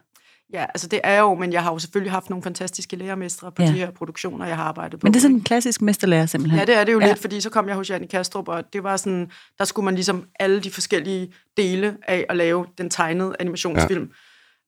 Ja, 0.54 0.64
altså 0.64 0.88
det 0.88 1.00
er 1.04 1.20
jo, 1.20 1.36
men 1.36 1.54
jeg 1.54 1.64
har 1.64 1.72
jo 1.72 1.80
selvfølgelig 1.80 2.12
haft 2.12 2.30
nogle 2.30 2.44
fantastiske 2.44 2.96
lærermestre 2.96 3.52
på 3.52 3.62
Ja. 3.62 3.68
de 3.68 3.74
her 3.74 3.92
produktioner, 3.92 4.46
jeg 4.46 4.56
har 4.56 4.64
arbejdet 4.64 5.00
på. 5.00 5.06
Men 5.06 5.14
det 5.14 5.20
er 5.20 5.22
sådan 5.22 5.36
en 5.36 5.44
klassisk 5.44 5.82
mesterlærer 5.82 6.26
simpelthen. 6.26 6.60
Ja, 6.60 6.66
det 6.66 6.78
er 6.78 6.84
det 6.84 6.94
jo 6.94 7.00
ja. 7.00 7.08
lidt, 7.08 7.20
fordi 7.20 7.42
så 7.42 7.50
kom 7.50 7.68
jeg 7.68 7.76
hos 7.76 7.90
Janne 7.90 8.08
Kastrup, 8.08 8.48
og 8.48 8.74
det 8.74 8.84
var 8.84 8.98
sådan, 8.98 9.32
der 9.58 9.66
skulle 9.66 9.86
man 9.86 9.96
ligesom 9.96 10.26
alle 10.40 10.60
de 10.60 10.72
forskellige 10.72 11.34
dele 11.58 11.98
af 12.08 12.26
at 12.30 12.38
lave 12.38 12.66
den 12.78 12.90
tegnede 12.90 13.36
animationsfilm. 13.40 14.04
Ja. 14.04 14.08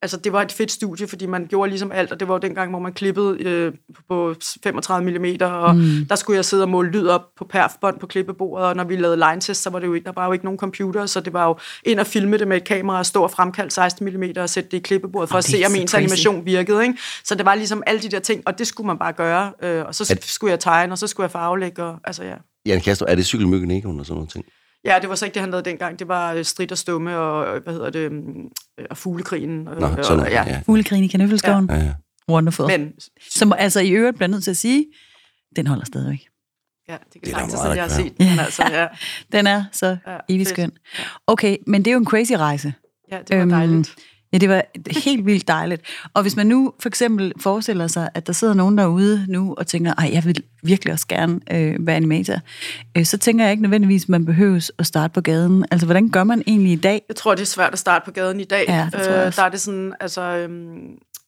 Altså, 0.01 0.17
det 0.17 0.33
var 0.33 0.41
et 0.41 0.51
fedt 0.51 0.71
studie, 0.71 1.07
fordi 1.07 1.25
man 1.25 1.47
gjorde 1.49 1.69
ligesom 1.69 1.91
alt, 1.91 2.11
og 2.11 2.19
det 2.19 2.27
var 2.27 2.33
jo 2.33 2.39
dengang, 2.39 2.69
hvor 2.69 2.79
man 2.79 2.93
klippede 2.93 3.43
øh, 3.43 3.73
på 4.09 4.35
35 4.63 5.19
mm, 5.19 5.25
og 5.41 5.75
mm. 5.75 6.05
der 6.09 6.15
skulle 6.15 6.35
jeg 6.37 6.45
sidde 6.45 6.63
og 6.63 6.69
måle 6.69 6.91
lyd 6.91 7.07
op 7.07 7.21
på 7.37 7.45
perfbånd 7.45 7.99
på 7.99 8.07
klippebordet, 8.07 8.65
og 8.67 8.75
når 8.75 8.83
vi 8.83 8.95
lavede 8.95 9.17
line 9.17 9.41
test, 9.41 9.63
så 9.63 9.69
var 9.69 9.79
det 9.79 9.87
jo 9.87 9.93
ikke, 9.93 10.05
der 10.05 10.11
var 10.11 10.25
jo 10.25 10.31
ikke 10.31 10.45
nogen 10.45 10.59
computer, 10.59 11.05
så 11.05 11.19
det 11.19 11.33
var 11.33 11.47
jo 11.47 11.57
ind 11.85 11.99
og 11.99 12.07
filme 12.07 12.37
det 12.37 12.47
med 12.47 12.57
et 12.57 12.63
kamera, 12.63 12.97
og 12.97 13.05
stå 13.05 13.23
og 13.23 13.31
fremkalde 13.31 13.71
16 13.71 14.05
mm 14.05 14.23
og 14.37 14.49
sætte 14.49 14.69
det 14.71 14.77
i 14.77 14.79
klippebordet, 14.79 15.29
for 15.29 15.37
at 15.37 15.47
det 15.47 15.53
er 15.53 15.57
se, 15.57 15.65
om 15.75 15.81
ens 15.81 15.91
crazy. 15.91 16.03
animation 16.03 16.45
virkede. 16.45 16.83
Ikke? 16.83 16.97
Så 17.23 17.35
det 17.35 17.45
var 17.45 17.55
ligesom 17.55 17.83
alle 17.87 18.01
de 18.01 18.09
der 18.09 18.19
ting, 18.19 18.43
og 18.45 18.59
det 18.59 18.67
skulle 18.67 18.87
man 18.87 18.97
bare 18.97 19.13
gøre, 19.13 19.53
øh, 19.63 19.85
og 19.85 19.95
så 19.95 20.13
At- 20.13 20.23
skulle 20.25 20.51
jeg 20.51 20.59
tegne, 20.59 20.93
og 20.93 20.97
så 20.97 21.07
skulle 21.07 21.25
jeg 21.25 21.31
farvelægge, 21.31 21.83
og 21.83 21.99
altså 22.03 22.23
ja. 22.23 22.35
Jan 22.65 22.81
Castro, 22.81 23.05
er 23.09 23.15
det 23.15 23.25
cykelmyggen 23.25 23.71
ikke 23.71 23.87
under 23.87 24.03
sådan 24.03 24.15
nogle 24.15 24.27
ting? 24.27 24.45
Ja, 24.85 24.97
det 25.01 25.09
var 25.09 25.15
så 25.15 25.25
ikke 25.25 25.33
det, 25.33 25.41
han 25.41 25.51
lavede 25.51 25.69
dengang. 25.69 25.99
Det 25.99 26.07
var 26.07 26.33
øh, 26.33 26.45
Strid 26.45 26.71
og 26.71 26.77
Stumme 26.77 27.17
og, 27.17 27.55
øh, 27.55 27.63
hvad 27.63 27.73
hedder 27.73 27.89
det, 27.89 28.11
mm, 28.11 28.49
og 28.89 28.97
Fuglekrigen. 28.97 29.49
Nå, 29.63 29.71
og, 29.71 30.05
sådan, 30.05 30.19
og, 30.19 30.29
ja. 30.31 30.43
ja. 30.43 30.49
ja. 30.53 30.61
Fuglekrigen 30.65 31.03
i 31.05 31.07
Kanøffelskoven. 31.07 31.69
ja, 31.69 31.75
ja. 31.75 31.93
Wonderful. 32.29 32.67
Men, 32.67 32.91
Som 33.29 33.53
altså 33.57 33.79
i 33.79 33.89
øvrigt 33.91 34.15
bliver 34.17 34.27
nødt 34.27 34.43
til 34.43 34.51
at 34.51 34.57
sige, 34.57 34.85
den 35.55 35.67
holder 35.67 35.85
stadigvæk. 35.85 36.19
ja, 36.89 36.93
det 37.13 37.13
Det 37.13 37.21
da 37.23 37.27
tid 37.27 37.31
meget 37.33 37.51
siden, 37.51 37.65
jeg 37.75 37.83
har 37.83 37.89
at 37.89 37.91
set 37.91 38.17
den. 38.17 38.29
Men 38.29 38.39
altså, 38.39 38.63
ja, 38.71 38.87
Den 39.37 39.47
er 39.47 39.63
så 39.71 39.97
Ja, 40.07 40.17
evig 40.29 40.47
skøn. 40.47 40.71
Okay, 41.27 41.57
men 41.67 41.85
det 41.85 41.91
er 41.91 41.93
jo 41.93 41.99
en 41.99 42.05
crazy 42.05 42.31
rejse. 42.33 42.73
ja, 43.11 43.17
det 43.27 43.35
var 43.37 43.41
Øhm, 43.41 43.49
dejligt. 43.49 43.95
Ja, 44.33 44.37
det 44.37 44.49
var 44.49 44.61
helt 45.05 45.25
vildt 45.25 45.47
dejligt. 45.47 45.81
Og 46.13 46.21
hvis 46.21 46.35
man 46.35 46.47
nu 46.47 46.73
for 46.79 46.89
eksempel 46.89 47.33
forestiller 47.39 47.87
sig, 47.87 48.09
at 48.13 48.27
der 48.27 48.33
sidder 48.33 48.53
nogen 48.53 48.77
derude 48.77 49.25
nu 49.29 49.55
og 49.57 49.67
tænker, 49.67 49.93
ej, 49.97 50.09
jeg 50.13 50.25
vil 50.25 50.43
virkelig 50.63 50.93
også 50.93 51.07
gerne 51.07 51.39
øh, 51.51 51.87
være 51.87 51.95
animator, 51.95 52.35
øh, 52.97 53.05
så 53.05 53.17
tænker 53.17 53.45
jeg 53.45 53.51
ikke 53.51 53.63
nødvendigvis, 53.63 54.03
at 54.03 54.09
man 54.09 54.25
behøves 54.25 54.71
at 54.79 54.85
starte 54.85 55.13
på 55.13 55.21
gaden. 55.21 55.65
Altså, 55.71 55.85
hvordan 55.87 56.09
gør 56.09 56.23
man 56.23 56.43
egentlig 56.47 56.71
i 56.71 56.75
dag? 56.75 57.01
Jeg 57.07 57.15
tror, 57.15 57.35
det 57.35 57.41
er 57.41 57.45
svært 57.45 57.73
at 57.73 57.79
starte 57.79 58.05
på 58.05 58.11
gaden 58.11 58.39
i 58.39 58.43
dag. 58.43 58.65
Ja, 58.67 58.89
det 58.93 59.01
tror 59.03 59.13
jeg 59.13 59.27
øh, 59.27 59.35
der 59.35 59.43
er 59.43 59.49
det 59.49 59.59
sådan, 59.61 59.93
altså, 59.99 60.21
øhm, 60.21 60.77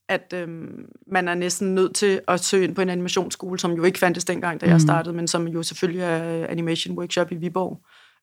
at 0.10 0.34
øhm, 0.36 0.68
man 1.12 1.28
er 1.28 1.34
næsten 1.36 1.76
nødt 1.76 1.96
til 1.96 2.20
at 2.28 2.44
søge 2.46 2.64
ind 2.64 2.76
på 2.76 2.82
en 2.82 2.90
animationsskole, 2.90 3.60
som 3.60 3.72
jo 3.72 3.84
ikke 3.84 4.00
fandtes 4.00 4.26
dengang, 4.26 4.62
da 4.62 4.66
jeg 4.66 4.74
Mhm. 4.74 4.80
startede, 4.80 5.16
men 5.16 5.28
som 5.28 5.48
jo 5.48 5.64
selvfølgelig 5.64 6.02
er 6.02 6.48
Animation 6.48 6.98
Workshop 6.98 7.32
i 7.32 7.36
Viborg. 7.36 7.80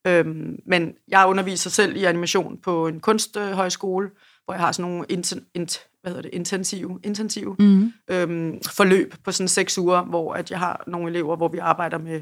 Øhm, 0.06 0.56
men 0.66 0.92
jeg 1.08 1.25
underviser 1.26 1.70
selv 1.70 1.97
i 1.97 2.04
animation 2.04 2.56
på 2.64 2.87
en 2.87 3.00
kunsthøjskole, 3.00 4.08
hvor 4.48 4.54
jeg 4.54 4.60
har 4.60 4.72
sådan 4.72 4.90
nogle 4.90 5.06
inten, 5.08 5.44
int, 5.54 5.80
hvad 6.02 6.12
hedder 6.12 6.22
det, 6.22 6.30
intensive, 6.34 7.00
intensive 7.04 7.56
Mm. 7.58 7.92
øhm, 8.10 8.60
forløb 8.76 9.14
på 9.24 9.32
sådan 9.32 9.48
seks 9.48 9.78
uger, 9.78 10.02
hvor 10.04 10.32
at 10.32 10.50
jeg 10.50 10.58
har 10.58 10.84
nogle 10.86 11.10
elever, 11.10 11.36
hvor 11.36 11.48
vi 11.48 11.58
arbejder 11.58 11.98
med 11.98 12.20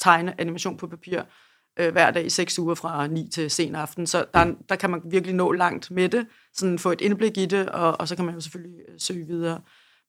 tegne 0.00 0.40
animation 0.40 0.76
på 0.76 0.86
papir 0.86 1.20
øh, 1.78 1.92
hver 1.92 2.10
dag 2.10 2.26
i 2.26 2.30
seks 2.30 2.58
uger 2.58 2.74
fra 2.74 3.06
9 3.06 3.28
til 3.34 3.50
sen 3.50 3.74
aften. 3.74 4.06
Så 4.06 4.24
der, 4.34 4.54
der 4.68 4.76
kan 4.76 4.90
man 4.90 5.00
virkelig 5.10 5.34
nå 5.34 5.52
langt 5.52 5.90
med 5.90 6.08
det, 6.08 6.26
sådan 6.54 6.78
få 6.78 6.90
et 6.92 7.00
indblik 7.00 7.38
i 7.38 7.46
det, 7.46 7.68
og, 7.68 8.00
og 8.00 8.08
så 8.08 8.16
kan 8.16 8.24
man 8.24 8.34
jo 8.34 8.40
selvfølgelig 8.40 8.78
øh, 8.88 8.94
søge 8.98 9.26
videre. 9.26 9.60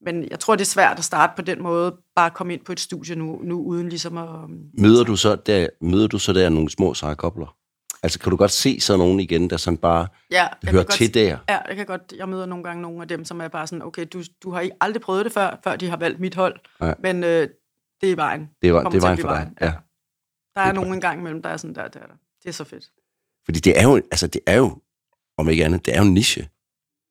Men 0.05 0.27
jeg 0.31 0.39
tror, 0.39 0.55
det 0.55 0.61
er 0.61 0.65
svært 0.65 0.97
at 0.97 1.03
starte 1.03 1.33
på 1.35 1.41
den 1.41 1.63
måde, 1.63 1.95
bare 2.15 2.25
at 2.25 2.33
komme 2.33 2.53
ind 2.53 2.65
på 2.65 2.71
et 2.71 2.79
studie 2.79 3.15
nu, 3.15 3.41
nu 3.43 3.63
uden 3.63 3.89
ligesom 3.89 4.17
at... 4.17 4.29
Møder 4.79 5.03
du 5.03 5.15
så 5.15 5.35
der, 5.35 5.67
møder 5.81 6.07
du 6.07 6.19
så 6.19 6.33
der 6.33 6.49
nogle 6.49 6.69
små 6.69 6.93
seje 6.93 7.15
kobler? 7.15 7.55
Altså, 8.03 8.19
kan 8.19 8.29
du 8.29 8.35
godt 8.35 8.51
se 8.51 8.79
sådan 8.79 8.99
nogen 8.99 9.19
igen, 9.19 9.49
der 9.49 9.57
sådan 9.57 9.77
bare 9.77 10.07
Ja, 10.31 10.47
hører 10.69 10.83
godt- 10.83 10.91
til 10.91 11.13
der? 11.13 11.37
Ja, 11.49 11.57
jeg 11.67 11.75
kan 11.75 11.85
godt, 11.85 12.13
jeg 12.17 12.29
møder 12.29 12.45
nogle 12.45 12.63
gange 12.63 12.81
nogle 12.81 13.01
af 13.01 13.07
dem, 13.07 13.25
som 13.25 13.41
er 13.41 13.47
bare 13.47 13.67
sådan, 13.67 13.81
okay, 13.83 14.05
du, 14.13 14.23
du 14.43 14.51
har 14.51 14.59
ikke 14.61 14.75
aldrig 14.81 15.01
prøvet 15.01 15.25
det 15.25 15.33
før, 15.33 15.59
før 15.63 15.75
de 15.75 15.89
har 15.89 15.97
valgt 15.97 16.19
mit 16.19 16.35
hold, 16.35 16.59
Nej. 16.79 16.95
men 16.99 17.23
øh, 17.23 17.47
det 18.01 18.11
er 18.11 18.15
vejen. 18.15 18.49
Det 18.61 18.71
Kommer 18.71 18.89
det 18.89 18.91
til 18.91 19.01
var 19.01 19.07
at 19.07 19.11
en 19.11 19.15
blive 19.15 19.27
for 19.27 19.33
dig. 19.35 19.37
vejen. 19.41 19.57
Ja. 19.61 19.65
Der 20.55 20.61
er 20.61 20.65
er 20.69 20.71
nogen 20.73 20.93
en 20.93 21.01
gang 21.01 21.19
imellem, 21.19 21.41
der 21.41 21.49
er 21.49 21.57
sådan, 21.57 21.75
der, 21.75 21.81
der, 21.87 21.99
der. 21.99 22.15
Det 22.43 22.49
er 22.49 22.53
så 22.53 22.63
fedt. 22.63 22.85
Fordi 23.45 23.59
det 23.59 23.79
er 23.79 23.83
jo, 23.83 23.95
altså 23.95 24.27
det 24.27 24.41
er 24.47 24.57
jo, 24.57 24.77
om 25.37 25.49
ikke 25.49 25.65
andet, 25.65 25.85
det 25.85 25.93
er 25.95 26.01
jo 26.01 26.07
en 26.07 26.13
niche. 26.13 26.49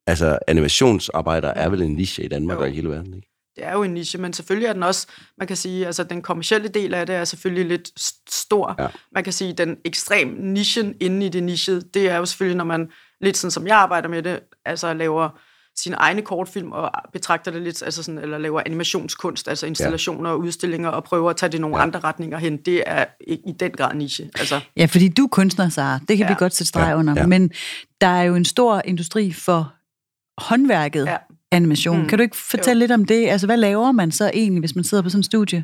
Altså, 0.07 0.39
animationsarbejdere 0.47 1.57
er 1.57 1.69
vel 1.69 1.81
en 1.81 1.93
niche 1.93 2.23
i 2.23 2.27
Danmark 2.27 2.57
Jo. 2.57 2.61
og 2.61 2.69
i 2.69 2.73
hele 2.73 2.89
verden, 2.89 3.13
ikke? 3.13 3.27
Det 3.55 3.65
er 3.65 3.73
jo 3.73 3.83
en 3.83 3.93
niche, 3.93 4.19
men 4.19 4.33
selvfølgelig 4.33 4.67
er 4.67 4.73
den 4.73 4.83
også, 4.83 5.07
man 5.37 5.47
kan 5.47 5.57
sige, 5.57 5.85
altså 5.85 6.03
den 6.03 6.21
kommercielle 6.21 6.67
del 6.67 6.93
af 6.93 7.05
det 7.05 7.15
er 7.15 7.23
selvfølgelig 7.25 7.65
lidt 7.65 7.89
st- 7.99 8.23
stor. 8.29 8.75
Ja. 8.79 8.87
Man 9.11 9.23
kan 9.23 9.33
sige, 9.33 9.53
den 9.53 9.77
ekstrem 9.85 10.27
nichen 10.27 10.95
inde 10.99 11.25
i 11.25 11.29
det 11.29 11.43
niche, 11.43 11.81
det 11.81 12.09
er 12.09 12.17
jo 12.17 12.25
selvfølgelig, 12.25 12.57
når 12.57 12.65
man, 12.65 12.89
lidt 13.21 13.37
sådan 13.37 13.51
som 13.51 13.67
jeg 13.67 13.77
arbejder 13.77 14.09
med 14.09 14.23
det, 14.23 14.39
altså 14.65 14.93
laver 14.93 15.29
sine 15.75 15.95
egne 15.95 16.21
kortfilm 16.21 16.71
og 16.71 16.91
betragter 17.13 17.51
det 17.51 17.61
lidt, 17.61 17.83
altså 17.83 18.03
sådan, 18.03 18.17
eller 18.19 18.37
laver 18.37 18.61
animationskunst, 18.65 19.47
altså 19.47 19.65
installationer 19.65 20.29
og 20.29 20.39
udstillinger, 20.39 20.89
og 20.89 21.03
prøver 21.03 21.29
at 21.29 21.37
tage 21.37 21.51
det 21.51 21.61
nogle 21.61 21.75
Ja. 21.75 21.81
ja. 21.81 21.87
andre 21.87 21.99
retninger 21.99 22.37
hen. 22.37 22.57
Det 22.57 22.83
er 22.85 23.05
i, 23.27 23.33
i 23.33 23.51
den 23.59 23.71
grad 23.71 23.95
niche. 23.95 24.29
Altså, 24.39 24.59
Ja, 24.77 24.85
fordi 24.85 25.07
du 25.09 25.23
er 25.23 25.27
kunstner, 25.27 25.69
Sara. 25.69 25.99
Det 25.99 26.07
kan 26.07 26.17
ja. 26.17 26.25
vi 26.27 26.31
Ja. 26.31 26.37
godt 26.37 26.53
sætte 26.55 26.67
streg 26.69 26.87
Ja. 26.89 26.97
under. 26.97 27.13
Ja. 27.17 27.27
Men 27.27 27.51
der 28.01 28.07
er 28.07 28.23
jo 28.23 28.35
en 28.35 28.45
stor 28.45 28.81
industri 28.85 29.31
for 29.33 29.73
håndværket 30.37 31.05
Ja. 31.05 31.17
Animation. 31.53 32.01
Mm. 32.01 32.07
Kan 32.07 32.17
du 32.17 32.23
ikke 32.23 32.37
fortælle 32.37 32.79
lidt 32.79 32.91
om 32.91 33.05
det? 33.05 33.27
Altså, 33.29 33.47
hvad 33.47 33.57
laver 33.57 33.91
man 33.91 34.11
så 34.11 34.31
egentlig, 34.33 34.59
hvis 34.59 34.75
man 34.75 34.83
sidder 34.83 35.03
på 35.03 35.09
sådan 35.09 35.19
en 35.19 35.23
studie? 35.23 35.63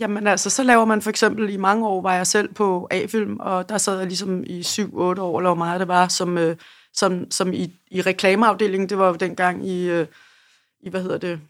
Jamen 0.00 0.26
altså, 0.26 0.50
så 0.50 0.62
laver 0.62 0.84
man 0.84 1.02
for 1.02 1.10
eksempel, 1.10 1.50
i 1.50 1.56
mange 1.56 1.86
år 1.86 2.02
var 2.02 2.14
jeg 2.14 2.26
selv 2.26 2.54
på 2.54 2.88
A-film, 2.90 3.36
og 3.40 3.68
der 3.68 3.78
sad 3.78 3.98
jeg 3.98 4.06
ligesom 4.06 4.44
i 4.46 4.60
7-8 4.60 4.84
år, 4.98 5.10
eller 5.38 5.48
hvor 5.48 5.54
meget 5.54 5.80
det 5.80 5.88
var, 5.88 6.08
som, 6.08 6.38
øh, 6.38 6.56
som, 6.94 7.30
som 7.30 7.52
i, 7.52 7.72
i 7.90 8.00
reklameafdelingen, 8.02 8.88
det 8.88 8.98
var 8.98 9.08
jo 9.08 9.14
dengang 9.14 9.68
i, 9.68 9.88
øh, 9.88 10.06
i 10.80 10.90
hvad 10.90 11.02
hedder 11.02 11.18
det, 11.18 11.40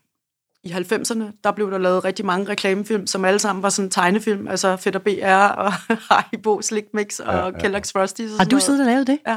i 0.64 0.68
90'erne, 0.72 1.40
der 1.44 1.50
blev 1.52 1.70
der 1.70 1.78
lavet 1.78 2.04
rigtig 2.04 2.26
mange 2.26 2.48
reklamefilm, 2.48 3.06
som 3.06 3.24
alle 3.24 3.38
sammen 3.38 3.62
var 3.62 3.68
sådan 3.68 3.90
tegnefilm, 3.90 4.48
altså 4.48 4.76
Fætter 4.76 5.00
BR 5.00 5.46
og 5.58 5.72
Haribo 6.10 6.62
Slick 6.62 6.86
Mix 6.94 7.18
og 7.20 7.34
Ja, 7.34 7.44
ja. 7.46 7.50
Kellogg's 7.50 7.90
Frosties. 7.92 8.32
og 8.32 8.38
Har 8.38 8.44
du 8.44 8.60
siddet 8.60 8.80
og 8.80 8.86
lavet 8.86 9.06
det? 9.06 9.18
Ja. 9.26 9.36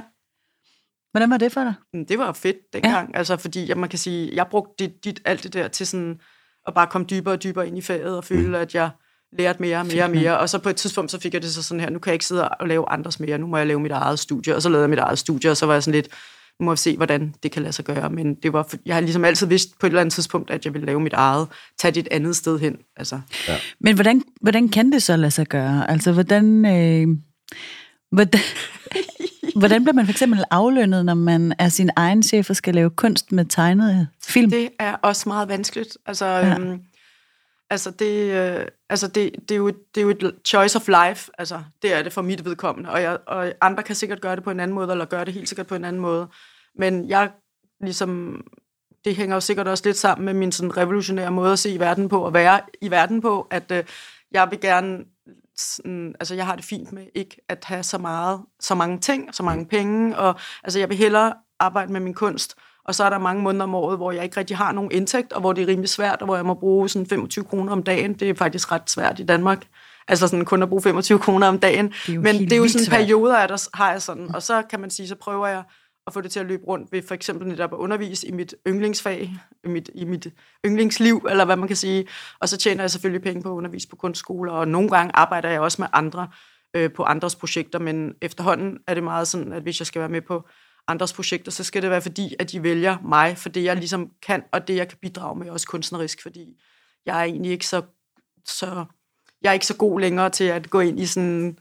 Hvordan 1.12 1.30
var 1.30 1.38
det 1.38 1.52
for 1.52 1.63
dig? 1.63 1.74
Det 2.10 2.19
var 2.19 2.32
fedt 2.32 2.58
dengang, 2.74 3.12
ja. 3.13 3.17
altså 3.17 3.38
fordi 3.38 3.65
ja, 3.65 3.76
man 3.76 3.89
kan 3.89 4.00
sige, 4.00 4.36
jeg 4.36 4.48
brugte 4.48 4.74
dit, 4.80 5.06
dit, 5.06 5.22
alt 5.26 5.43
det 5.43 5.54
der 5.54 5.67
til 5.67 5.88
sådan 5.88 6.19
at 6.67 6.74
bare 6.74 6.88
komme 6.88 7.08
dybere 7.10 7.34
og 7.34 7.43
dybere 7.43 7.67
ind 7.67 7.78
i 7.78 7.82
faget 7.82 8.17
og 8.17 8.24
føle, 8.24 8.48
mm. 8.48 8.56
at 8.56 8.76
jeg 8.76 8.89
lærte 9.38 9.62
mere 9.62 9.78
og 9.78 9.86
mere 9.86 10.04
og 10.04 10.10
mere. 10.10 10.39
Og 10.39 10.50
så 10.50 10.60
på 10.60 10.69
et 10.69 10.76
tidspunkt, 10.76 11.12
så 11.12 11.19
fik 11.19 11.34
jeg 11.34 11.41
det 11.41 11.54
så 11.54 11.63
sådan 11.63 11.82
her, 11.82 11.89
nu 11.89 12.00
kan 12.00 12.10
jeg 12.10 12.15
ikke 12.15 12.26
sidde 12.26 12.50
og 12.50 12.67
lave 12.67 12.89
andres 12.89 13.19
mere, 13.19 13.38
nu 13.38 13.48
må 13.48 13.58
jeg 13.58 13.67
lave 13.67 13.80
mit 13.80 13.91
eget 13.91 14.19
studie. 14.19 14.56
Og 14.56 14.62
så 14.62 14.69
lavede 14.69 14.84
jeg 14.84 14.89
mit 14.89 15.00
eget 15.00 15.19
studie, 15.19 15.52
og 15.52 15.58
så 15.58 15.65
var 15.65 15.74
jeg 15.74 15.84
sådan 15.84 15.95
lidt, 15.95 16.10
nu 16.60 16.65
må 16.65 16.72
jeg 16.72 16.80
se, 16.80 16.98
hvordan 16.98 17.34
det 17.43 17.52
kan 17.52 17.62
lade 17.62 17.74
sig 17.74 17.86
gøre. 17.86 18.10
Men 18.10 18.36
det 18.36 18.54
var, 18.54 18.74
jeg 18.86 18.95
har 18.95 19.02
ligesom 19.02 19.26
altid 19.26 19.48
vidst 19.48 19.80
på 19.80 19.86
et 19.86 19.89
eller 19.89 20.02
andet 20.02 20.13
tidspunkt, 20.13 20.52
at 20.52 20.65
jeg 20.65 20.74
ville 20.74 20.86
lave 20.86 21.00
mit 21.00 21.13
eget, 21.13 21.48
tage 21.78 21.91
det 21.91 22.00
et 22.00 22.08
andet 22.12 22.36
sted 22.36 22.60
hen. 22.60 22.78
Altså, 22.98 23.19
Men 23.80 23.95
hvordan, 23.95 24.24
hvordan 24.41 24.69
kan 24.69 24.91
det 24.91 25.04
så 25.04 25.15
lade 25.15 25.32
sig 25.32 25.48
gøre? 25.48 25.91
Altså, 25.91 26.12
hvordan... 26.12 26.65
Øh, 26.65 27.08
hvordan 28.12 28.41
Hvordan 29.56 29.84
bliver 29.84 29.94
man 29.94 30.06
for 30.06 30.12
eksempel 30.12 30.44
aflønnet, 30.52 31.06
når 31.06 31.14
man 31.14 31.54
er 31.60 31.70
sin 31.70 31.90
egen 31.96 32.24
chef 32.24 32.50
og 32.50 32.56
skal 32.56 32.76
lave 32.76 32.90
kunst 32.90 33.32
med 33.32 33.46
tegnede 33.46 34.08
film? 34.24 34.50
Det 34.50 34.70
er 34.80 34.96
også 34.96 35.30
meget 35.30 35.48
vanskeligt. 35.48 35.98
Altså, 36.06 36.26
Ja. 36.26 36.60
øhm, 36.60 36.82
altså, 37.70 37.92
det, 37.92 38.32
øh, 38.32 38.66
altså 38.90 39.08
det, 39.08 39.32
det, 39.50 39.52
er 39.52 39.58
jo, 39.58 39.68
det 39.68 39.98
er 39.98 40.02
jo 40.02 40.10
et 40.10 40.36
choice 40.46 40.76
of 40.80 40.88
life. 40.88 41.32
Altså, 41.38 41.62
det 41.82 41.94
er 41.94 42.04
det 42.04 42.14
for 42.14 42.22
mit 42.22 42.46
vedkommende. 42.46 42.90
Og, 42.90 43.02
jeg, 43.02 43.18
og 43.28 43.54
andre 43.62 43.84
kan 43.84 43.96
sikkert 43.96 44.22
gøre 44.22 44.36
det 44.36 44.44
på 44.44 44.52
en 44.52 44.60
anden 44.60 44.76
måde, 44.76 44.92
eller 44.92 45.06
gøre 45.06 45.26
det 45.26 45.34
helt 45.34 45.50
sikkert 45.50 45.68
på 45.68 45.76
en 45.76 45.84
anden 45.86 46.02
måde. 46.02 46.28
Men 46.76 47.10
jeg 47.10 47.30
ligesom... 47.82 48.42
Det 49.06 49.16
hænger 49.16 49.36
jo 49.36 49.40
sikkert 49.40 49.68
også 49.68 49.84
lidt 49.86 49.98
sammen 49.98 50.26
med 50.26 50.34
min 50.34 50.52
sådan 50.52 50.78
revolutionære 50.78 51.32
måde 51.32 51.52
at 51.52 51.60
se 51.60 51.70
i 51.72 51.80
verden 51.80 52.10
på, 52.10 52.22
og 52.22 52.34
være 52.34 52.62
i 52.82 52.92
verden 52.92 53.22
på, 53.22 53.48
at 53.52 53.72
øh, 53.72 53.84
jeg 54.32 54.48
vil 54.52 54.60
gerne 54.60 54.98
sådan, 55.60 56.15
altså 56.19 56.36
jeg 56.36 56.45
har 56.45 56.56
det 56.56 56.65
fint 56.65 56.91
med 56.91 57.04
ikke 57.15 57.41
at 57.50 57.65
have 57.65 57.84
så 57.84 57.98
meget, 57.98 58.41
så 58.60 58.76
mange 58.76 59.00
ting, 59.00 59.36
så 59.36 59.43
mange 59.43 59.65
penge, 59.65 60.17
og 60.17 60.36
altså 60.63 60.80
jeg 60.80 60.89
vil 60.89 60.98
hellere 60.98 61.34
arbejde 61.60 61.91
med 61.91 62.00
min 62.00 62.13
kunst, 62.13 62.56
og 62.86 62.95
så 62.95 63.04
er 63.04 63.10
der 63.10 63.17
mange 63.17 63.43
måneder 63.43 63.63
om 63.63 63.76
året, 63.76 63.98
hvor 63.98 64.12
jeg 64.12 64.24
ikke 64.24 64.38
rigtig 64.38 64.58
har 64.58 64.72
nogen 64.72 64.91
indtægt, 64.91 65.34
og 65.34 65.41
hvor 65.41 65.54
det 65.54 65.62
er 65.62 65.67
rimelig 65.67 65.89
svært, 65.89 66.22
og 66.22 66.26
hvor 66.26 66.36
jeg 66.36 66.45
må 66.45 66.54
bruge 66.54 66.89
sådan 66.89 67.08
25 67.08 67.45
kroner 67.45 67.72
om 67.72 67.84
dagen. 67.84 68.13
Det 68.13 68.30
er 68.30 68.34
faktisk 68.34 68.72
ret 68.72 68.89
svært 68.89 69.19
i 69.19 69.24
Danmark. 69.24 69.67
Altså 70.08 70.28
sådan 70.28 70.45
kun 70.45 70.63
at 70.63 70.69
bruge 70.69 70.82
25 70.82 71.19
kroner 71.19 71.48
om 71.48 71.60
dagen. 71.60 71.93
Det 72.08 72.19
Men 72.19 72.39
det 72.39 72.54
er 72.54 72.58
jo 72.58 72.67
sådan 72.67 72.88
perioder, 72.89 73.48
der 73.48 73.69
har 73.74 73.91
jeg 73.91 74.02
sådan. 74.02 74.36
Og 74.36 74.43
så 74.43 74.63
kan 74.69 74.80
man 74.80 74.89
sige, 74.89 75.08
så 75.08 75.15
prøver 75.15 75.48
jeg 75.48 75.63
at 76.10 76.13
få 76.13 76.22
det 76.22 76.32
til 76.32 76.39
at 76.39 76.45
løbe 76.45 76.63
rundt 76.63 76.91
ved 76.91 77.02
for 77.02 77.15
eksempel 77.15 77.48
netop 77.48 77.74
at 77.74 77.78
undervise 77.78 78.28
i 78.28 78.32
mit 78.32 78.56
yndlingsfag, 78.67 79.36
i 79.63 79.67
mit, 79.67 79.89
i 79.95 80.06
mit 80.06 80.28
yndlingsliv, 80.65 81.26
eller 81.30 81.45
hvad 81.45 81.56
man 81.56 81.67
kan 81.67 81.78
sige. 81.78 82.08
Og 82.39 82.50
så 82.50 82.58
tjener 82.58 82.84
jeg 82.84 82.91
selvfølgelig 82.91 83.22
penge 83.22 83.43
på 83.43 83.50
at 83.50 83.54
undervise 83.54 83.88
på 83.88 83.95
kunstskoler, 83.95 84.52
og 84.52 84.67
nogle 84.67 84.89
gange 84.89 85.12
arbejder 85.15 85.50
jeg 85.50 85.62
også 85.62 85.82
med 85.82 85.88
andre 85.93 86.28
øh, 86.74 86.93
på 86.93 87.04
andres 87.04 87.36
projekter, 87.36 87.80
men 87.80 88.13
efterhånden 88.22 88.78
er 88.88 88.93
det 88.93 89.04
meget 89.04 89.28
sådan, 89.28 89.54
at 89.54 89.63
hvis 89.63 89.80
jeg 89.80 89.88
skal 89.88 90.00
være 90.00 90.10
med 90.10 90.22
på 90.22 90.48
andres 90.88 91.13
projekter, 91.13 91.52
så 91.52 91.63
skal 91.63 91.82
det 91.82 91.89
være 91.89 92.02
fordi, 92.02 92.36
at 92.39 92.52
de 92.52 92.63
vælger 92.63 92.98
mig, 93.04 93.38
for 93.38 93.50
det 93.50 93.63
jeg 93.63 93.76
ligesom 93.76 94.12
kan, 94.22 94.43
og 94.52 94.67
det 94.67 94.76
jeg 94.76 94.88
kan 94.88 94.98
bidrage 95.02 95.39
med 95.39 95.50
også 95.50 95.67
kunstnerisk, 95.67 96.22
fordi 96.22 96.62
jeg 97.06 97.19
er 97.19 97.24
egentlig 97.24 97.52
ikke 97.52 97.67
så, 97.67 97.82
så 98.45 98.86
jeg 99.41 99.50
er 99.50 99.54
ikke 99.54 99.65
så 99.65 99.76
god 99.76 100.00
længere 100.00 100.30
til 100.30 100.43
at 100.43 100.69
gå 100.69 100.80
ind 100.80 101.00
i 101.00 101.06
sådan 101.06 101.58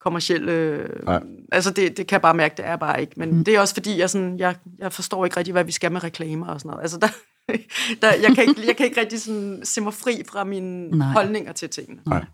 kommersielle... 0.00 0.52
Øh, 0.52 1.04
Nej. 1.04 1.22
altså 1.52 1.70
det, 1.70 1.96
det 1.96 2.06
kan 2.06 2.14
jeg 2.14 2.22
bare 2.22 2.34
mærke, 2.34 2.56
det 2.56 2.66
er 2.66 2.76
bare 2.76 3.00
ikke. 3.00 3.12
Men 3.16 3.34
mm. 3.34 3.44
det 3.44 3.54
er 3.54 3.60
også 3.60 3.74
fordi, 3.74 3.98
jeg, 3.98 4.10
sådan, 4.10 4.38
jeg, 4.38 4.56
jeg 4.78 4.92
forstår 4.92 5.24
ikke 5.24 5.36
rigtig, 5.36 5.52
hvad 5.52 5.64
vi 5.64 5.72
skal 5.72 5.92
med 5.92 6.04
reklamer 6.04 6.46
og 6.46 6.60
sådan 6.60 6.70
noget. 6.70 6.82
Altså 6.82 6.98
der, 7.04 7.08
der, 8.02 8.14
jeg, 8.14 8.34
kan 8.34 8.48
ikke, 8.48 8.66
jeg 8.66 8.76
kan 8.76 8.86
ikke 8.86 9.00
rigtig 9.00 9.20
sådan, 9.20 9.60
se 9.64 9.80
mig 9.80 9.94
fri 9.94 10.22
fra 10.28 10.44
mine 10.44 10.88
Nej. 10.88 11.12
Holdninger 11.12 11.52
til 11.52 11.70
tingene. 11.70 12.00
Nej. 12.06 12.24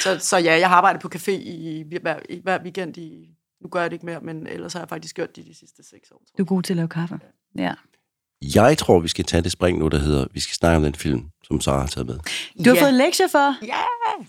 Så, 0.00 0.18
så 0.18 0.36
ja, 0.36 0.58
jeg 0.58 0.68
har 0.68 0.76
arbejdet 0.76 1.02
på 1.02 1.10
café 1.14 1.30
i, 1.30 1.80
i, 1.80 1.98
hver, 2.00 2.18
i 2.28 2.40
hver 2.42 2.62
weekend 2.62 2.96
i... 2.96 3.28
Nu 3.60 3.68
gør 3.68 3.80
jeg 3.80 3.90
det 3.90 3.94
ikke 3.94 4.06
mere, 4.06 4.20
men 4.20 4.46
ellers 4.46 4.72
har 4.72 4.80
jeg 4.80 4.88
faktisk 4.88 5.16
gjort 5.16 5.36
det 5.36 5.46
de 5.46 5.54
sidste 5.54 5.82
seks 5.82 6.10
år. 6.10 6.16
tror 6.16 6.36
Du 6.38 6.42
er 6.42 6.46
god 6.46 6.62
til 6.62 6.72
at 6.72 6.76
lave 6.76 6.88
kaffe. 6.88 7.20
Ja. 7.56 7.74
Jeg 8.42 8.78
tror, 8.78 9.00
vi 9.00 9.08
skal 9.08 9.24
tage 9.24 9.42
det 9.42 9.52
spring 9.52 9.78
nu, 9.78 9.88
der 9.88 9.98
hedder, 9.98 10.26
vi 10.32 10.40
skal 10.40 10.54
snakke 10.54 10.76
om 10.76 10.82
den 10.82 10.94
film, 10.94 11.30
som 11.44 11.60
Sara 11.60 11.80
har 11.80 11.86
taget 11.86 12.06
med. 12.06 12.18
Du 12.64 12.70
har 12.70 12.76
ja. 12.76 12.82
fået 12.82 12.94
lektier 12.94 13.28
for. 13.28 13.66
Ja! 13.66 13.82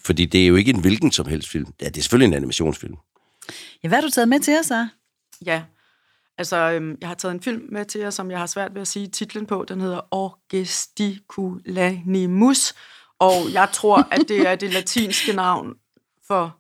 Fordi 0.04 0.26
det 0.26 0.44
er 0.44 0.48
jo 0.48 0.56
ikke 0.56 0.72
en 0.72 0.82
hvilken 0.82 1.12
som 1.12 1.28
helst 1.28 1.50
film. 1.50 1.74
Ja, 1.82 1.86
det 1.86 1.98
er 1.98 2.02
selvfølgelig 2.02 2.28
en 2.28 2.34
animationsfilm. 2.34 2.96
Ja, 3.84 3.88
hvad 3.88 3.98
har 3.98 4.02
du 4.02 4.10
taget 4.10 4.30
med 4.30 4.40
til 4.40 4.60
os, 4.60 4.66
så? 4.66 4.88
Ja, 5.46 5.64
altså 6.38 6.58
øhm, 6.58 6.98
jeg 7.02 7.10
har 7.10 7.16
taget 7.16 7.34
en 7.34 7.42
film 7.42 7.62
med 7.72 7.86
til 7.86 8.02
jer, 8.02 8.10
som 8.10 8.32
jeg 8.32 8.40
har 8.40 8.46
svært 8.46 8.74
ved 8.74 8.82
at 8.82 8.88
sige 8.88 9.08
titlen 9.08 9.46
på. 9.46 9.66
Den 9.68 9.82
hedder 9.82 10.02
Orgesticulanemus, 10.12 12.74
og 13.20 13.34
jeg 13.54 13.70
tror, 13.74 14.08
at 14.12 14.22
det 14.28 14.48
er 14.48 14.56
det 14.56 14.74
latinske 14.74 15.34
navn 15.34 15.74
for 16.28 16.60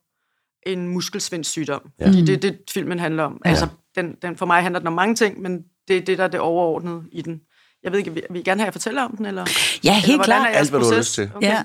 en 0.65 0.87
muskelsvindssygdom. 0.87 1.91
Ja. 1.99 2.07
Fordi 2.07 2.21
det 2.21 2.35
er 2.35 2.39
det, 2.39 2.59
filmen 2.71 2.99
handler 2.99 3.23
om. 3.23 3.41
Ja. 3.45 3.49
Altså, 3.49 3.67
den, 3.95 4.15
den, 4.21 4.37
for 4.37 4.45
mig 4.45 4.61
handler 4.61 4.79
den 4.79 4.87
om 4.87 4.93
mange 4.93 5.15
ting, 5.15 5.41
men 5.41 5.63
det 5.89 5.97
er 5.97 6.01
det, 6.01 6.17
der 6.17 6.23
er 6.23 6.27
det 6.27 6.39
overordnede 6.39 7.01
i 7.11 7.21
den. 7.21 7.41
Jeg 7.83 7.91
ved 7.91 7.99
ikke, 7.99 8.13
vil, 8.13 8.23
vil 8.29 8.39
I 8.39 8.43
gerne 8.43 8.61
have, 8.61 8.67
at 8.67 8.73
jeg 8.75 8.81
fortæller 8.81 9.01
om 9.01 9.15
den? 9.17 9.25
Eller, 9.25 9.41
Ja, 9.83 9.89
eller 9.89 9.93
helt 9.93 10.17
hvordan 10.17 10.25
klart. 10.41 10.47
er 10.55 10.57
Alt, 10.59 10.69
hvad 10.69 10.79
du 10.79 10.85
har 10.85 10.97
lyst 10.97 11.13
til. 11.13 11.31
Okay. 11.35 11.47
Ja. 11.47 11.63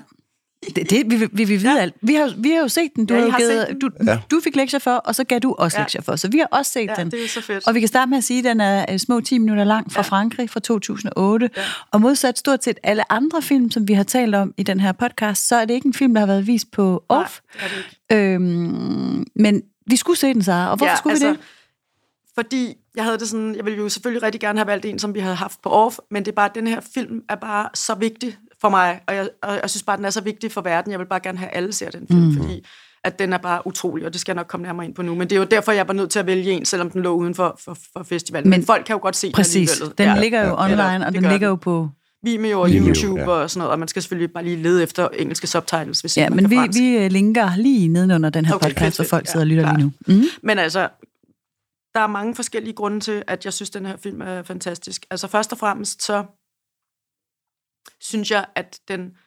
Det, 0.75 0.89
det 0.89 1.03
vi, 1.11 1.15
vi, 1.15 1.27
vi 1.31 1.43
vil 1.43 1.59
vide 1.61 1.73
Ja. 1.75 1.81
alt. 1.81 1.93
Vi 2.01 2.13
har, 2.13 2.33
vi 2.37 2.49
har 2.51 2.57
jo 2.59 2.67
set 2.67 2.91
den. 2.95 3.05
Du, 3.05 3.13
Ja, 3.13 3.19
har 3.19 3.25
jo 3.25 3.31
har 3.31 3.39
givet, 3.39 3.51
set 3.51 3.67
den. 3.69 3.79
du, 3.79 3.89
Ja. 4.07 4.19
du 4.31 4.41
fik 4.43 4.55
lektier 4.55 4.79
for, 4.79 4.91
og 4.91 5.15
så 5.15 5.23
gav 5.23 5.39
du 5.39 5.55
også 5.57 5.77
Ja. 5.77 5.81
lektier 5.83 6.01
for. 6.01 6.15
Så 6.15 6.27
vi 6.27 6.37
har 6.37 6.45
også 6.51 6.71
set 6.71 6.87
Ja, 6.87 6.93
den. 6.95 7.11
det 7.11 7.23
er 7.25 7.29
så 7.29 7.41
fedt. 7.41 7.67
Og 7.67 7.73
vi 7.75 7.79
kan 7.79 7.87
starte 7.87 8.09
med 8.09 8.17
at 8.17 8.23
sige, 8.23 8.37
at 8.39 8.43
den 8.43 8.61
er 8.61 8.85
øh, 8.91 8.99
små 8.99 9.21
10 9.21 9.37
minutter 9.37 9.63
lang 9.63 9.91
fra 9.91 9.99
Ja. 10.01 10.03
Frankrig 10.03 10.49
fra 10.49 10.59
2008. 10.59 11.49
Ja. 11.57 11.61
Og 11.91 12.01
modsat 12.01 12.39
stort 12.39 12.63
set 12.63 12.77
alle 12.83 13.11
andre 13.11 13.41
film, 13.41 13.71
som 13.71 13.87
vi 13.87 13.93
har 13.93 14.03
talt 14.03 14.35
om 14.35 14.53
i 14.57 14.63
den 14.63 14.79
her 14.79 14.91
podcast, 14.91 15.47
så 15.47 15.55
er 15.55 15.65
det 15.65 15.73
ikke 15.73 15.87
en 15.87 15.93
film, 15.93 16.13
der 16.13 16.19
har 16.21 16.27
været 16.27 16.47
vist 16.47 16.71
på 16.71 17.03
Nej, 17.09 17.19
OFF. 17.19 17.39
det 17.53 17.61
er 17.63 17.67
det 17.67 18.17
ikke. 18.19 18.33
Øhm, 18.33 19.25
men 19.35 19.61
vi 19.87 19.95
skulle 19.95 20.19
se 20.19 20.33
den, 20.33 20.43
Sara. 20.43 20.71
Og 20.71 20.77
hvorfor 20.77 20.91
Ja, 20.91 20.95
skulle 20.97 21.13
altså, 21.13 21.27
vi 21.27 21.33
det? 21.33 21.39
Fordi 22.35 22.73
jeg 22.95 23.03
havde 23.03 23.17
det 23.17 23.29
sådan, 23.29 23.55
jeg 23.55 23.65
ville 23.65 23.79
jo 23.79 23.89
selvfølgelig 23.89 24.23
rigtig 24.23 24.41
gerne 24.41 24.59
have 24.59 24.67
valgt 24.67 24.85
en, 24.85 24.99
som 24.99 25.13
vi 25.15 25.19
havde 25.19 25.35
haft 25.35 25.61
på 25.63 25.69
off, 25.69 25.97
men 26.11 26.25
det 26.25 26.31
er 26.31 26.35
bare, 26.35 26.49
den 26.55 26.67
her 26.67 26.79
film 26.93 27.21
er 27.29 27.35
bare 27.35 27.69
så 27.73 27.95
vigtig 27.95 28.37
for 28.61 28.69
mig, 28.69 28.99
og 29.07 29.15
jeg, 29.15 29.29
og 29.43 29.59
jeg 29.61 29.69
synes 29.69 29.83
bare, 29.83 29.97
den 29.97 30.05
er 30.05 30.09
så 30.09 30.21
vigtig 30.21 30.51
for 30.51 30.61
verden. 30.61 30.91
Jeg 30.91 30.99
vil 30.99 31.05
bare 31.05 31.19
gerne 31.19 31.37
have, 31.37 31.49
at 31.49 31.57
alle 31.57 31.73
ser 31.73 31.89
den 31.89 32.07
film, 32.07 32.21
mm. 32.21 32.37
fordi 32.37 32.65
at 33.03 33.19
den 33.19 33.33
er 33.33 33.37
bare 33.37 33.67
utrolig, 33.67 34.05
og 34.05 34.13
det 34.13 34.21
skal 34.21 34.31
jeg 34.31 34.35
nok 34.35 34.47
komme 34.47 34.65
nærmere 34.65 34.85
ind 34.85 34.95
på 34.95 35.01
nu. 35.01 35.15
Men 35.15 35.29
det 35.29 35.35
er 35.35 35.39
jo 35.39 35.45
derfor, 35.51 35.71
jeg 35.71 35.87
var 35.87 35.93
nødt 35.93 36.09
til 36.09 36.19
at 36.19 36.25
vælge 36.25 36.51
en, 36.51 36.65
selvom 36.65 36.89
den 36.89 37.01
lå 37.01 37.13
uden 37.15 37.35
for, 37.35 37.59
for, 37.65 37.77
for 37.93 38.03
festivalen. 38.03 38.49
Men, 38.49 38.59
Men- 38.59 38.65
folk 38.65 38.85
kan 38.85 38.93
jo 38.93 38.99
godt 39.01 39.15
se 39.15 39.31
Præcis. 39.31 39.71
den 39.71 39.91
Den 39.97 40.09
alligevel. 40.09 40.21
ligger 40.21 40.39
jo 40.41 40.47
ja. 40.47 40.63
online, 40.63 40.71
Eller, 40.93 41.05
og 41.05 41.13
den 41.13 41.21
ligger 41.21 41.37
den. 41.37 41.43
jo 41.47 41.55
på... 41.55 41.89
Vimeo 42.23 42.61
og 42.61 42.69
Vimeo, 42.69 42.87
YouTube 42.95 43.19
ja. 43.21 43.27
og 43.27 43.49
sådan 43.49 43.59
noget, 43.59 43.71
og 43.71 43.79
man 43.79 43.87
skal 43.87 44.01
selvfølgelig 44.01 44.33
bare 44.33 44.43
lige 44.43 44.55
lede 44.55 44.83
efter 44.83 45.07
engelske 45.07 45.47
subtitles, 45.47 45.99
hvis 46.01 46.17
Ja, 46.17 46.29
man 46.29 46.35
men 46.35 46.43
kan 46.43 46.49
vi, 46.51 46.55
fransk. 46.55 46.79
vi 46.79 46.97
øh, 46.97 47.11
linker 47.11 47.49
lige 47.57 47.87
nedenunder 47.87 48.29
den 48.29 48.45
her 48.45 48.53
Okay, 48.55 48.67
podcast, 48.69 48.81
fedt, 48.85 48.95
fedt. 48.97 49.09
folk 49.09 49.25
Ja, 49.25 49.31
sidder 49.31 49.43
og 49.43 49.47
lytter 49.47 49.63
klart. 49.63 49.77
lige 49.79 49.93
nu. 50.07 50.13
Mm. 50.15 50.23
Men 50.43 50.59
altså, 50.59 50.87
der 51.95 52.01
er 52.01 52.07
mange 52.07 52.35
forskellige 52.35 52.73
grunde 52.73 52.99
til, 52.99 53.23
at 53.27 53.45
jeg 53.45 53.53
synes, 53.53 53.69
den 53.69 53.85
her 53.85 53.97
film 53.97 54.21
er 54.21 54.43
fantastisk. 54.43 55.05
Altså 55.09 55.27
først 55.27 55.51
og 55.51 55.57
fremmest, 55.57 56.03
så 56.03 56.25
synes 57.99 58.31
jeg, 58.31 58.45
at 58.55 58.79
den... 58.87 59.17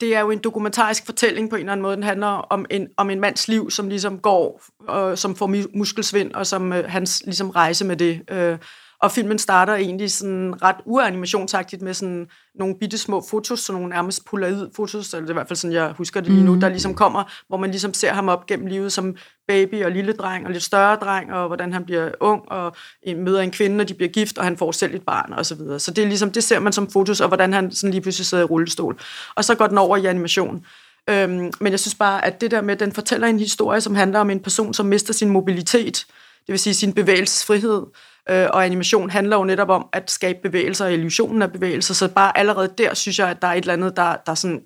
Det 0.00 0.14
er 0.14 0.20
jo 0.20 0.30
en 0.30 0.38
dokumentarisk 0.38 1.06
fortælling 1.06 1.50
på 1.50 1.56
en 1.56 1.60
eller 1.60 1.72
anden 1.72 1.82
måde. 1.82 1.96
Den 1.96 2.02
handler 2.02 2.26
om 2.26 2.66
en, 2.70 2.88
om 2.96 3.10
en 3.10 3.20
mands 3.20 3.48
liv, 3.48 3.70
som 3.70 3.88
ligesom 3.88 4.18
går, 4.18 4.62
og 4.88 5.18
som 5.18 5.36
får 5.36 5.76
muskelsvind, 5.76 6.32
og 6.32 6.46
som 6.46 6.72
øh, 6.72 6.90
hans 6.90 7.22
ligesom 7.24 7.50
rejse 7.50 7.84
med 7.84 7.96
det. 7.96 8.30
Øh, 8.30 8.58
og 9.02 9.12
filmen 9.12 9.38
starter 9.38 9.74
egentlig 9.74 10.12
sådan 10.12 10.54
ret 10.62 10.76
uanimationsagtigt 10.84 11.82
med 11.82 11.94
sådan 11.94 12.26
nogle 12.54 12.74
bitte 12.80 12.98
små 12.98 13.24
fotos, 13.30 13.60
sådan 13.60 13.80
nogle 13.80 13.94
nærmest 13.94 14.24
polaroid-fotos, 14.24 15.14
eller 15.14 15.20
det 15.20 15.28
er 15.28 15.32
i 15.32 15.32
hvert 15.32 15.48
fald 15.48 15.56
sådan, 15.56 15.74
jeg 15.74 15.92
husker 15.98 16.20
det 16.20 16.30
lige 16.32 16.44
nu, 16.44 16.60
der 16.60 16.68
ligesom 16.68 16.94
kommer, 16.94 17.24
hvor 17.48 17.56
man 17.56 17.70
ligesom 17.70 17.94
ser 17.94 18.12
ham 18.12 18.28
op 18.28 18.46
gennem 18.46 18.66
livet 18.66 18.92
som 18.92 19.16
baby 19.48 19.84
og 19.84 19.90
lille 19.90 20.12
dreng 20.12 20.46
og 20.46 20.52
lidt 20.52 20.62
større 20.62 20.96
dreng, 20.96 21.32
og 21.32 21.46
hvordan 21.46 21.72
han 21.72 21.84
bliver 21.84 22.10
ung 22.20 22.42
og 22.48 22.76
møder 23.16 23.40
en 23.40 23.50
kvinde, 23.50 23.82
og 23.82 23.88
de 23.88 23.94
bliver 23.94 24.10
gift, 24.10 24.38
og 24.38 24.44
han 24.44 24.56
får 24.56 24.72
selv 24.72 24.94
et 24.94 25.02
barn 25.02 25.32
og 25.32 25.46
så 25.46 25.54
videre. 25.54 25.78
Så 25.78 25.90
det 25.90 26.04
er 26.04 26.08
ligesom, 26.08 26.30
det 26.30 26.44
ser 26.44 26.58
man 26.58 26.72
som 26.72 26.90
fotos, 26.90 27.20
og 27.20 27.28
hvordan 27.28 27.52
han 27.52 27.72
sådan 27.72 27.90
lige 27.90 28.00
pludselig 28.00 28.26
sidder 28.26 28.44
i 28.44 28.46
rullestol. 28.46 29.00
Og 29.34 29.44
så 29.44 29.54
går 29.54 29.66
den 29.66 29.78
over 29.78 29.96
i 29.96 30.06
animation. 30.06 30.66
Øhm, 31.10 31.50
men 31.60 31.70
jeg 31.72 31.80
synes 31.80 31.94
bare, 31.94 32.24
at 32.24 32.40
det 32.40 32.50
der 32.50 32.60
med, 32.60 32.74
at 32.74 32.80
den 32.80 32.92
fortæller 32.92 33.26
en 33.26 33.38
historie, 33.38 33.80
som 33.80 33.94
handler 33.94 34.18
om 34.20 34.30
en 34.30 34.40
person, 34.40 34.74
som 34.74 34.86
mister 34.86 35.12
sin 35.12 35.28
mobilitet, 35.28 36.04
det 36.46 36.52
vil 36.52 36.58
sige 36.58 36.74
sin 36.74 36.92
bevægelsesfrihed, 36.92 37.82
øh, 38.30 38.48
og 38.52 38.64
animation 38.64 39.10
handler 39.10 39.36
jo 39.36 39.44
netop 39.44 39.68
om 39.68 39.88
at 39.92 40.10
skabe 40.10 40.38
bevægelser 40.42 40.84
og 40.84 40.92
illusionen 40.92 41.42
af 41.42 41.52
bevægelser, 41.52 41.94
så 41.94 42.08
bare 42.08 42.38
allerede 42.38 42.74
der 42.78 42.94
synes 42.94 43.18
jeg, 43.18 43.28
at 43.28 43.42
der 43.42 43.48
er 43.48 43.52
et 43.52 43.60
eller 43.60 43.72
andet, 43.72 43.96
der, 43.96 44.16
der 44.26 44.32
er 44.32 44.34
sådan 44.34 44.62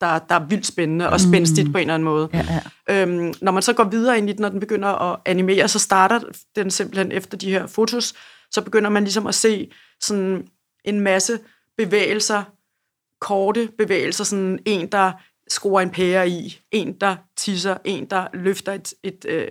der, 0.00 0.18
der 0.18 0.34
er 0.34 0.46
vildt 0.46 0.66
spændende 0.66 1.10
og 1.10 1.20
spændstigt 1.20 1.72
på 1.72 1.78
en 1.78 1.82
eller 1.82 1.94
anden 1.94 2.04
måde. 2.04 2.28
Ja, 2.32 2.46
ja. 2.88 3.02
Øhm, 3.02 3.34
når 3.40 3.52
man 3.52 3.62
så 3.62 3.72
går 3.72 3.84
videre 3.84 4.18
ind 4.18 4.30
i 4.30 4.32
den, 4.32 4.40
når 4.40 4.48
den 4.48 4.60
begynder 4.60 4.88
at 4.88 5.20
animere, 5.26 5.68
så 5.68 5.78
starter 5.78 6.20
den 6.56 6.70
simpelthen 6.70 7.12
efter 7.12 7.36
de 7.36 7.50
her 7.50 7.66
fotos, 7.66 8.14
så 8.50 8.62
begynder 8.62 8.90
man 8.90 9.02
ligesom 9.04 9.26
at 9.26 9.34
se 9.34 9.70
sådan 10.00 10.46
en 10.84 11.00
masse 11.00 11.38
bevægelser, 11.78 12.42
korte 13.20 13.68
bevægelser, 13.78 14.24
sådan 14.24 14.58
en, 14.66 14.86
der 14.92 15.12
skruer 15.50 15.80
en 15.80 15.90
pære 15.90 16.28
i, 16.28 16.60
en, 16.70 16.92
der 17.00 17.16
tisser, 17.36 17.76
en, 17.84 18.04
der 18.10 18.26
løfter 18.34 18.72
et, 18.72 18.94
et 19.04 19.24
øh, 19.28 19.46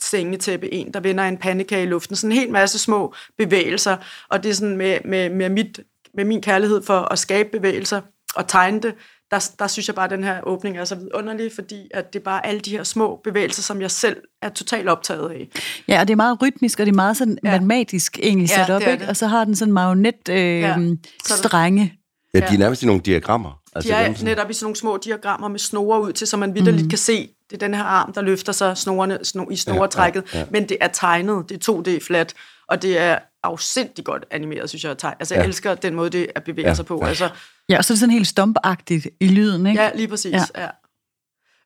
sengetæppe, 0.00 0.74
en, 0.74 0.94
der 0.94 1.00
vender 1.00 1.24
en 1.24 1.36
pandekage 1.36 1.82
i 1.82 1.86
luften. 1.86 2.16
Sådan 2.16 2.32
en 2.32 2.38
hel 2.38 2.50
masse 2.50 2.78
små 2.78 3.14
bevægelser, 3.38 3.96
og 4.28 4.42
det 4.42 4.50
er 4.50 4.54
sådan 4.54 4.76
med, 4.76 4.98
med, 5.04 5.30
med, 5.30 5.48
mit, 5.48 5.80
med 6.14 6.24
min 6.24 6.42
kærlighed 6.42 6.82
for 6.82 7.12
at 7.12 7.18
skabe 7.18 7.48
bevægelser 7.52 8.00
og 8.34 8.48
tegne 8.48 8.80
det, 8.80 8.94
der, 9.30 9.50
der 9.58 9.66
synes 9.66 9.86
jeg 9.88 9.94
bare, 9.94 10.04
at 10.04 10.10
den 10.10 10.24
her 10.24 10.40
åbning 10.42 10.78
er 10.78 10.84
så 10.84 10.94
vidunderlig, 10.94 11.52
fordi 11.54 11.88
at 11.94 12.12
det 12.12 12.18
er 12.18 12.22
bare 12.24 12.46
alle 12.46 12.60
de 12.60 12.70
her 12.70 12.84
små 12.84 13.20
bevægelser, 13.24 13.62
som 13.62 13.80
jeg 13.80 13.90
selv 13.90 14.16
er 14.42 14.48
totalt 14.48 14.88
optaget 14.88 15.30
af. 15.30 15.48
Ja, 15.88 16.00
og 16.00 16.08
det 16.08 16.12
er 16.12 16.16
meget 16.16 16.42
rytmisk, 16.42 16.80
og 16.80 16.86
det 16.86 16.92
er 16.92 16.96
meget 16.96 17.16
sådan 17.16 17.38
Ja. 17.44 17.50
matematisk 17.50 18.18
egentlig 18.22 18.48
Ja, 18.48 18.54
sat 18.54 18.70
op, 18.70 18.80
det 18.82 18.90
ikke? 18.90 19.00
det. 19.00 19.08
Og 19.08 19.16
så 19.16 19.26
har 19.26 19.44
den 19.44 19.56
sådan 19.56 19.72
marionet 19.74 20.28
øh, 20.30 20.36
Ja. 20.36 20.68
er 20.68 20.96
strenge. 21.24 21.94
Ja, 22.34 22.40
de 22.40 22.54
er 22.54 22.58
nærmest 22.58 22.82
i 22.82 22.86
nogle 22.86 23.02
diagrammer. 23.02 23.61
Altså 23.74 23.88
de 23.88 23.94
er 23.94 24.04
dem, 24.06 24.14
sådan- 24.16 24.24
netop 24.30 24.50
i 24.50 24.52
sådan 24.52 24.64
nogle 24.64 24.76
små 24.76 24.96
diagrammer 24.96 25.48
med 25.48 25.58
snore 25.58 26.02
ud 26.02 26.12
til, 26.12 26.26
så 26.26 26.36
man 26.36 26.54
vidderligt 26.54 26.82
mm. 26.82 26.88
kan 26.88 26.98
se, 26.98 27.28
det 27.50 27.56
er 27.62 27.66
den 27.66 27.74
her 27.74 27.84
arm, 27.84 28.12
der 28.12 28.20
løfter 28.20 28.52
sig 28.52 28.76
snorene, 28.78 29.18
snor, 29.24 29.50
i 29.50 29.56
snoretrækket, 29.56 30.24
ja, 30.32 30.38
ja, 30.38 30.44
ja. 30.44 30.46
men 30.50 30.68
det 30.68 30.76
er 30.80 30.88
tegnet, 30.88 31.48
det 31.48 31.68
er 31.68 31.72
2D 31.72 32.06
flat, 32.06 32.34
og 32.68 32.82
det 32.82 32.98
er 32.98 33.18
afsindig 33.42 34.04
godt 34.04 34.24
animeret, 34.30 34.68
synes 34.68 34.84
jeg. 34.84 34.90
Altså, 35.20 35.34
jeg 35.34 35.42
Ja. 35.42 35.46
elsker 35.48 35.74
den 35.74 35.94
måde, 35.94 36.10
det 36.10 36.26
er 36.36 36.40
bevæger 36.40 36.68
Ja, 36.68 36.74
sig 36.74 36.86
på. 36.86 36.98
ja. 37.02 37.08
Altså, 37.08 37.30
Ja, 37.68 37.78
og 37.78 37.84
så 37.84 37.92
er 37.92 37.94
det 37.94 38.00
sådan 38.00 38.12
helt 38.12 38.26
stompagtigt 38.28 39.06
i 39.20 39.28
lyden, 39.28 39.66
ikke? 39.66 39.82
Ja, 39.82 39.90
lige 39.94 40.08
præcis. 40.08 40.32
Ja. 40.32 40.44
Ja. 40.56 40.68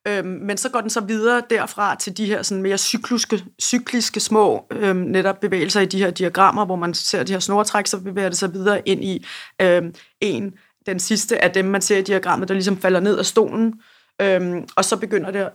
Øhm, 0.09 0.27
men 0.29 0.57
så 0.57 0.69
går 0.69 0.81
den 0.81 0.91
så 0.91 1.01
videre 1.01 1.43
derfra 1.51 1.95
til 1.95 2.17
de 2.17 2.27
her 2.27 2.43
sådan 2.43 2.63
mere 2.63 2.79
cykliske, 2.79 3.45
cykliske 3.63 4.21
små 4.21 4.67
øhm, 4.73 4.97
netop 4.97 5.41
bevægelser 5.41 5.81
i 5.81 5.87
de 5.87 5.99
her 5.99 6.11
diagrammer, 6.11 6.65
hvor 6.65 6.77
man 6.77 6.95
ser 6.95 7.23
de 7.23 7.33
her 7.33 7.41
snortræk, 7.41 7.87
så 7.87 7.99
bevæger 8.01 8.29
det 8.29 8.39
sig 8.39 8.53
videre 8.55 8.89
ind 8.89 9.05
i 9.05 9.27
øhm, 9.63 9.95
en, 10.21 10.53
den 10.87 11.01
sidste 11.01 11.45
af 11.45 11.51
dem, 11.53 11.65
man 11.65 11.81
ser 11.81 11.99
i 11.99 12.03
diagrammet, 12.03 12.49
der 12.49 12.55
ligesom 12.55 12.77
falder 12.77 13.01
ned 13.01 13.19
af 13.19 13.27
stolen. 13.27 13.75
Øhm, 14.23 14.69
og 14.77 14.85
så 14.85 14.97
begynder 14.97 15.31
det 15.31 15.49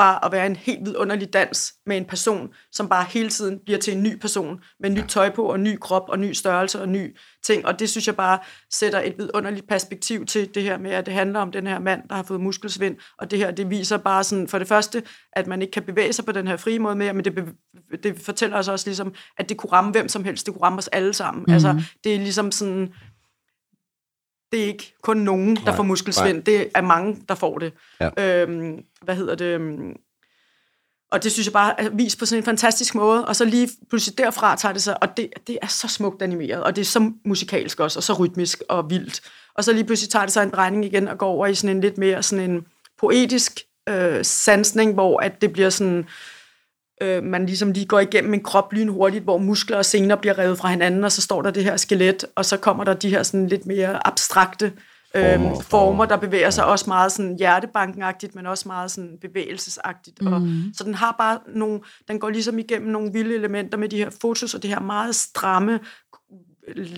bare 0.00 0.24
at 0.24 0.32
være 0.32 0.46
en 0.46 0.56
helt 0.56 0.80
vidunderlig 0.84 1.32
dans 1.32 1.74
med 1.86 1.96
en 1.96 2.04
person, 2.04 2.48
som 2.72 2.88
bare 2.88 3.04
hele 3.08 3.28
tiden 3.28 3.58
bliver 3.64 3.78
til 3.78 3.96
en 3.96 4.02
ny 4.02 4.18
person, 4.18 4.60
med 4.80 4.90
nyt 4.90 5.04
tøj 5.08 5.30
på, 5.30 5.44
og 5.44 5.60
ny 5.60 5.78
krop, 5.80 6.08
og 6.08 6.18
ny 6.18 6.32
størrelse, 6.32 6.80
og 6.80 6.88
ny 6.88 7.16
ting. 7.42 7.66
Og 7.66 7.78
det 7.78 7.90
synes 7.90 8.06
jeg 8.06 8.16
bare 8.16 8.38
sætter 8.70 9.00
et 9.00 9.14
vidunderligt 9.18 9.68
perspektiv 9.68 10.26
til 10.26 10.54
det 10.54 10.62
her 10.62 10.78
med, 10.78 10.90
at 10.90 11.06
det 11.06 11.14
handler 11.14 11.40
om 11.40 11.52
den 11.52 11.66
her 11.66 11.78
mand, 11.78 12.02
der 12.08 12.14
har 12.14 12.22
fået 12.22 12.40
muskelsvind, 12.40 12.96
og 13.18 13.30
det 13.30 13.38
her, 13.38 13.50
det 13.50 13.70
viser 13.70 13.96
bare 13.96 14.24
sådan, 14.24 14.48
for 14.48 14.58
det 14.58 14.68
første, 14.68 15.02
at 15.32 15.46
man 15.46 15.62
ikke 15.62 15.72
kan 15.72 15.82
bevæge 15.82 16.12
sig 16.12 16.24
på 16.24 16.32
den 16.32 16.48
her 16.48 16.56
frie 16.56 16.78
måde 16.78 16.96
mere, 16.96 17.12
men 17.12 17.24
det, 17.24 17.44
det 18.02 18.20
fortæller 18.20 18.56
os 18.56 18.68
også 18.68 18.86
ligesom, 18.86 19.14
at 19.38 19.48
det 19.48 19.56
kunne 19.56 19.72
ramme 19.72 19.90
hvem 19.90 20.08
som 20.08 20.24
helst, 20.24 20.46
det 20.46 20.54
kunne 20.54 20.62
ramme 20.62 20.78
os 20.78 20.88
alle 20.88 21.12
sammen. 21.12 21.40
Mm-hmm. 21.40 21.52
Altså, 21.52 21.82
det 22.04 22.14
er 22.14 22.18
ligesom 22.18 22.52
sådan, 22.52 22.92
det 24.52 24.60
er 24.60 24.66
ikke 24.66 24.94
kun 25.02 25.16
nogen, 25.16 25.56
der 25.56 25.64
Nej, 25.64 25.76
får 25.76 25.82
muskelsvind, 25.82 26.36
nej. 26.36 26.42
det 26.46 26.70
er 26.74 26.80
mange, 26.80 27.16
der 27.28 27.34
får 27.34 27.58
det. 27.58 27.72
Ja. 28.00 28.42
Øhm, 28.42 28.82
hvad 29.02 29.16
hedder 29.16 29.34
det? 29.34 29.60
Og 31.10 31.22
det 31.22 31.32
synes 31.32 31.46
jeg 31.46 31.52
bare 31.52 31.80
er 31.80 31.88
vist 31.88 32.18
på 32.18 32.26
sådan 32.26 32.40
en 32.40 32.44
fantastisk 32.44 32.94
måde, 32.94 33.24
og 33.24 33.36
så 33.36 33.44
lige 33.44 33.68
pludselig 33.88 34.18
derfra 34.18 34.56
tager 34.56 34.72
det 34.72 34.82
sig, 34.82 35.02
og 35.02 35.16
det, 35.16 35.28
det 35.46 35.58
er 35.62 35.66
så 35.66 35.88
smukt 35.88 36.22
animeret, 36.22 36.62
og 36.62 36.76
det 36.76 36.82
er 36.82 36.86
så 36.86 37.12
musikalsk 37.24 37.80
også, 37.80 37.98
og 37.98 38.02
så 38.02 38.12
rytmisk 38.12 38.62
og 38.68 38.90
vildt. 38.90 39.20
Og 39.54 39.64
så 39.64 39.72
lige 39.72 39.84
pludselig 39.84 40.10
tager 40.10 40.24
det 40.24 40.32
sig 40.32 40.42
en 40.42 40.50
drejning 40.50 40.84
igen 40.84 41.08
og 41.08 41.18
går 41.18 41.28
over 41.28 41.46
i 41.46 41.54
sådan 41.54 41.76
en 41.76 41.80
lidt 41.80 41.98
mere 41.98 42.22
sådan 42.22 42.50
en 42.50 42.66
poetisk 43.00 43.60
øh, 43.88 44.24
sansning, 44.24 44.94
hvor 44.94 45.20
at 45.20 45.40
det 45.40 45.52
bliver 45.52 45.70
sådan, 45.70 46.06
øh, 47.00 47.22
man 47.22 47.46
ligesom 47.46 47.72
lige 47.72 47.86
går 47.86 48.00
igennem 48.00 48.34
en 48.34 48.42
krop 48.42 48.72
lynhurtigt, 48.72 49.24
hvor 49.24 49.38
muskler 49.38 49.76
og 49.76 49.84
sener 49.84 50.16
bliver 50.16 50.38
revet 50.38 50.58
fra 50.58 50.68
hinanden, 50.68 51.04
og 51.04 51.12
så 51.12 51.22
står 51.22 51.42
der 51.42 51.50
det 51.50 51.64
her 51.64 51.76
skelet, 51.76 52.24
og 52.34 52.44
så 52.44 52.56
kommer 52.56 52.84
der 52.84 52.94
de 52.94 53.10
her 53.10 53.22
sådan 53.22 53.46
lidt 53.46 53.66
mere 53.66 54.06
abstrakte 54.06 54.72
Former, 55.14 55.34
øhm, 55.34 55.42
former. 55.42 55.62
former, 55.62 56.04
der 56.04 56.16
bevæger 56.16 56.50
sig 56.50 56.64
også 56.64 56.84
meget 56.88 57.12
sådan 57.12 57.36
hjertebankenagtigt, 57.38 58.34
men 58.34 58.46
også 58.46 58.68
meget 58.68 58.90
sådan 58.90 59.18
bevægelsesagtigt. 59.20 60.22
Mm. 60.22 60.32
Og, 60.32 60.40
så 60.74 60.84
den 60.84 60.94
har 60.94 61.14
bare 61.18 61.38
nogle, 61.54 61.80
den 62.08 62.18
går 62.18 62.30
ligesom 62.30 62.58
igennem 62.58 62.92
nogle 62.92 63.12
vilde 63.12 63.34
elementer 63.34 63.78
med 63.78 63.88
de 63.88 63.96
her 63.96 64.10
fotos, 64.20 64.54
og 64.54 64.62
det 64.62 64.70
her 64.70 64.80
meget 64.80 65.14
stramme, 65.14 65.80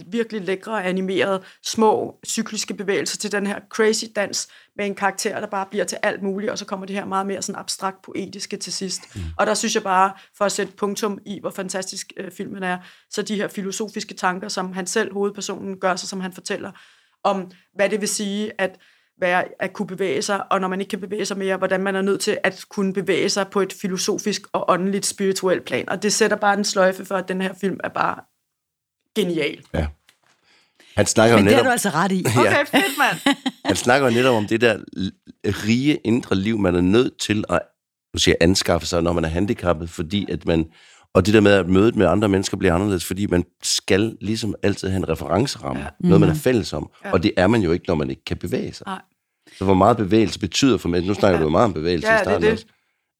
virkelig 0.06 0.40
lækre, 0.40 0.84
animerede, 0.84 1.42
små 1.64 2.18
cykliske 2.26 2.74
bevægelser 2.74 3.18
til 3.18 3.32
den 3.32 3.46
her 3.46 3.60
crazy 3.70 4.04
dans 4.16 4.48
med 4.76 4.86
en 4.86 4.94
karakter, 4.94 5.40
der 5.40 5.46
bare 5.46 5.66
bliver 5.70 5.84
til 5.84 5.98
alt 6.02 6.22
muligt, 6.22 6.52
og 6.52 6.58
så 6.58 6.64
kommer 6.64 6.86
det 6.86 6.96
her 6.96 7.04
meget 7.04 7.26
mere 7.26 7.42
sådan 7.42 7.60
abstrakt 7.60 8.02
poetiske 8.02 8.56
til 8.56 8.72
sidst. 8.72 9.16
Mm. 9.16 9.22
Og 9.38 9.46
der 9.46 9.54
synes 9.54 9.74
jeg 9.74 9.82
bare, 9.82 10.12
for 10.36 10.44
at 10.44 10.52
sætte 10.52 10.72
punktum 10.72 11.18
i, 11.26 11.40
hvor 11.40 11.50
fantastisk 11.50 12.12
øh, 12.16 12.30
filmen 12.30 12.62
er, 12.62 12.78
så 13.10 13.22
de 13.22 13.36
her 13.36 13.48
filosofiske 13.48 14.14
tanker, 14.14 14.48
som 14.48 14.72
han 14.72 14.86
selv, 14.86 15.12
hovedpersonen, 15.12 15.80
gør 15.80 15.96
sig, 15.96 16.08
som 16.08 16.20
han 16.20 16.32
fortæller, 16.32 16.72
om 17.24 17.50
hvad 17.74 17.88
det 17.88 18.00
vil 18.00 18.08
sige 18.08 18.52
at 18.58 18.78
være, 19.20 19.44
at 19.58 19.72
kunne 19.72 19.86
bevæge 19.86 20.22
sig, 20.22 20.52
og 20.52 20.60
når 20.60 20.68
man 20.68 20.80
ikke 20.80 20.90
kan 20.90 21.00
bevæge 21.00 21.24
sig 21.24 21.38
mere, 21.38 21.56
hvordan 21.56 21.82
man 21.82 21.96
er 21.96 22.02
nødt 22.02 22.20
til 22.20 22.38
at 22.44 22.64
kunne 22.68 22.92
bevæge 22.92 23.28
sig 23.28 23.48
på 23.48 23.60
et 23.60 23.72
filosofisk 23.72 24.42
og 24.52 24.64
åndeligt 24.68 25.06
spirituelt 25.06 25.64
plan. 25.64 25.88
Og 25.88 26.02
det 26.02 26.12
sætter 26.12 26.36
bare 26.36 26.58
en 26.58 26.64
sløjfe 26.64 27.04
for, 27.04 27.16
at 27.16 27.28
den 27.28 27.40
her 27.40 27.54
film 27.60 27.80
er 27.84 27.88
bare 27.88 28.20
genial. 29.14 29.64
Ja. 29.74 29.86
Han 30.96 31.06
snakker 31.06 31.32
jo 31.32 31.38
Men 31.38 31.46
det 31.46 31.54
har 31.54 31.60
netop, 31.62 31.66
du 31.66 31.72
altså 31.72 31.88
ret 31.88 32.12
i. 32.12 32.24
Okay, 32.38 32.66
fedt, 32.66 32.98
mand. 32.98 33.36
han 33.64 33.76
snakker 33.76 34.08
jo 34.08 34.14
netop 34.14 34.34
om 34.34 34.46
det 34.46 34.60
der 34.60 34.78
rige 35.44 35.96
indre 36.04 36.36
liv, 36.36 36.58
man 36.58 36.74
er 36.74 36.80
nødt 36.80 37.20
til 37.20 37.44
at 37.50 37.60
du 38.14 38.18
siger, 38.18 38.34
anskaffe 38.40 38.86
sig, 38.86 39.02
når 39.02 39.12
man 39.12 39.24
er 39.24 39.28
handicappet, 39.28 39.90
fordi 39.90 40.30
at 40.32 40.46
man... 40.46 40.66
Og 41.14 41.26
det 41.26 41.34
der 41.34 41.40
med, 41.40 41.52
at 41.52 41.68
mødet 41.68 41.96
med 41.96 42.06
andre 42.06 42.28
mennesker 42.28 42.56
bliver 42.56 42.74
anderledes, 42.74 43.04
fordi 43.04 43.26
man 43.26 43.44
skal 43.62 44.16
ligesom 44.20 44.54
altid 44.62 44.88
have 44.88 44.96
en 44.96 45.08
referenceramme. 45.08 45.82
Ja. 45.82 45.88
Noget, 46.00 46.20
man 46.20 46.30
er 46.30 46.34
fælles 46.34 46.72
om. 46.72 46.90
Ja. 47.04 47.12
Og 47.12 47.22
det 47.22 47.32
er 47.36 47.46
man 47.46 47.60
jo 47.62 47.72
ikke, 47.72 47.84
når 47.88 47.94
man 47.94 48.10
ikke 48.10 48.24
kan 48.24 48.36
bevæge 48.36 48.72
sig. 48.72 48.86
Nej. 48.86 49.00
Så 49.58 49.64
hvor 49.64 49.74
meget 49.74 49.96
bevægelse 49.96 50.38
betyder 50.38 50.78
for 50.78 50.88
mennesker, 50.88 51.08
nu 51.08 51.14
snakker 51.14 51.36
ja. 51.38 51.40
du 51.42 51.46
jo 51.46 51.50
meget 51.50 51.64
om 51.64 51.72
bevægelse 51.72 52.08
Ja, 52.08 52.14
i 52.14 52.16
det 52.16 52.20
er 52.20 52.24
starten 52.24 52.42
det. 52.42 52.52
også, 52.52 52.66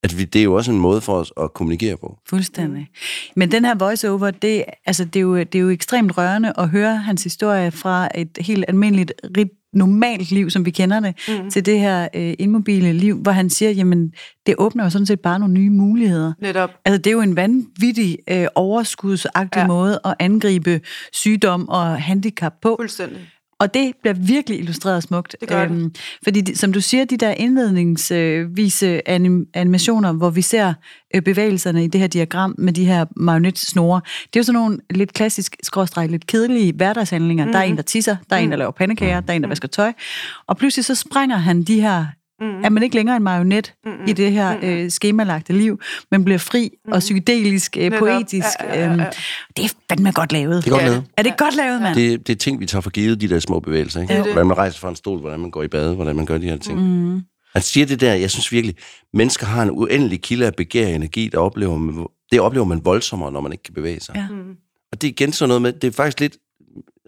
at 0.03 0.19
vi, 0.19 0.25
det 0.25 0.39
er 0.39 0.43
jo 0.45 0.55
også 0.55 0.71
en 0.71 0.79
måde 0.79 1.01
for 1.01 1.15
os 1.15 1.33
at 1.41 1.55
kommunikere 1.55 1.97
på. 1.97 2.19
Fuldstændig. 2.29 2.89
Men 3.37 3.53
den 3.53 3.65
her 3.65 3.75
voiceover, 3.75 4.31
det, 4.31 4.65
altså, 4.87 5.05
det, 5.05 5.17
er 5.17 5.21
jo, 5.21 5.39
det 5.39 5.55
er 5.55 5.61
jo 5.61 5.71
ekstremt 5.71 6.19
rørende 6.19 6.53
at 6.59 6.69
høre 6.69 6.97
hans 6.97 7.25
historie 7.25 7.71
fra 7.71 8.09
et 8.15 8.39
helt 8.41 8.65
almindeligt, 8.69 9.13
rigt, 9.37 9.53
normalt 9.73 10.31
liv, 10.31 10.51
som 10.51 10.65
vi 10.65 10.71
kender 10.71 11.01
det, 11.01 11.15
mm. 11.29 11.51
til 11.51 11.67
det 11.67 11.81
her 11.81 12.09
øh, 12.15 12.35
immobile 12.39 12.93
liv, 12.93 13.19
hvor 13.19 13.33
han 13.33 13.51
siger, 13.51 13.71
jamen, 13.71 14.13
det 14.47 14.55
åbner 14.59 14.85
jo 14.85 14.91
sådan 14.91 15.07
set 15.07 15.21
bare 15.21 15.39
nogle 15.39 15.55
nye 15.55 15.71
muligheder. 15.71 16.33
Netop. 16.41 16.71
Altså, 16.85 16.99
det 16.99 17.07
er 17.07 17.13
jo 17.13 17.21
en 17.21 17.37
vanvittig, 17.37 18.19
øh, 18.31 18.47
overskudsagtig 18.55 19.61
ja. 19.61 19.67
Måde 19.67 20.01
at 20.05 20.15
angribe 20.19 20.81
sygdom 21.13 21.69
og 21.69 22.03
handicap 22.03 22.53
på. 22.63 22.77
Fuldstændig. 22.81 23.29
Og 23.63 23.75
det 23.75 23.93
bliver 24.03 24.15
virkelig 24.15 24.59
illustreret 24.59 25.03
smukt. 25.03 25.37
Det 25.41 25.49
gør 25.49 25.67
det. 25.69 25.97
Fordi, 26.25 26.41
de- 26.41 26.57
som 26.57 26.73
du 26.73 26.81
siger, 26.81 27.05
de 27.05 27.17
der 27.17 27.31
indledningsvise 27.31 29.09
anim, 29.09 29.47
animationer, 29.55 30.13
hvor 30.13 30.31
vi 30.31 30.43
ser 30.43 30.75
øh, 31.15 31.23
bevægelserne 31.23 31.85
i 31.85 31.87
det 31.89 32.01
her 32.01 32.07
diagram 32.09 32.55
med 32.59 32.73
de 32.73 32.85
her 32.85 33.05
marionetsnore, 33.17 34.01
det 34.05 34.37
er 34.37 34.41
jo 34.41 34.43
sådan 34.45 34.61
nogle 34.61 34.79
lidt 34.91 35.13
klassisk, 35.13 35.57
skråstreg, 35.63 36.09
lidt 36.09 36.27
kedelige 36.27 36.73
hverdagshandlinger. 36.73 37.45
Mm. 37.47 37.53
Der 37.53 37.59
er 37.59 37.63
en, 37.63 37.77
der 37.77 37.83
tisser, 37.83 38.17
der 38.31 38.37
er 38.37 38.41
en, 38.41 38.51
der 38.51 38.57
laver 38.57 38.71
pandekager, 38.71 39.21
der 39.21 39.33
er 39.33 39.37
en, 39.37 39.43
der 39.43 39.49
vasker 39.49 39.69
tøj. 39.69 39.93
Og 40.47 40.57
pludselig 40.57 40.85
så 40.85 40.95
springer 40.95 41.37
han 41.37 41.63
de 41.63 41.81
her 41.81 42.07
Mm. 42.43 42.65
Er 42.65 42.69
man 42.69 42.83
ikke 42.83 42.97
længere 42.97 43.17
en 43.17 43.23
marionet 43.23 43.75
mm. 43.85 43.91
i 44.09 44.13
det 44.13 44.33
her 44.33 44.57
øh, 44.63 44.91
skemalagte 44.91 45.53
liv, 45.53 45.81
men 46.11 46.25
bliver 46.25 46.39
fri 46.39 46.71
mm. 46.87 46.93
og 46.93 46.99
psykedelisk, 46.99 47.77
øh, 47.81 47.99
poetisk. 47.99 48.47
Ja, 48.61 48.75
ja, 48.75 48.81
ja, 48.81 48.85
ja. 48.85 48.93
øhm, 48.93 49.01
Det 49.57 49.65
er 49.65 49.69
fandme 49.91 50.13
godt 50.13 50.33
lavet. 50.33 50.65
Det 50.65 50.71
er 50.71 50.75
godt 50.75 50.83
Ja. 50.83 50.89
lavet. 50.89 51.05
Er 51.17 51.23
det 51.23 51.37
godt 51.39 51.57
lavet, 51.57 51.83
mand? 51.83 51.95
Det, 51.95 52.27
det 52.27 52.33
er 52.33 52.37
ting, 52.37 52.61
vi 52.61 52.67
tager 52.67 52.83
for 52.83 52.91
givet, 52.91 53.21
de 53.21 53.29
der 53.29 53.39
små 53.39 53.61
bevægelser. 53.61 54.01
Ikke? 54.01 54.15
Det 54.15 54.25
det. 54.25 54.33
Hvordan 54.33 54.47
man 54.47 54.57
rejser 54.59 54.79
fra 54.79 54.89
en 54.89 54.97
stol, 54.97 55.21
hvordan 55.21 55.41
man 55.41 55.51
går 55.51 55.63
i 55.63 55.69
bad, 55.69 55.95
hvordan 55.95 56.17
man 56.17 56.27
gør 56.27 56.39
de 56.39 56.47
her 56.49 56.57
ting. 56.57 56.79
Mm. 56.81 57.21
Han 57.53 57.63
siger 57.63 57.87
det 57.87 58.01
der, 58.01 58.15
jeg 58.15 58.31
synes 58.31 58.53
virkelig, 58.53 58.77
mennesker 59.15 59.47
har 59.47 59.63
en 59.63 59.71
uendelig 59.71 60.23
kilde 60.23 60.47
af 60.47 60.55
begær 60.55 60.87
og 60.87 60.93
energi, 60.93 61.29
der 61.33 61.39
oplever 61.39 61.77
man, 61.79 62.07
det 62.33 62.41
oplever 62.41 62.67
man 62.67 62.81
voldsommere, 62.85 63.33
når 63.33 63.41
man 63.41 63.53
ikke 63.53 63.63
kan 63.63 63.75
bevæge 63.75 64.01
sig. 64.01 64.15
Ja. 64.15 64.27
Og 64.93 65.03
det 65.03 65.09
er 65.09 65.13
igen 65.13 65.33
sådan 65.33 65.49
noget 65.49 65.63
med, 65.63 65.73
det 65.73 65.85
er 65.85 65.93
faktisk 65.93 66.21
lidt 66.21 66.37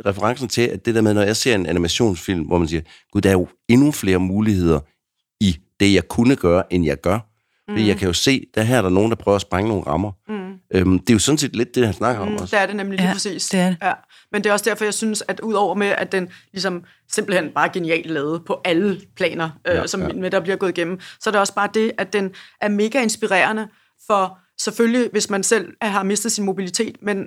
referencen 0.06 0.48
til, 0.48 0.62
at 0.62 0.86
det 0.86 0.94
der 0.94 1.00
med, 1.00 1.14
når 1.14 1.22
jeg 1.22 1.36
ser 1.36 1.54
en 1.54 1.66
animationsfilm, 1.66 2.42
hvor 2.44 2.58
man 2.58 2.68
siger, 2.68 2.82
gud, 3.12 3.20
der 3.20 3.28
er 3.28 3.32
jo 3.32 3.48
endnu 3.68 3.92
flere 3.92 4.18
muligheder 4.18 4.80
i 5.40 5.56
det, 5.80 5.94
jeg 5.94 6.08
kunne 6.08 6.36
gøre, 6.36 6.72
end 6.72 6.84
jeg 6.84 7.00
gør. 7.00 7.18
Fordi 7.70 7.88
jeg 7.88 7.96
kan 7.96 8.06
jo 8.06 8.12
se, 8.12 8.46
der 8.54 8.62
her 8.62 8.78
er 8.78 8.82
der 8.82 8.88
nogen, 8.88 9.10
der 9.10 9.16
prøver 9.16 9.36
at 9.36 9.40
sprænge 9.42 9.68
nogle 9.68 9.84
rammer. 9.86 10.12
Mm. 10.28 10.52
Øhm, 10.74 10.98
det 10.98 11.10
er 11.10 11.14
jo 11.14 11.18
sådan 11.18 11.38
set 11.38 11.56
lidt 11.56 11.74
det, 11.74 11.84
han 11.84 11.94
snakker 11.94 12.22
om 12.22 12.28
Mm, 12.28 12.34
også. 12.34 12.56
det 12.56 12.62
er 12.62 12.66
det 12.66 12.76
nemlig 12.76 12.98
lige 12.98 13.08
Ja, 13.08 13.12
præcis. 13.12 13.46
det 13.48 13.60
er 13.60 13.68
det. 13.68 13.76
Ja. 13.82 13.92
Men 14.32 14.44
det 14.44 14.50
er 14.50 14.52
også 14.52 14.64
derfor, 14.70 14.84
jeg 14.84 14.94
synes, 14.94 15.22
at 15.28 15.40
udover 15.40 15.74
med, 15.74 15.86
at 15.86 16.12
den 16.12 16.28
ligesom 16.52 16.84
simpelthen 17.12 17.50
bare 17.54 17.68
genialt 17.68 18.10
lavet 18.10 18.44
på 18.44 18.60
alle 18.64 19.00
planer, 19.16 19.50
øh, 19.68 19.74
Ja, 19.74 19.86
som 19.86 20.02
ja. 20.02 20.08
med 20.12 20.30
der 20.30 20.40
bliver 20.40 20.56
gået 20.56 20.78
igennem, 20.78 21.00
så 21.20 21.30
er 21.30 21.32
det 21.32 21.40
også 21.40 21.54
bare 21.54 21.68
det, 21.74 21.92
at 21.98 22.12
den 22.12 22.30
er 22.60 22.68
mega 22.68 23.02
inspirerende 23.02 23.68
for 24.06 24.38
selvfølgelig, 24.60 25.08
hvis 25.12 25.30
man 25.30 25.42
selv 25.42 25.72
har 25.82 26.02
mistet 26.02 26.32
sin 26.32 26.44
mobilitet, 26.44 26.96
men 27.02 27.26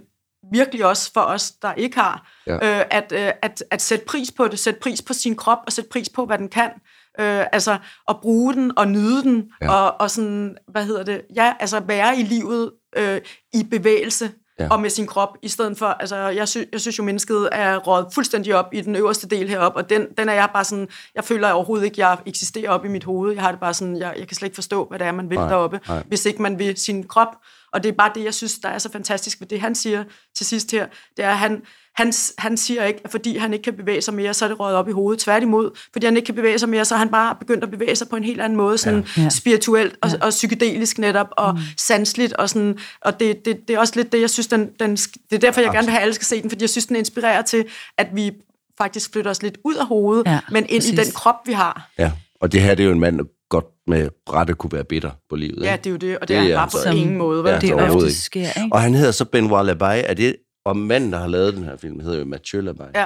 virkelig 0.54 0.86
også 0.86 1.12
for 1.14 1.22
os, 1.22 1.52
der 1.52 1.74
ikke 1.74 1.96
har, 2.00 2.32
Ja. 2.48 2.54
øh, 2.80 2.86
at, 2.92 3.12
øh, 3.16 3.32
at, 3.42 3.64
at 3.72 3.82
sætte 3.82 4.06
pris 4.06 4.32
på 4.32 4.48
det, 4.48 4.60
sætte 4.60 4.80
pris 4.80 5.02
på 5.02 5.14
sin 5.14 5.36
krop, 5.36 5.60
og 5.66 5.72
sætte 5.72 5.90
pris 5.90 6.10
på, 6.10 6.26
hvad 6.26 6.38
den 6.38 6.50
kan. 6.50 6.70
Øh, 7.20 7.46
altså 7.52 7.78
at 8.10 8.16
bruge 8.22 8.54
den 8.54 8.78
og 8.78 8.88
nyde 8.88 9.24
den, 9.24 9.44
Ja. 9.62 9.72
og, 9.74 10.02
og 10.02 10.12
sådan, 10.12 10.58
hvad 10.68 10.86
hedder 10.86 11.04
det, 11.04 11.22
ja, 11.36 11.54
altså 11.60 11.80
være 11.80 12.20
i 12.20 12.24
livet 12.24 12.72
øh, 12.98 13.22
i 13.54 13.64
bevægelse, 13.72 14.32
Ja. 14.60 14.68
og 14.72 14.82
med 14.82 14.90
sin 14.90 15.08
krop, 15.08 15.38
i 15.42 15.48
stedet 15.48 15.78
for, 15.78 15.86
altså 15.86 16.16
jeg, 16.16 16.48
sy- 16.48 16.58
jeg 16.72 16.82
synes 16.82 16.98
jo, 17.00 17.04
mennesket 17.04 17.50
er 17.52 17.78
rådet 17.78 18.08
fuldstændig 18.14 18.56
op 18.56 18.66
i 18.74 18.82
den 18.82 18.96
øverste 18.96 19.28
del 19.28 19.50
herop, 19.50 19.76
og 19.76 19.90
den, 19.90 20.06
den 20.18 20.30
er 20.30 20.34
jeg 20.34 20.50
bare 20.54 20.64
sådan, 20.64 20.88
jeg 21.16 21.24
føler 21.24 21.52
overhovedet 21.52 21.86
ikke, 21.86 22.02
jeg 22.08 22.18
eksisterer 22.26 22.70
op 22.72 22.86
i 22.86 22.88
mit 22.88 23.04
hoved. 23.04 23.34
Jeg 23.34 23.42
har 23.44 23.52
det 23.52 23.60
bare 23.60 23.74
sådan, 23.74 23.98
jeg, 23.98 24.14
jeg 24.18 24.28
kan 24.28 24.36
slet 24.36 24.46
ikke 24.48 24.56
forstå, 24.56 24.86
hvad 24.90 25.00
det 25.00 25.08
er, 25.08 25.12
man 25.12 25.30
vil 25.30 25.38
Nej, 25.38 25.48
deroppe, 25.50 25.80
nej. 25.88 26.04
hvis 26.08 26.26
ikke 26.26 26.42
man 26.42 26.60
vil 26.60 26.78
sin 26.78 27.04
krop. 27.08 27.36
Og 27.74 27.84
det 27.84 27.90
er 27.90 27.94
bare 27.94 28.12
det, 28.16 28.24
jeg 28.24 28.34
synes, 28.34 28.54
der 28.60 28.70
er 28.70 28.78
så 28.78 28.92
fantastisk 28.92 29.40
ved 29.40 29.48
det, 29.48 29.62
han 29.62 29.76
siger 29.76 30.04
til 30.38 30.46
sidst 30.46 30.72
her. 30.72 30.88
Det 31.18 31.26
er, 31.26 31.30
at 31.30 31.38
han, 31.38 31.62
han, 31.96 32.14
han 32.38 32.58
siger 32.58 32.84
ikke, 32.84 33.00
at 33.04 33.12
fordi 33.12 33.38
han 33.38 33.54
ikke 33.54 33.64
kan 33.64 33.74
bevæge 33.74 34.02
sig 34.02 34.14
mere, 34.14 34.34
så 34.34 34.46
er 34.46 34.50
det 34.50 34.60
røget 34.60 34.78
op 34.78 34.90
i 34.90 34.92
hovedet. 34.92 35.20
Tværtimod, 35.20 35.72
fordi 35.92 36.06
han 36.06 36.16
ikke 36.16 36.26
kan 36.26 36.36
bevæge 36.36 36.60
sig 36.60 36.70
mere, 36.70 36.86
så 36.86 36.96
er 36.96 37.00
han 37.00 37.10
bare 37.10 37.36
begyndt 37.40 37.64
at 37.64 37.72
bevæge 37.72 37.96
sig 37.96 38.10
på 38.10 38.16
en 38.16 38.24
helt 38.24 38.42
anden 38.42 38.58
måde, 38.58 38.78
sådan 38.78 39.06
Ja. 39.18 39.22
ja. 39.22 39.30
spirituelt 39.30 39.96
og, 40.02 40.10
og 40.22 40.30
psykedelisk 40.30 40.98
netop, 40.98 41.28
og 41.32 41.54
mm. 41.54 41.60
sansligt, 41.78 42.34
og, 42.34 42.50
sådan, 42.50 42.78
og 43.02 43.20
det, 43.20 43.46
det, 43.46 43.68
det 43.68 43.76
er 43.76 43.80
også 43.80 43.94
lidt 43.96 44.12
det, 44.12 44.22
jeg 44.22 44.30
synes, 44.30 44.48
den, 44.48 44.70
den, 44.80 44.96
det 44.96 45.34
er 45.34 45.38
derfor, 45.38 45.62
jeg 45.62 45.72
gerne 45.72 45.86
vil 45.86 45.92
have, 45.92 46.00
at 46.00 46.04
alle 46.04 46.14
skal 46.14 46.26
se 46.26 46.42
den, 46.42 46.50
fordi 46.50 46.64
jeg 46.64 46.70
synes, 46.70 46.86
den 46.86 46.96
inspirerer 46.96 47.42
til, 47.42 47.66
at 47.98 48.08
vi 48.14 48.32
faktisk 48.78 49.12
flytter 49.14 49.32
os 49.32 49.42
lidt 49.42 49.58
ud 49.64 49.76
af 49.76 49.88
hovedet, 49.88 50.26
Ja, 50.26 50.32
ja, 50.32 50.40
men 50.52 50.66
ind 50.70 50.82
præcis. 50.82 50.94
i 50.94 50.96
den 50.96 51.12
krop, 51.12 51.36
vi 51.46 51.54
har. 51.54 51.90
Ja, 51.98 52.12
og 52.42 52.52
det 52.52 52.62
her 52.62 52.76
det 52.76 52.84
er 52.84 52.88
jo 52.88 52.94
en 52.94 53.00
mand, 53.00 53.20
godt 53.50 53.66
med 53.88 54.10
rette 54.34 54.54
kunne 54.54 54.72
være 54.72 54.84
bitter 54.84 55.12
på 55.30 55.36
livet. 55.36 55.64
Ja, 55.64 55.76
det 55.76 55.86
er 55.88 55.92
jo 55.92 55.98
det, 55.98 56.18
og 56.20 56.22
det, 56.22 56.28
Det 56.28 56.36
er 56.38 56.42
han 56.42 56.52
er 56.52 56.56
bare 56.56 56.64
altså 56.64 56.84
på 56.84 56.90
ikke. 56.90 57.02
ingen 57.02 57.18
måde. 57.18 57.44
Vel? 57.44 57.50
Ja, 57.52 57.60
det 57.60 57.74
overhovedet 57.74 58.06
ofte 58.08 58.22
sker, 58.22 58.40
ikke? 58.64 58.70
Og 58.72 58.82
han 58.82 58.94
hedder 58.94 59.12
så 59.12 59.26
Benoit 59.26 59.66
Labaye. 59.66 60.00
Er 60.02 60.14
det, 60.14 60.36
og 60.66 60.78
manden, 60.78 61.14
der 61.14 61.20
har 61.20 61.28
lavet 61.28 61.54
den 61.54 61.64
her 61.64 61.78
film, 61.78 62.00
hedder 62.00 62.20
jo 62.20 62.26
Mathieu 62.26 62.62
Labaye. 62.62 62.88
Ja. 62.96 63.06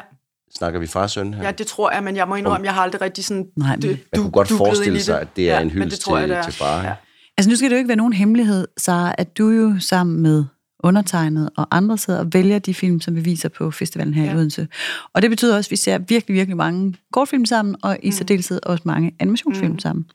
Snakker 0.58 0.80
vi 0.80 0.88
far 0.88 1.08
søn 1.08 1.34
her? 1.34 1.44
Ja, 1.44 1.52
det 1.52 1.68
tror 1.68 1.92
jeg, 1.92 2.04
men 2.04 2.16
jeg 2.16 2.28
må 2.28 2.36
indrømme, 2.36 2.66
jeg 2.66 2.74
har 2.74 2.82
aldrig 2.82 3.02
rigtig 3.02 3.26
sådan... 3.26 3.48
Nej, 3.58 3.76
men- 3.76 3.82
du- 3.82 3.88
Man 3.88 4.22
kunne 4.22 4.32
godt 4.32 4.48
forestille 4.48 5.02
sig, 5.02 5.22
at 5.22 5.28
det 5.36 5.50
er 5.50 5.56
Ja, 5.56 5.62
en 5.62 5.70
hyldest 5.70 6.02
tror 6.02 6.18
jeg, 6.18 6.24
til, 6.28 6.30
det 6.30 6.38
er. 6.38 6.44
til 6.44 6.54
far. 6.54 6.78
Ja. 6.82 6.88
Ja. 6.88 6.94
Altså 7.38 7.50
nu 7.50 7.56
skal 7.56 7.70
det 7.70 7.76
jo 7.76 7.78
ikke 7.78 7.88
være 7.88 7.98
nogen 7.98 8.14
hemmelighed, 8.14 8.68
Sara, 8.78 9.16
at 9.18 9.38
du 9.38 9.50
jo 9.50 9.80
sammen 9.80 10.22
med 10.22 10.46
undertegnet 10.84 11.50
og 11.56 11.68
andre 11.72 11.98
sidder 11.98 12.20
og 12.20 12.34
vælger 12.34 12.60
de 12.60 12.74
film, 12.74 13.02
som 13.02 13.16
vi 13.16 13.22
viser 13.22 13.50
på 13.50 13.72
festivalen 13.72 14.14
her 14.14 14.24
ja. 14.24 14.32
i. 14.32 14.36
Odense. 14.36 14.68
Og 15.14 15.22
det 15.22 15.30
betyder 15.30 15.58
også, 15.58 15.68
at 15.68 15.72
vi 15.72 15.76
ser 15.76 15.98
virkelig, 15.98 16.36
virkelig 16.36 16.58
mange 16.58 16.96
kortfilm 17.12 17.46
sammen, 17.46 17.76
og 17.84 17.98
i 18.04 18.12
særdeleshed 18.12 18.60
også 18.64 18.82
mange 18.86 19.12
animationsfilm 19.20 19.72
mm. 19.72 19.80
sammen. 19.80 20.06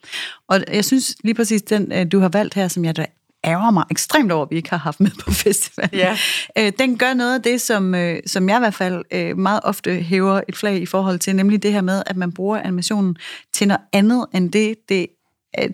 Og 0.48 0.64
jeg 0.72 0.84
synes 0.84 1.16
lige 1.24 1.34
præcis, 1.34 1.62
den 1.62 1.92
øh, 1.92 2.06
du 2.12 2.18
har 2.18 2.28
valgt 2.28 2.54
her, 2.54 2.68
som 2.68 2.84
jeg 2.84 2.96
da 2.96 3.06
ærger 3.46 3.70
mig 3.70 3.84
ekstremt 3.90 4.32
over, 4.32 4.44
at 4.44 4.50
vi 4.50 4.56
ikke 4.56 4.70
har 4.70 4.76
haft 4.76 5.00
med 5.00 5.10
på 5.24 5.30
festivalen. 5.44 5.94
Ja. 5.98 6.16
Øh, 6.58 6.72
den 6.78 6.98
gør 6.98 7.14
noget 7.14 7.34
af 7.34 7.42
det, 7.42 7.60
som, 7.60 7.94
øh, 7.94 8.18
som 8.26 8.48
jeg 8.48 8.56
i 8.56 8.60
hvert 8.60 8.74
fald 8.74 9.04
øh, 9.10 9.38
meget 9.38 9.60
ofte 9.62 9.94
hæver 9.94 10.40
et 10.48 10.56
flag 10.56 10.82
i 10.82 10.86
forhold 10.86 11.18
til, 11.18 11.36
nemlig 11.36 11.62
det 11.62 11.72
her 11.72 11.80
med, 11.80 12.02
at 12.06 12.16
man 12.16 12.32
bruger 12.32 12.58
animationen 12.58 13.16
til 13.52 13.68
noget 13.68 13.80
andet, 13.92 14.26
end 14.34 14.52
det, 14.52 14.76
det 14.88 15.06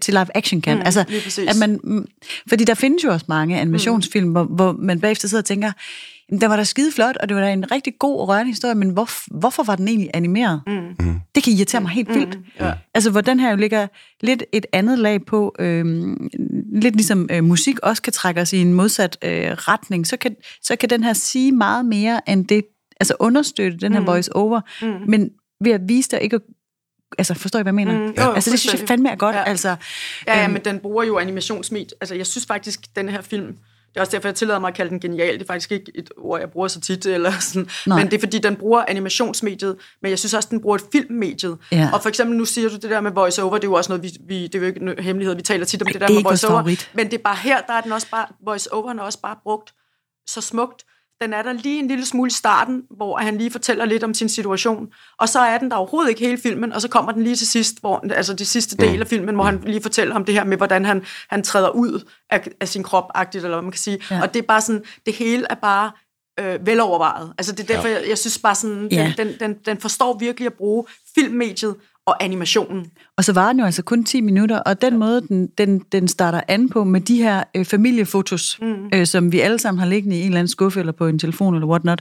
til 0.01 0.15
live 0.15 0.37
action 0.37 0.61
kan. 0.61 0.77
Mm, 0.77 0.83
altså, 0.85 1.01
at 1.49 1.57
man, 1.61 1.81
mm, 1.85 2.07
fordi 2.49 2.65
der 2.65 2.75
findes 2.75 3.05
jo 3.05 3.13
også 3.13 3.27
mange 3.29 3.61
animationsfilm, 3.61 4.27
mm. 4.27 4.33
hvor, 4.33 4.45
hvor 4.45 4.73
man 4.73 5.01
bagefter 5.01 5.29
sidder 5.29 5.43
og 5.43 5.47
tænker, 5.47 5.73
"Jamen, 6.31 6.41
den 6.41 6.51
var 6.51 6.57
da 6.57 6.65
skide 6.65 6.93
flot, 6.93 7.17
og 7.17 7.29
det 7.29 7.37
var 7.37 7.43
da 7.43 7.53
en 7.53 7.73
rigtig 7.73 7.93
god 7.99 8.21
og 8.21 8.29
rørende 8.29 8.51
historie, 8.51 8.75
men 8.75 8.91
hvor, 8.91 9.09
hvorfor 9.39 9.63
var 9.63 9.77
den 9.77 9.89
egentlig 9.89 10.11
animeret? 10.15 10.61
Mm. 10.67 11.21
Det 11.35 11.43
kan 11.43 11.53
irritere 11.53 11.81
mig 11.81 11.91
helt 11.91 12.09
vildt. 12.09 12.39
ja. 12.61 12.73
Altså, 12.95 13.11
hvor 13.11 13.21
den 13.21 13.41
her 13.41 13.51
jo 13.51 13.57
ligger 13.57 13.87
lidt 14.21 14.45
et 14.53 14.67
andet 14.73 14.99
lag 14.99 15.25
på, 15.27 15.55
øhm, 15.59 16.29
lidt 16.73 16.97
ligesom 16.97 17.29
øh, 17.31 17.45
musik 17.45 17.79
også 17.83 18.03
kan 18.03 18.13
trække 18.13 18.41
os 18.41 18.53
i 18.53 18.59
en 18.59 18.75
modsat 18.75 19.19
øh, 19.25 19.51
retning, 19.51 20.07
så 20.07 20.17
kan, 20.17 20.37
så 20.63 20.77
kan 20.77 20.91
den 20.91 21.05
her 21.05 21.13
sige 21.13 21.53
meget 21.53 21.87
mere 21.87 22.21
end 22.29 22.47
det, 22.47 22.65
altså 23.01 23.15
understøtte 23.21 23.79
den 23.79 23.93
her 23.93 24.01
mm. 24.01 24.07
voice-over, 24.07 24.61
mm. 24.83 25.11
men 25.11 25.31
ved 25.65 25.73
at 25.73 25.81
vise 25.89 26.11
dig 26.11 26.21
ikke 26.21 26.37
at 26.37 26.43
Altså, 27.19 27.35
forstår 27.35 27.59
I, 27.59 27.63
hvad 27.63 27.71
jeg 27.71 27.75
mener? 27.75 27.99
Mm, 27.99 28.15
jo, 28.19 28.33
altså, 28.33 28.51
det 28.51 28.61
synes 28.61 28.81
jeg 28.81 28.89
fandme 28.89 29.11
er 29.11 29.17
godt. 29.17 29.37
Ja. 29.37 29.43
Altså, 29.43 29.77
Ja, 30.27 30.39
ja, 30.39 30.45
øhm, 30.45 30.53
men 30.53 30.65
den 30.65 30.79
bruger 30.79 31.05
jo 31.05 31.19
animationsmedie. 31.19 31.97
Altså, 32.01 32.15
jeg 32.15 32.27
synes 32.27 32.47
faktisk, 32.47 32.81
den 32.97 33.09
her 33.09 33.21
film, 33.21 33.47
det 33.47 33.97
er 33.97 34.01
også 34.01 34.13
derfor, 34.13 34.29
jeg 34.29 34.35
tillader 34.35 34.61
mig 34.61 34.69
at 34.69 34.75
kalde 34.75 34.91
den 34.91 35.01
genial. 35.01 35.35
Det 35.35 35.43
er 35.43 35.47
faktisk 35.47 35.73
ikke 35.73 35.93
et 35.95 36.11
ord, 36.19 36.41
jeg 36.41 36.51
bruger 36.51 36.69
så 36.69 36.81
tit, 36.81 37.07
eller 37.07 37.33
sådan. 37.41 37.69
Nej. 37.87 37.99
men 37.99 38.07
det 38.11 38.17
er 38.17 38.21
fordi, 38.21 38.39
den 38.39 38.57
bruger 38.57 38.85
animationsmediet, 38.89 39.77
men 40.03 40.11
jeg 40.11 40.19
synes 40.19 40.35
også, 40.35 40.49
den 40.51 40.61
bruger 40.61 40.77
et 40.77 40.83
filmmediet. 40.93 41.59
Ja. 41.73 41.91
Og 41.93 42.03
for 42.03 42.09
eksempel, 42.09 42.37
nu 42.37 42.45
siger 42.45 42.69
du 42.69 42.75
det 42.75 42.91
der 42.91 43.01
med 43.01 43.11
voice-over, 43.11 43.55
det 43.55 43.65
er 43.65 43.69
jo 43.69 43.75
også 43.75 43.93
noget, 43.93 44.03
vi, 44.03 44.13
vi 44.29 44.43
det 44.43 44.55
er 44.55 44.59
jo 44.59 44.65
ikke 44.65 44.81
en 44.81 45.05
hemmelighed, 45.05 45.37
vi 45.37 45.43
taler 45.43 45.65
tit 45.67 45.83
om 45.83 45.87
Ej, 45.87 45.93
det 45.93 46.01
der 46.01 46.07
det 46.07 46.17
med 46.17 46.23
voice-over. 46.23 46.63
Men 46.95 47.07
det 47.07 47.15
er 47.15 47.23
bare 47.23 47.37
her, 47.37 47.61
der 47.61 47.73
er 47.73 47.81
den 47.81 47.93
også 47.93 48.07
bare, 48.11 48.27
voice-overen 48.45 48.99
er 48.99 49.03
også 49.03 49.21
bare 49.21 49.37
brugt 49.43 49.75
så 50.27 50.41
smukt. 50.41 50.85
Den 51.23 51.33
er 51.33 51.43
der 51.43 51.53
lige 51.53 51.79
en 51.79 51.89
lille 51.89 52.07
smule 52.07 52.29
i 52.29 52.33
starten, 52.33 52.83
hvor 52.97 53.17
han 53.19 53.39
lige 53.39 53.51
fortæller 53.51 53.85
lidt 53.85 54.05
om 54.05 54.15
sin 54.15 54.29
situation, 54.29 54.89
og 55.19 55.29
så 55.29 55.39
er 55.41 55.59
den 55.59 55.71
der 55.71 55.77
overhovedet 55.77 56.11
ikke 56.11 56.21
hele 56.27 56.39
filmen, 56.39 56.73
og 56.73 56.81
så 56.81 56.89
kommer 56.89 57.13
den 57.13 57.23
lige 57.23 57.37
til 57.37 57.47
sidst, 57.47 57.81
hvor, 57.81 58.05
altså 58.15 58.35
det 58.35 58.47
sidste 58.47 58.77
del 58.77 59.01
af 59.01 59.07
filmen, 59.07 59.35
hvor 59.35 59.45
han 59.45 59.63
lige 59.67 59.83
fortæller 59.83 60.15
om 60.15 60.25
det 60.25 60.35
her 60.35 60.45
med, 60.45 60.57
hvordan 60.57 60.85
han, 60.85 61.05
han 61.31 61.43
træder 61.43 61.71
ud 61.71 62.09
af, 62.31 62.49
af 62.61 62.69
sin 62.69 62.83
krop, 62.83 63.11
agtigt, 63.15 63.45
eller 63.45 63.57
hvad 63.57 63.63
man 63.63 63.73
kan 63.73 63.79
sige. 63.79 63.99
Ja. 64.11 64.23
Og 64.23 64.35
det 64.35 64.43
er 64.43 64.47
bare 64.47 64.61
sådan, 64.61 64.83
det 65.07 65.15
hele 65.15 65.47
er 65.51 65.55
bare 65.55 65.91
øh, 66.41 66.67
velovervejet. 66.67 67.33
Altså 67.39 67.53
det 67.53 67.71
er 67.71 67.75
derfor, 67.75 67.89
ja. 67.89 67.95
jeg, 67.99 68.09
jeg 68.09 68.19
synes 68.19 68.39
bare 68.39 68.55
sådan, 68.55 68.89
Ja. 68.91 69.13
den, 69.17 69.29
den, 69.29 69.37
den, 69.41 69.59
den 69.67 69.79
forstår 69.81 70.19
virkelig 70.19 70.47
at 70.47 70.55
bruge 70.55 70.85
filmmediet 71.15 71.75
og 72.07 72.25
animationen. 72.25 72.87
Og 73.17 73.25
så 73.25 73.33
var 73.33 73.49
den 73.49 73.59
jo 73.59 73.65
altså 73.65 73.83
kun 73.83 74.05
10 74.05 74.21
minutter, 74.21 74.59
og 74.59 74.83
den 74.83 74.99
måde, 74.99 75.21
den, 75.21 75.47
den, 75.59 75.79
den 75.79 76.09
starter 76.09 76.41
an 76.49 76.69
på 76.69 76.85
med 76.85 77.01
de 77.01 77.23
her 77.23 77.45
øh, 77.55 77.65
familiefotos, 77.65 78.59
mm. 78.63 78.89
øh, 78.95 79.07
som 79.07 79.33
vi 79.33 79.41
alle 79.41 79.59
sammen 79.59 79.79
har 79.79 79.87
liggende 79.87 80.17
i 80.17 80.21
en 80.21 80.27
eller 80.27 80.39
anden 80.39 80.49
skuffe, 80.49 80.81
eller 80.81 80.93
på 80.93 81.07
en 81.07 81.19
telefon, 81.19 81.55
eller 81.55 81.67
whatnot. 81.67 82.01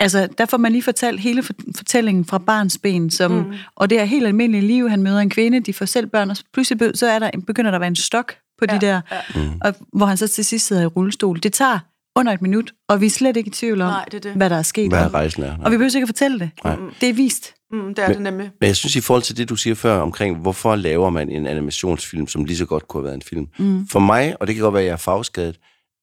Altså, 0.00 0.28
der 0.38 0.46
får 0.46 0.56
man 0.56 0.72
lige 0.72 0.82
fortalt 0.82 1.20
hele 1.20 1.42
for, 1.42 1.52
fortællingen 1.76 2.24
fra 2.24 2.38
barns 2.38 2.78
ben, 2.78 3.10
som, 3.10 3.30
mm. 3.30 3.52
og 3.76 3.90
det 3.90 4.00
er 4.00 4.04
helt 4.04 4.26
almindeligt 4.26 4.64
liv. 4.64 4.88
Han 4.88 5.02
møder 5.02 5.18
en 5.18 5.30
kvinde, 5.30 5.60
de 5.60 5.72
får 5.72 5.84
selv 5.84 6.06
børn, 6.06 6.30
og 6.30 6.36
pludselig 6.52 6.98
så 6.98 7.06
er 7.06 7.18
der, 7.18 7.30
begynder 7.46 7.70
der 7.70 7.76
at 7.76 7.80
være 7.80 7.88
en 7.88 7.96
stok 7.96 8.34
på 8.58 8.66
de 8.66 8.72
Ja, 8.72 8.78
der, 8.78 9.00
ja. 9.34 9.40
og 9.60 9.74
hvor 9.92 10.06
han 10.06 10.16
så 10.16 10.28
til 10.28 10.44
sidst 10.44 10.66
sidder 10.66 10.82
i 10.82 10.86
rullestol. 10.86 11.38
Det 11.42 11.52
tager 11.52 11.78
under 12.16 12.32
et 12.32 12.42
minut, 12.42 12.72
og 12.88 13.00
vi 13.00 13.06
er 13.06 13.10
slet 13.10 13.36
ikke 13.36 13.48
i 13.48 13.50
tvivl 13.50 13.80
om, 13.80 13.88
Nej, 13.88 14.04
det 14.12 14.22
det. 14.22 14.32
hvad 14.32 14.50
der 14.50 14.56
er 14.56 14.62
sket. 14.62 14.88
Hvad 14.88 15.14
rejsen 15.14 15.42
er. 15.42 15.56
Og 15.64 15.72
vi 15.72 15.76
behøver 15.76 15.96
ikke 15.96 16.04
at 16.04 16.08
fortælle 16.08 16.38
det. 16.38 16.50
Nej. 16.64 16.76
Det 17.00 17.08
er 17.08 17.12
vist. 17.12 17.54
Mm, 17.72 17.94
det 17.94 18.04
er 18.04 18.08
det 18.08 18.20
nemlig. 18.20 18.50
Men 18.60 18.66
jeg 18.66 18.76
synes 18.76 18.96
i 18.96 19.00
forhold 19.00 19.22
til 19.22 19.36
det, 19.36 19.48
du 19.48 19.56
siger 19.56 19.74
før 19.74 20.00
omkring, 20.00 20.36
hvorfor 20.36 20.76
laver 20.76 21.10
man 21.10 21.28
en 21.28 21.46
animationsfilm, 21.46 22.26
som 22.26 22.44
lige 22.44 22.56
så 22.56 22.66
godt 22.66 22.88
kunne 22.88 23.00
have 23.00 23.04
været 23.04 23.14
en 23.14 23.22
film. 23.22 23.48
Mm. 23.58 23.86
For 23.88 24.00
mig, 24.00 24.36
og 24.40 24.46
det 24.46 24.54
kan 24.54 24.62
godt 24.62 24.74
være, 24.74 24.82
at 24.82 24.86
jeg 24.86 24.92
er 24.92 24.96
fagskadet, 24.96 25.58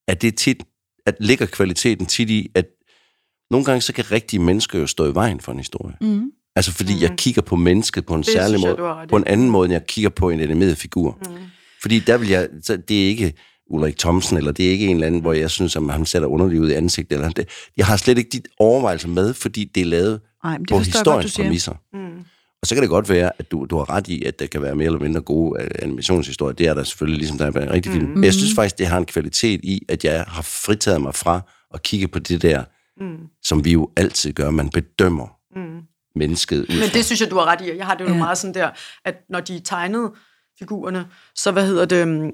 at 0.08 0.22
det 0.22 0.38
tit, 0.38 0.64
at 1.06 1.16
ligger 1.20 1.46
kvaliteten 1.46 2.06
tit 2.06 2.30
i, 2.30 2.48
at 2.56 2.66
nogle 3.52 3.66
gange 3.66 3.82
så 3.82 3.94
kan 3.94 4.12
rigtige 4.12 4.40
mennesker 4.40 4.80
jo 4.80 4.88
stå 4.88 5.12
i 5.12 5.14
vejen 5.14 5.40
for 5.40 5.52
en 5.52 5.58
historie. 5.58 5.96
Mm. 6.02 6.32
Altså 6.56 6.72
fordi 6.72 6.94
mm. 6.94 7.02
jeg 7.02 7.12
kigger 7.18 7.42
på 7.42 7.56
mennesket 7.56 8.06
på 8.06 8.14
en 8.14 8.22
Det 8.22 8.32
særlig 8.32 8.64
jeg, 8.64 8.76
måde, 8.78 9.08
på 9.10 9.16
en 9.16 9.28
anden 9.28 9.50
måde, 9.50 9.66
end 9.66 9.74
jeg 9.74 9.86
kigger 9.88 10.10
på 10.10 10.30
en 10.30 10.40
animeret 10.40 10.78
figur. 10.78 11.18
Mm. 11.30 11.36
Fordi 11.82 12.00
der 12.00 12.18
vil 12.18 12.30
jeg, 12.30 12.48
så 12.64 12.78
det 12.78 13.04
er 13.04 13.08
ikke 13.08 13.34
Ulrik 13.70 13.98
Thomsen, 13.98 14.38
eller 14.38 14.52
det 14.52 14.68
er 14.68 14.72
ikke 14.72 14.88
en 14.88 14.96
eller 14.96 15.08
anden, 15.08 15.22
hvor 15.22 15.34
jeg 15.34 15.50
synes, 15.50 15.76
at 15.76 15.92
han 15.92 16.06
sætter 16.06 16.28
underlivet 16.28 16.64
ud 16.64 16.70
i 16.70 16.74
ansigtet. 16.74 17.16
Eller 17.16 17.30
det. 17.30 17.50
Jeg 17.78 17.86
har 17.86 17.98
slet 17.98 18.18
ikke 18.18 18.30
de 18.30 18.42
overvejelser 18.60 19.08
med, 19.08 19.34
fordi 19.34 19.72
det 19.76 19.82
er 19.82 19.86
lavet 19.86 20.20
Nej, 20.44 20.58
men 20.58 20.62
det 20.62 20.70
på 20.70 20.76
jeg 20.76 20.86
historiens 20.86 21.32
siger. 21.32 21.46
præmisser. 21.46 21.74
Mm. 21.94 22.26
Og 22.62 22.68
så 22.68 22.76
kan 22.76 22.82
det 22.82 22.90
godt 22.90 23.10
være, 23.10 23.32
at 23.40 23.52
du, 23.52 23.66
du 23.66 23.78
har 23.78 23.90
ret 23.90 24.08
i, 24.08 24.24
at 24.24 24.40
der 24.40 24.48
kan 24.48 24.62
være 24.62 24.76
mere 24.76 24.86
eller 24.86 25.00
mindre 25.00 25.22
gode 25.22 25.62
øh, 25.64 25.70
animationshistorier. 25.82 26.54
Det 26.54 26.68
er 26.68 26.74
der 26.74 26.84
selvfølgelig, 26.84 27.18
ligesom 27.18 27.38
der 27.38 27.46
er 27.46 27.52
en 27.52 27.72
rigtig 27.72 27.92
film. 27.92 28.10
Men 28.10 28.24
jeg 28.24 28.34
synes 28.34 28.56
faktisk, 28.56 28.78
det 28.78 28.88
har 28.88 28.98
en 28.98 29.06
kvalitet 29.06 29.60
i, 29.64 29.82
at 29.90 30.04
jeg 30.04 30.26
har 30.28 30.42
fritaget 30.42 31.02
mig 31.02 31.16
fra 31.16 31.42
at 31.74 31.84
kigge 31.84 32.08
på 32.08 32.20
det 32.20 32.42
der, 32.42 32.64
mm. 33.02 33.18
som 33.44 33.66
vi 33.66 33.72
jo 33.72 33.90
altid 33.98 34.34
gør. 34.34 34.50
Man 34.50 34.70
bedømmer 34.70 35.28
mm. 35.56 35.80
mennesket 36.16 36.60
ud 36.60 36.80
Men 36.80 36.90
det 36.94 37.06
synes 37.06 37.22
jeg, 37.22 37.32
du 37.32 37.36
har 37.36 37.46
ret 37.46 37.62
i. 37.62 37.78
Jeg 37.78 37.86
har 37.86 37.96
det 37.96 38.04
jo 38.06 38.10
Ja. 38.10 38.18
meget 38.18 38.38
sådan 38.38 38.54
der, 38.54 38.70
at 39.06 39.16
når 39.30 39.40
de 39.40 39.60
tegnede 39.60 40.12
figurerne, 40.60 41.06
så 41.36 41.52
hvad 41.52 41.66
hedder 41.68 41.86
det, 41.86 42.02
øhm, 42.02 42.32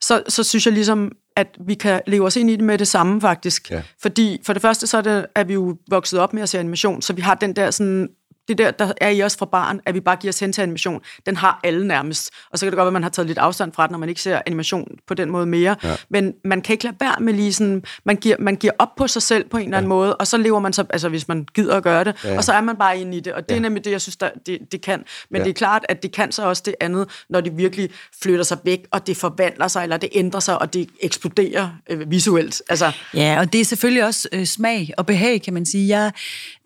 så, 0.00 0.22
så 0.28 0.44
synes 0.44 0.66
jeg 0.66 0.74
ligesom, 0.74 1.12
at 1.36 1.46
vi 1.66 1.74
kan 1.74 2.00
leve 2.06 2.26
os 2.26 2.36
ind 2.36 2.50
i 2.50 2.56
det 2.56 2.64
med 2.64 2.78
det 2.78 2.88
samme 2.88 3.20
faktisk. 3.20 3.70
Ja. 3.70 3.82
Fordi 4.02 4.40
for 4.46 4.52
det 4.52 4.62
første, 4.62 4.86
så 4.86 4.96
er, 4.96 5.02
det, 5.02 5.26
er 5.34 5.44
vi 5.44 5.52
jo 5.52 5.76
vokset 5.90 6.20
op 6.20 6.32
med 6.32 6.42
at 6.42 6.48
se 6.48 6.58
animation, 6.58 7.02
så 7.02 7.12
vi 7.12 7.22
har 7.22 7.34
den 7.34 7.56
der 7.56 7.70
sådan 7.70 8.08
det 8.48 8.58
der, 8.58 8.70
der 8.70 8.92
er 9.00 9.08
i 9.08 9.22
os 9.22 9.36
fra 9.36 9.46
barn, 9.46 9.80
at 9.86 9.94
vi 9.94 10.00
bare 10.00 10.16
giver 10.16 10.32
os 10.32 10.40
hen 10.40 10.52
til 10.52 10.62
animation, 10.62 11.00
den 11.26 11.36
har 11.36 11.60
alle 11.64 11.86
nærmest. 11.86 12.30
Og 12.50 12.58
så 12.58 12.66
kan 12.66 12.72
det 12.72 12.76
godt 12.76 12.84
være, 12.84 12.88
at 12.88 12.92
man 12.92 13.02
har 13.02 13.10
taget 13.10 13.26
lidt 13.26 13.38
afstand 13.38 13.72
fra 13.72 13.86
den, 13.86 13.92
når 13.92 13.98
man 13.98 14.08
ikke 14.08 14.22
ser 14.22 14.40
animation 14.46 14.88
på 15.06 15.14
den 15.14 15.30
måde 15.30 15.46
mere. 15.46 15.76
Ja. 15.84 15.96
Men 16.10 16.32
man 16.44 16.60
kan 16.62 16.72
ikke 16.74 16.84
lade 16.84 16.96
være 17.00 17.16
med 17.20 17.32
lige 17.34 17.52
sådan, 17.52 17.82
man 18.04 18.16
giver, 18.16 18.36
man 18.38 18.56
giver 18.56 18.72
op 18.78 18.88
på 18.96 19.06
sig 19.06 19.22
selv 19.22 19.48
på 19.48 19.56
en 19.56 19.64
eller 19.64 19.76
anden 19.76 19.88
måde, 19.88 20.16
og 20.16 20.26
så 20.26 20.36
lever 20.36 20.58
man 20.58 20.72
så, 20.72 20.84
altså 20.90 21.08
hvis 21.08 21.28
man 21.28 21.46
gider 21.54 21.76
at 21.76 21.82
gøre 21.82 22.04
det, 22.04 22.14
ja. 22.24 22.36
og 22.36 22.44
så 22.44 22.52
er 22.52 22.60
man 22.60 22.76
bare 22.76 22.98
inde 23.00 23.16
i 23.16 23.20
det. 23.20 23.32
Og 23.32 23.48
det 23.48 23.56
er 23.56 23.60
nemlig 23.60 23.84
det, 23.84 23.90
jeg 23.90 24.00
synes, 24.00 24.16
der, 24.16 24.30
det, 24.46 24.58
det 24.72 24.80
kan. 24.80 25.04
Men 25.30 25.38
Ja. 25.40 25.44
det 25.44 25.50
er 25.50 25.54
klart, 25.54 25.84
at 25.88 26.02
det 26.02 26.12
kan 26.12 26.32
så 26.32 26.42
også 26.48 26.62
det 26.66 26.74
andet, 26.80 27.08
når 27.30 27.40
det 27.40 27.56
virkelig 27.56 27.90
flytter 28.22 28.44
sig 28.44 28.58
væk, 28.64 28.80
og 28.90 29.06
det 29.06 29.16
forvandler 29.16 29.68
sig, 29.68 29.82
eller 29.82 29.96
det 29.96 30.08
ændrer 30.12 30.40
sig, 30.40 30.58
og 30.58 30.72
det 30.74 30.88
eksploderer 31.00 31.68
øh, 31.90 32.10
visuelt. 32.10 32.62
Altså, 32.68 32.92
Ja, 33.14 33.36
og 33.40 33.52
det 33.52 33.60
er 33.60 33.64
selvfølgelig 33.64 34.04
også 34.04 34.28
øh, 34.32 34.44
smag 34.46 34.90
og 34.98 35.06
behag, 35.06 35.42
kan 35.42 35.54
man 35.54 35.66
sige. 35.66 35.88
Jeg, 35.98 36.12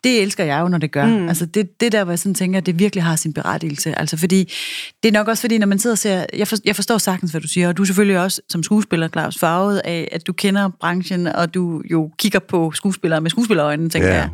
det 0.07 0.23
elsker 0.23 0.45
jeg 0.45 0.61
jo, 0.61 0.69
når 0.69 0.79
det 0.79 0.93
gør. 0.93 1.07
Mm. 1.07 1.29
Altså 1.29 1.47
det, 1.47 1.81
det 1.81 1.93
der, 1.93 2.05
hvor 2.05 2.13
jeg 2.13 2.19
sådan 2.19 2.35
tænker, 2.35 2.59
at 2.59 2.67
det 2.67 2.79
virkelig 2.79 3.05
har 3.05 3.17
sin 3.17 3.33
berettigelse. 3.33 3.99
Altså 3.99 4.17
fordi, 4.17 4.53
det 5.03 5.09
er 5.09 5.13
nok 5.13 5.29
også 5.29 5.41
fordi, 5.41 5.59
når 5.59 5.67
man 5.67 5.79
sidder 5.79 5.95
og 5.95 5.99
ser, 5.99 6.27
jeg, 6.37 6.49
for, 6.49 6.57
jeg 6.65 6.77
forstår 6.77 6.99
sagtens, 6.99 7.31
hvad 7.31 7.41
du 7.41 7.49
siger, 7.49 7.69
og 7.69 7.77
du 7.77 7.83
er 7.83 7.87
selvfølgelig 7.87 8.19
også 8.21 8.41
som 8.49 8.63
skuespiller, 8.63 9.09
Claus, 9.09 9.39
farvet 9.39 9.79
af, 9.85 10.09
at 10.13 10.27
du 10.27 10.33
kender 10.33 10.69
branchen, 10.81 11.27
og 11.27 11.55
du 11.55 11.83
jo 11.91 12.11
kigger 12.19 12.39
på 12.39 12.73
skuespillere 12.75 13.21
med 13.21 13.31
skuespillerøjne, 13.31 13.89
tænker 13.89 14.09
Ja. 14.09 14.15
jeg. 14.15 14.29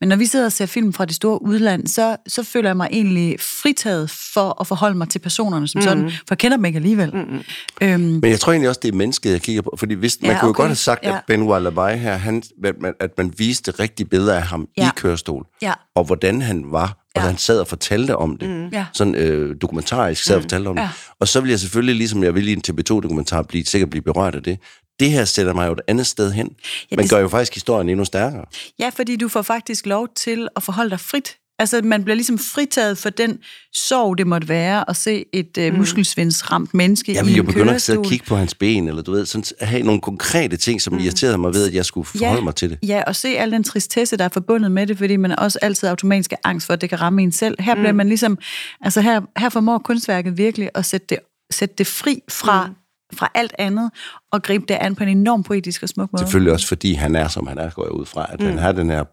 Men 0.00 0.08
når 0.08 0.16
vi 0.16 0.26
sidder 0.26 0.44
og 0.46 0.52
ser 0.52 0.66
film 0.66 0.92
fra 0.92 1.04
det 1.04 1.14
store 1.14 1.42
udland, 1.42 1.86
så, 1.86 2.16
så 2.26 2.42
føler 2.42 2.68
jeg 2.68 2.76
mig 2.76 2.88
egentlig 2.92 3.36
fritaget 3.40 4.10
for 4.34 4.60
at 4.60 4.66
forholde 4.66 4.98
mig 4.98 5.08
til 5.08 5.18
personerne 5.18 5.68
som 5.68 5.78
mm. 5.78 5.82
sådan, 5.82 6.10
for 6.10 6.26
jeg 6.30 6.38
kender 6.38 6.56
dem 6.56 6.64
ikke 6.64 6.76
alligevel. 6.76 7.10
Mm. 7.14 7.40
Øhm, 7.82 8.00
Men 8.00 8.24
jeg 8.24 8.40
tror 8.40 8.52
egentlig 8.52 8.68
også, 8.68 8.80
det 8.82 8.88
er 8.92 8.96
mennesket, 8.96 9.30
jeg 9.32 9.40
kigger 9.42 9.62
på. 9.62 9.74
Fordi 9.78 9.94
hvis, 9.94 10.18
man 10.22 10.30
Ja, 10.30 10.40
kunne 10.40 10.46
jo 10.46 10.50
okay. 10.50 10.56
godt 10.56 10.68
have 10.68 10.76
sagt, 10.76 11.04
Ja. 11.04 11.16
at 11.16 11.20
Benoit 11.26 11.62
Labai 11.62 11.96
her, 11.96 12.16
han, 12.16 12.42
at, 12.64 12.74
man, 12.80 12.94
at 13.00 13.10
man 13.18 13.32
viste 13.38 13.70
rigtige 13.70 14.06
billeder 14.06 14.34
af 14.34 14.42
ham 14.42 14.68
Ja. 14.76 14.86
i 14.88 14.90
kørestol. 15.16 15.46
Ja. 15.62 15.72
Og 15.94 16.04
hvordan 16.04 16.42
han 16.42 16.64
var, 16.72 16.86
og 17.14 17.22
Ja. 17.22 17.26
han 17.26 17.38
sad 17.38 17.60
og 17.60 17.66
fortalte 17.68 18.16
om 18.16 18.36
det. 18.36 18.48
Mm. 18.50 18.68
Ja. 18.68 18.86
Sådan 18.92 19.14
øh, 19.14 19.56
dokumentarisk 19.62 20.24
sad 20.24 20.36
og 20.36 20.42
fortalte 20.42 20.68
om 20.68 20.76
Ja. 20.78 20.82
det. 20.82 20.90
Og 21.20 21.28
så 21.28 21.40
vil 21.40 21.50
jeg 21.50 21.60
selvfølgelig, 21.60 21.94
ligesom 21.94 22.22
jeg 22.24 22.34
vil 22.34 22.48
i 22.48 22.52
en 22.52 22.62
TV2-dokumentar, 22.68 23.42
blive, 23.42 23.64
sikkert 23.64 23.90
blive 23.90 24.02
berørt 24.02 24.34
af 24.34 24.42
det. 24.42 24.58
Det 25.00 25.10
her 25.10 25.24
sætter 25.24 25.52
mig 25.54 25.66
jo 25.66 25.72
et 25.72 25.80
andet 25.88 26.06
sted 26.06 26.32
hen. 26.32 26.46
Ja, 26.46 26.52
Ja, 26.90 26.96
man 26.96 27.02
det- 27.02 27.10
gør 27.10 27.18
jo 27.18 27.28
faktisk 27.28 27.54
historien 27.54 27.88
endnu 27.88 28.04
stærkere. 28.04 28.44
Ja, 28.78 28.88
fordi 28.94 29.16
du 29.16 29.28
får 29.28 29.42
faktisk 29.42 29.86
lov 29.86 30.08
til 30.16 30.48
at 30.56 30.62
forholde 30.62 30.90
dig 30.90 31.00
frit. 31.00 31.36
Altså, 31.58 31.80
man 31.84 32.04
bliver 32.04 32.14
ligesom 32.14 32.38
fritaget 32.38 32.98
for 32.98 33.10
den 33.10 33.38
sorg, 33.74 34.18
det 34.18 34.26
måtte 34.26 34.48
være 34.48 34.90
at 34.90 34.96
se 34.96 35.24
et 35.32 35.58
uh, 35.58 35.78
muskelsvindsramt 35.78 36.74
menneske 36.74 37.14
Jeg 37.14 37.26
i 37.26 37.38
en 37.38 37.46
begynde 37.46 37.74
at 37.74 37.82
sidde 37.82 37.98
og 37.98 38.04
kigge 38.04 38.26
på 38.26 38.36
hans 38.36 38.54
ben, 38.54 38.88
eller 38.88 39.02
du 39.02 39.12
ved, 39.12 39.26
sådan 39.26 39.44
at 39.58 39.68
have 39.68 39.82
nogle 39.82 40.00
konkrete 40.00 40.56
ting, 40.56 40.82
som 40.82 40.98
irriterede 40.98 41.38
mig 41.38 41.54
ved, 41.54 41.68
at 41.68 41.74
jeg 41.74 41.84
skulle 41.84 42.04
forholde 42.04 42.44
mig 42.44 42.54
til 42.54 42.70
det. 42.70 42.78
Ja, 42.82 43.02
og 43.06 43.16
se 43.16 43.28
al 43.28 43.50
den 43.50 43.64
tristesse, 43.64 44.16
der 44.16 44.24
er 44.24 44.28
forbundet 44.28 44.72
med 44.72 44.86
det, 44.86 44.98
fordi 44.98 45.16
man 45.16 45.38
også 45.38 45.58
altid 45.62 45.88
automatisk 45.88 46.32
er 46.32 46.36
angst 46.44 46.66
for, 46.66 46.72
at 46.72 46.80
det 46.80 46.88
kan 46.88 47.00
ramme 47.00 47.22
en 47.22 47.32
selv. 47.32 47.62
Her 47.62 47.74
bliver 47.74 47.92
man 47.92 48.08
ligesom, 48.08 48.38
altså 48.80 49.00
her, 49.00 49.20
her 49.36 49.48
formår 49.48 49.78
kunstværket 49.78 50.38
virkelig 50.38 50.70
at 50.74 50.84
sætte 50.84 51.06
det, 51.10 51.18
sætte 51.50 51.74
det 51.78 51.86
fri 51.86 52.20
fra, 52.30 52.66
mm. 52.66 52.74
fra 53.16 53.30
alt 53.34 53.54
andet, 53.58 53.90
og 54.32 54.42
gribe 54.42 54.64
det 54.68 54.74
an 54.74 54.94
på 54.94 55.02
en 55.02 55.08
enorm 55.08 55.42
poetisk 55.42 55.82
og 55.82 55.88
smuk 55.88 56.12
måde. 56.12 56.22
Selvfølgelig 56.22 56.52
også, 56.52 56.68
fordi 56.68 56.92
han 56.92 57.16
er, 57.16 57.28
som 57.28 57.46
han 57.46 57.58
er, 57.58 57.70
går 57.70 57.84
jeg 57.84 57.92
ud 57.92 58.06
fra, 58.06 58.26
at 58.32 58.40
mm. 58.40 58.46
han 58.46 58.58
har 58.58 58.72
den 58.72 58.90
her 58.90 59.04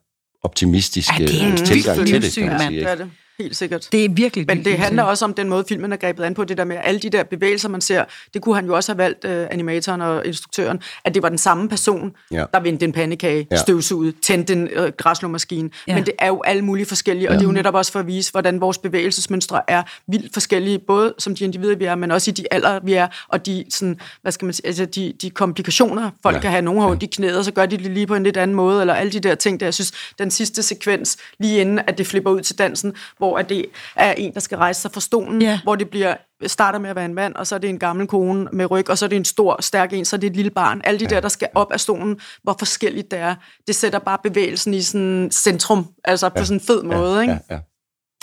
optimistiske 0.44 1.14
Ja, 1.20 1.26
det 1.26 1.42
er 1.42 1.46
en 1.48 1.58
tilgang 1.58 2.08
til 2.08 2.22
det, 2.22 2.34
kan 2.34 2.48
man 2.48 2.60
sige. 2.60 2.80
det 2.80 2.92
er 2.92 2.96
det. 2.96 3.12
Helt 3.40 3.56
sikkert. 3.56 3.88
Det 3.92 4.06
er 4.06 4.10
virkelig 4.10 4.46
Men 4.48 4.66
det 4.66 4.78
handler 4.78 5.04
også 5.04 5.26
om 5.26 5.34
den 5.34 5.50
måde, 5.50 5.66
filmen 5.70 5.94
er 5.94 5.98
grebet 5.98 6.24
an 6.24 6.34
på, 6.34 6.44
det 6.44 6.58
der 6.58 6.64
med 6.64 6.78
alle 6.84 7.00
de 7.00 7.10
der 7.10 7.24
bevægelser, 7.24 7.70
man 7.70 7.82
ser. 7.82 8.04
Det 8.34 8.42
kunne 8.42 8.56
han 8.56 8.66
jo 8.66 8.76
også 8.76 8.92
have 8.92 8.98
valgt, 8.98 9.26
uh, 9.26 9.32
animatoren 9.32 10.02
og 10.02 10.26
instruktøren, 10.26 10.82
at 11.04 11.14
det 11.14 11.24
var 11.24 11.30
den 11.30 11.38
samme 11.38 11.70
person, 11.70 12.12
Ja. 12.32 12.46
der 12.54 12.60
vendte 12.60 12.86
en 12.86 12.92
pandekage, 12.92 13.48
Ja. 13.52 13.56
ja. 13.56 13.62
støvsugede, 13.62 14.14
tændte 14.22 14.54
en 14.54 14.70
uh, 14.80 14.86
græslåmaskine. 14.98 15.70
Ja. 15.88 15.92
Ja. 15.92 15.96
Men 15.98 16.06
det 16.06 16.14
er 16.20 16.28
jo 16.28 16.42
alle 16.46 16.62
mulige 16.62 16.86
forskellige, 16.86 17.30
og 17.30 17.34
det 17.36 17.42
er 17.42 17.46
jo 17.46 17.52
netop 17.52 17.76
også 17.76 17.92
for 17.92 18.00
at 18.00 18.08
vise, 18.08 18.32
hvordan 18.32 18.62
vores 18.62 18.78
bevægelsesmønstre 18.78 19.62
er 19.68 19.84
vildt 20.08 20.34
forskellige, 20.34 20.80
både 20.80 21.14
som 21.20 21.36
de 21.36 21.44
individer, 21.44 21.76
vi 21.76 21.86
er, 21.86 21.96
men 21.96 22.12
også 22.12 22.32
i 22.32 22.34
de 22.34 22.46
alder, 22.54 22.80
vi 22.84 22.94
er, 22.94 23.08
og 23.28 23.46
de, 23.46 23.66
sådan, 23.70 24.00
hvad 24.22 24.32
skal 24.32 24.46
man 24.46 24.54
sige, 24.54 24.68
altså 24.68 24.86
de, 24.86 25.14
de 25.22 25.30
komplikationer, 25.30 26.12
folk 26.24 26.34
Ja. 26.34 26.38
ja. 26.38 26.42
kan 26.42 26.52
have. 26.52 26.62
Nogle 26.62 26.82
har 26.82 26.98
i 27.02 27.06
knæet, 27.06 27.38
og 27.38 27.46
så 27.46 27.52
gør 27.52 27.66
de 27.66 27.78
det 27.78 27.92
lige 27.92 28.08
på 28.08 28.16
en 28.16 28.24
lidt 28.24 28.38
anden 28.38 28.56
måde, 28.56 28.82
eller 28.82 28.94
alle 28.94 29.12
de 29.12 29.20
der 29.20 29.36
ting, 29.36 29.60
der 29.60 29.66
jeg 29.66 29.74
synes, 29.74 29.92
den 30.20 30.32
sidste 30.32 30.64
sekvens, 30.64 31.18
lige 31.40 31.62
inden 31.62 31.80
at 31.88 31.98
det 31.98 32.08
flipper 32.08 32.32
ud 32.32 32.42
til 32.42 32.58
dansen, 32.58 32.94
hvor 33.24 33.38
at 33.38 33.50
det 33.50 33.66
er 33.96 34.14
en, 34.14 34.34
der 34.34 34.40
skal 34.40 34.58
rejse 34.58 34.82
sig 34.82 34.92
fra 34.92 35.02
stolen, 35.02 35.42
Ja. 35.42 35.60
hvor 35.64 35.76
det 35.76 35.90
bliver 35.90 36.16
starter 36.48 36.80
med 36.80 36.90
at 36.90 36.96
være 36.96 37.06
en 37.06 37.14
mand, 37.14 37.36
og 37.36 37.48
så 37.48 37.56
er 37.56 37.60
det 37.60 37.70
en 37.70 37.80
gammel 37.80 38.08
kone 38.08 38.50
med 38.54 38.72
ryg, 38.72 38.90
og 38.90 38.98
så 38.98 39.06
er 39.06 39.10
det 39.10 39.16
en 39.16 39.26
stor, 39.26 39.62
stærk 39.62 39.94
en, 39.94 40.06
så 40.06 40.16
er 40.16 40.20
det 40.20 40.28
et 40.28 40.36
lille 40.36 40.52
barn. 40.52 40.82
Alle 40.84 41.00
de 41.00 41.06
der, 41.06 41.20
der 41.20 41.28
skal 41.30 41.48
op 41.56 41.72
af 41.72 41.80
stolen, 41.80 42.20
hvor 42.44 42.56
forskelligt 42.60 43.12
det 43.12 43.20
er, 43.20 43.36
det 43.68 43.76
sætter 43.76 44.00
bare 44.00 44.18
bevægelsen 44.24 44.74
i 44.74 44.82
sådan 44.82 45.30
centrum, 45.32 45.88
altså 46.06 46.30
på 46.30 46.46
sådan 46.46 46.58
en 46.58 46.62
fed 46.66 46.84
måde, 46.84 47.22
ikke? 47.22 47.34
Ja, 47.50 47.56
ja. 47.56 47.60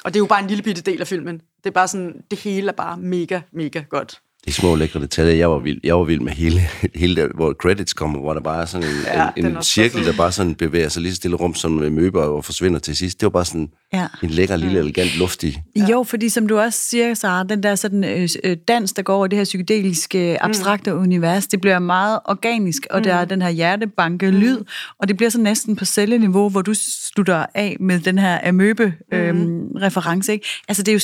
Og 0.04 0.14
det 0.14 0.16
er 0.16 0.20
jo 0.22 0.26
bare 0.26 0.40
en 0.42 0.46
lille 0.46 0.62
bitte 0.62 0.82
del 0.82 1.00
af 1.00 1.06
filmen. 1.06 1.34
Det 1.38 1.66
er 1.66 1.70
bare 1.70 1.88
sådan, 1.88 2.14
det 2.30 2.38
hele 2.38 2.68
er 2.68 2.72
bare 2.72 2.96
mega, 2.96 3.40
mega 3.52 3.80
godt. 3.90 4.20
De 4.46 4.52
små 4.52 4.74
lækre 4.74 5.00
detaljer. 5.00 5.34
Jeg 5.34 5.50
var 5.50 5.58
vild, 5.58 5.80
jeg 5.84 5.96
var 5.96 6.04
vild 6.04 6.20
med 6.20 6.32
hele, 6.32 6.60
hele 6.94 7.16
der, 7.16 7.28
hvor 7.34 7.52
credits 7.52 7.92
kommer, 7.92 8.18
hvor 8.20 8.34
der 8.34 8.40
bare 8.40 8.62
er 8.62 8.66
sådan 8.66 8.88
en, 8.88 8.94
Ja, 9.06 9.28
en, 9.36 9.46
en 9.46 9.62
cirkel, 9.62 10.04
der 10.06 10.12
bare 10.12 10.32
sådan 10.32 10.54
bevæger 10.54 10.88
sig 10.88 11.02
lige 11.02 11.12
så 11.12 11.16
stille 11.16 11.36
rum 11.36 11.54
som 11.54 11.82
en 11.82 11.94
møber 11.94 12.22
og 12.22 12.44
forsvinder 12.44 12.78
til 12.78 12.96
sidst. 12.96 13.20
Det 13.20 13.26
var 13.26 13.30
bare 13.30 13.44
sådan 13.44 13.68
Ja. 13.92 14.06
en 14.22 14.30
lækker, 14.30 14.56
lille, 14.56 14.78
elegant, 14.78 15.18
luftig. 15.18 15.62
Ja. 15.76 15.86
Jo, 15.90 16.02
fordi 16.02 16.28
som 16.28 16.48
du 16.48 16.58
også 16.58 16.78
siger, 16.78 17.14
Sara, 17.14 17.42
den 17.44 17.62
der 17.62 17.74
sådan, 17.74 18.04
øh, 18.04 18.28
øh, 18.44 18.56
dans, 18.68 18.92
der 18.92 19.02
går 19.02 19.14
over 19.16 19.26
det 19.26 19.36
her 19.36 19.44
psykedeliske, 19.44 20.42
abstrakte 20.42 20.92
mm. 20.92 20.98
univers, 20.98 21.46
det 21.46 21.60
bliver 21.60 21.78
meget 21.78 22.18
organisk, 22.24 22.86
og 22.90 22.98
mm. 22.98 23.02
der 23.04 23.14
er 23.14 23.24
den 23.24 23.42
her 23.42 23.48
hjertebanke-lyd, 23.50 24.58
mm. 24.58 24.66
og 25.00 25.08
det 25.08 25.16
bliver 25.16 25.30
så 25.30 25.40
næsten 25.40 25.76
på 25.76 25.84
celleniveau, 25.84 26.48
hvor 26.48 26.62
du 26.62 26.74
slutter 27.14 27.46
af 27.54 27.76
med 27.80 28.00
den 28.00 28.18
her 28.18 28.38
amøbe-reference. 28.48 30.32
ikke? 30.32 30.46
Altså, 30.68 30.82
det 30.82 30.92
er, 30.92 30.94
jo, 30.94 31.00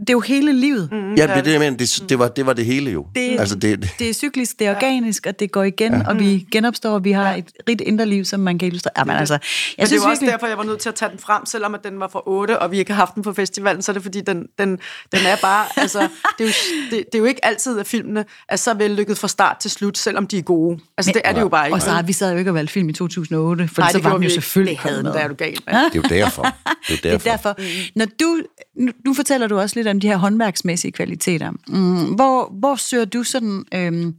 det 0.00 0.10
er 0.10 0.12
jo 0.12 0.20
hele 0.20 0.52
livet. 0.52 0.88
Mm. 0.92 1.14
Ja, 1.14 1.22
det, 1.22 1.30
er 1.30 1.42
det, 1.42 1.52
jeg 1.52 1.60
mener, 1.60 1.76
det, 1.76 2.04
det, 2.08 2.18
var, 2.18 2.28
det 2.28 2.46
var 2.46 2.52
det 2.52 2.64
hele 2.66 2.83
jo. 2.90 3.06
Det- 3.14 3.40
altså, 3.40 3.54
det, 3.54 3.82
det, 3.82 3.90
Det 3.98 4.08
er 4.08 4.14
cyklisk, 4.14 4.58
det 4.58 4.66
er 4.66 4.74
organisk, 4.76 5.26
og 5.26 5.40
det 5.40 5.52
går 5.52 5.62
igen, 5.62 5.92
ja. 5.92 6.08
og 6.08 6.18
vi 6.18 6.46
genopstår, 6.52 6.90
og 6.90 7.04
vi 7.04 7.12
har 7.12 7.34
et 7.34 7.44
rigt 7.68 7.80
indre 7.80 8.06
liv, 8.06 8.24
som 8.24 8.40
man 8.40 8.58
kan 8.58 8.66
illustrere. 8.68 8.92
Jamen, 8.98 9.16
altså, 9.16 9.34
jeg 9.34 9.40
Men 9.78 9.82
det 9.82 9.88
synes 9.88 10.02
er 10.02 10.06
jo 10.06 10.10
også 10.10 10.20
virkelig... 10.20 10.32
derfor, 10.32 10.46
jeg 10.46 10.58
var 10.58 10.64
nødt 10.64 10.78
til 10.80 10.88
at 10.88 10.94
tage 10.94 11.10
den 11.10 11.18
frem, 11.18 11.46
selvom 11.46 11.74
at 11.74 11.84
den 11.84 12.00
var 12.00 12.08
fra 12.08 12.22
8, 12.26 12.58
og 12.58 12.70
vi 12.70 12.78
ikke 12.78 12.92
har 12.92 12.96
haft 13.00 13.14
den 13.14 13.22
på 13.22 13.32
festivalen, 13.32 13.82
så 13.82 13.92
er 13.92 13.94
det 13.94 14.02
fordi, 14.02 14.20
den, 14.20 14.46
den, 14.58 14.68
den 15.12 15.20
er 15.26 15.36
bare, 15.42 15.66
altså, 15.82 16.00
det 16.38 16.44
er, 16.44 16.44
jo, 16.44 16.50
det, 16.90 17.04
det 17.12 17.14
er 17.14 17.18
jo 17.18 17.24
ikke 17.24 17.44
altid, 17.44 17.78
at 17.78 17.86
filmene 17.86 18.24
er 18.48 18.56
så 18.56 18.74
vellykket 18.74 19.18
fra 19.18 19.28
start 19.28 19.56
til 19.58 19.70
slut, 19.70 19.98
selvom 19.98 20.26
de 20.26 20.38
er 20.38 20.42
gode. 20.42 20.78
Altså, 20.98 21.12
det 21.14 21.22
er 21.24 21.32
det 21.32 21.40
jo 21.40 21.48
bare 21.48 21.66
ikke. 21.66 21.74
Og 21.74 21.82
så 21.82 21.90
har 21.90 22.02
vi 22.02 22.12
sad 22.12 22.32
jo 22.32 22.38
ikke 22.38 22.50
og 22.50 22.54
valgte 22.54 22.72
film 22.72 22.88
i 22.88 22.92
2008, 22.92 23.68
for 23.68 23.82
Nej, 23.82 23.90
så 23.92 23.96
det 23.98 24.04
var 24.04 24.12
den 24.12 24.22
jo 24.22 24.26
ikke. 24.28 24.34
selvfølgelig 24.34 24.78
Det 24.82 24.90
havde 24.90 24.96
den, 24.98 25.06
der 25.06 25.12
er 25.18 25.28
du 25.28 25.34
gal. 25.34 25.54
det 25.54 25.62
er 25.66 25.88
jo 25.94 26.02
derfor. 26.02 26.42
Det 26.42 26.52
er 26.52 26.90
jo 26.90 26.96
Det 27.02 27.04
er 27.06 27.18
derfor. 27.18 27.28
derfor. 27.30 27.54
Når 27.98 28.06
du, 28.20 28.40
nu, 28.76 28.92
nu 29.06 29.14
fortæller 29.14 29.46
du 29.46 29.58
også 29.58 29.76
lidt 29.76 29.88
om 29.88 30.00
de 30.00 30.08
her 30.08 30.16
håndværksmæssige 30.16 30.92
kvaliteter. 30.92 31.50
Mm, 31.68 32.04
hvor, 32.14 32.52
hvor 32.64 32.74
søger 32.74 33.04
du 33.04 33.22
sådan... 33.22 33.64
Øhm, 33.74 34.14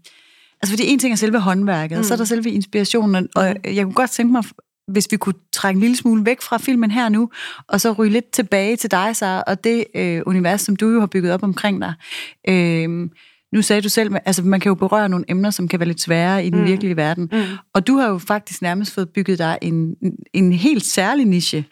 altså, 0.61 0.71
fordi 0.71 0.83
en 0.87 0.99
ting 0.99 1.11
er 1.11 1.15
selve 1.15 1.39
håndværket, 1.39 1.97
mm. 1.97 2.03
så 2.03 2.13
er 2.13 2.17
der 2.17 2.25
selve 2.25 2.49
inspirationen, 2.49 3.27
og 3.35 3.55
jeg 3.63 3.83
kunne 3.83 3.93
godt 3.93 4.11
tænke 4.11 4.31
mig, 4.31 4.43
hvis 4.87 5.07
vi 5.11 5.17
kunne 5.17 5.35
trække 5.53 5.77
en 5.77 5.81
lille 5.81 5.95
smule 5.95 6.25
væk 6.25 6.41
fra 6.41 6.57
filmen 6.57 6.91
her 6.91 7.09
nu, 7.09 7.29
og 7.67 7.81
så 7.81 7.91
ryge 7.91 8.11
lidt 8.11 8.31
tilbage 8.31 8.75
til 8.75 8.91
dig, 8.91 9.15
Sara, 9.15 9.43
og 9.47 9.63
det 9.63 9.85
øh, 9.95 10.21
univers, 10.25 10.61
som 10.61 10.75
du 10.75 10.89
jo 10.89 10.99
har 10.99 11.07
bygget 11.07 11.33
op 11.33 11.43
omkring 11.43 11.81
dig. 11.81 11.93
Øhm, 12.49 13.11
nu 13.53 13.61
sagde 13.61 13.81
du 13.81 13.89
selv, 13.89 14.15
altså 14.25 14.43
man 14.43 14.59
kan 14.59 14.69
jo 14.69 14.75
berøre 14.75 15.09
nogle 15.09 15.25
emner, 15.27 15.49
som 15.49 15.67
kan 15.67 15.79
være 15.79 15.87
lidt 15.87 16.01
svære 16.01 16.45
i 16.45 16.49
den 16.49 16.59
mm. 16.59 16.67
virkelige 16.67 16.95
verden. 16.95 17.29
Mm. 17.31 17.41
Og 17.73 17.87
du 17.87 17.97
har 17.97 18.09
jo 18.09 18.17
faktisk 18.17 18.61
nærmest 18.61 18.93
fået 18.93 19.09
bygget 19.09 19.39
dig 19.39 19.57
en, 19.61 19.95
en 20.33 20.53
helt 20.53 20.85
særlig 20.85 21.25
niche, 21.25 21.65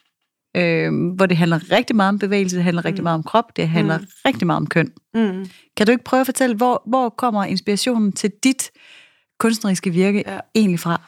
øh, 0.56 1.14
hvor 1.16 1.26
det 1.26 1.38
handler 1.38 1.72
rigtig 1.72 1.96
meget 1.96 2.10
om 2.10 2.20
bevægelse, 2.20 2.56
det 2.56 2.64
handler 2.64 2.82
mm. 2.82 2.86
rigtig 2.86 3.04
meget 3.04 3.16
om 3.16 3.24
krop, 3.24 3.58
det 3.58 3.70
handler 3.70 3.98
mm. 3.98 4.06
rigtig 4.26 4.48
meget 4.48 4.58
om 4.58 4.68
køn. 4.68 4.94
Mm. 5.14 5.50
Kan 5.78 5.86
du 5.86 5.92
ikke 5.92 6.04
prøve 6.04 6.22
at 6.22 6.28
fortælle, 6.28 6.56
hvor, 6.56 6.84
hvor 6.88 7.10
kommer 7.10 7.44
inspirationen 7.44 8.12
til 8.12 8.32
dit 8.44 8.72
kunstneriske 9.40 9.90
virke 9.90 10.24
ja. 10.28 10.40
egentlig 10.56 10.80
fra? 10.80 11.02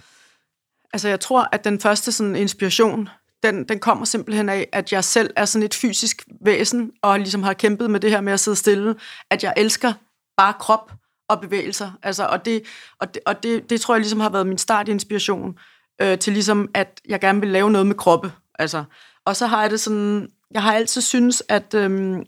Altså 0.93 1.07
jeg 1.09 1.19
tror, 1.19 1.49
at 1.51 1.63
den 1.63 1.79
første 1.79 2.11
sådan, 2.11 2.35
inspiration, 2.35 3.09
den, 3.43 3.63
den 3.63 3.79
kommer 3.79 4.05
simpelthen 4.05 4.49
af, 4.49 4.67
at 4.71 4.93
jeg 4.93 5.03
selv 5.03 5.33
er 5.35 5.45
sådan 5.45 5.65
et 5.65 5.73
fysisk 5.73 6.23
væsen, 6.41 6.91
og 7.01 7.19
ligesom 7.19 7.43
har 7.43 7.53
kæmpet 7.53 7.91
med 7.91 7.99
det 7.99 8.11
her 8.11 8.21
med 8.21 8.33
at 8.33 8.39
sidde 8.39 8.57
stille, 8.57 8.95
at 9.29 9.43
jeg 9.43 9.53
elsker 9.57 9.93
bare 10.37 10.53
krop 10.59 10.91
og 11.29 11.41
bevægelser. 11.41 11.91
Altså, 12.03 12.25
og 12.25 12.45
det, 12.45 12.61
og 12.99 13.13
det, 13.13 13.21
og 13.25 13.43
det, 13.43 13.69
det 13.69 13.81
tror 13.81 13.95
jeg 13.95 13.99
ligesom 13.99 14.19
har 14.19 14.29
været 14.29 14.47
min 14.47 14.57
startinspiration 14.57 15.57
øh, 16.01 16.17
til 16.19 16.33
ligesom, 16.33 16.69
at 16.73 17.01
jeg 17.09 17.19
gerne 17.19 17.39
vil 17.39 17.49
lave 17.49 17.71
noget 17.71 17.87
med 17.87 17.95
kroppe. 17.95 18.31
Altså, 18.59 18.83
og 19.26 19.36
så 19.36 19.45
har 19.47 19.61
jeg 19.61 19.71
det 19.71 19.80
sådan, 19.80 20.30
jeg 20.51 20.63
har 20.63 20.73
altid 20.73 21.01
synes, 21.01 21.43
at 21.49 21.73
øhm, 21.73 22.23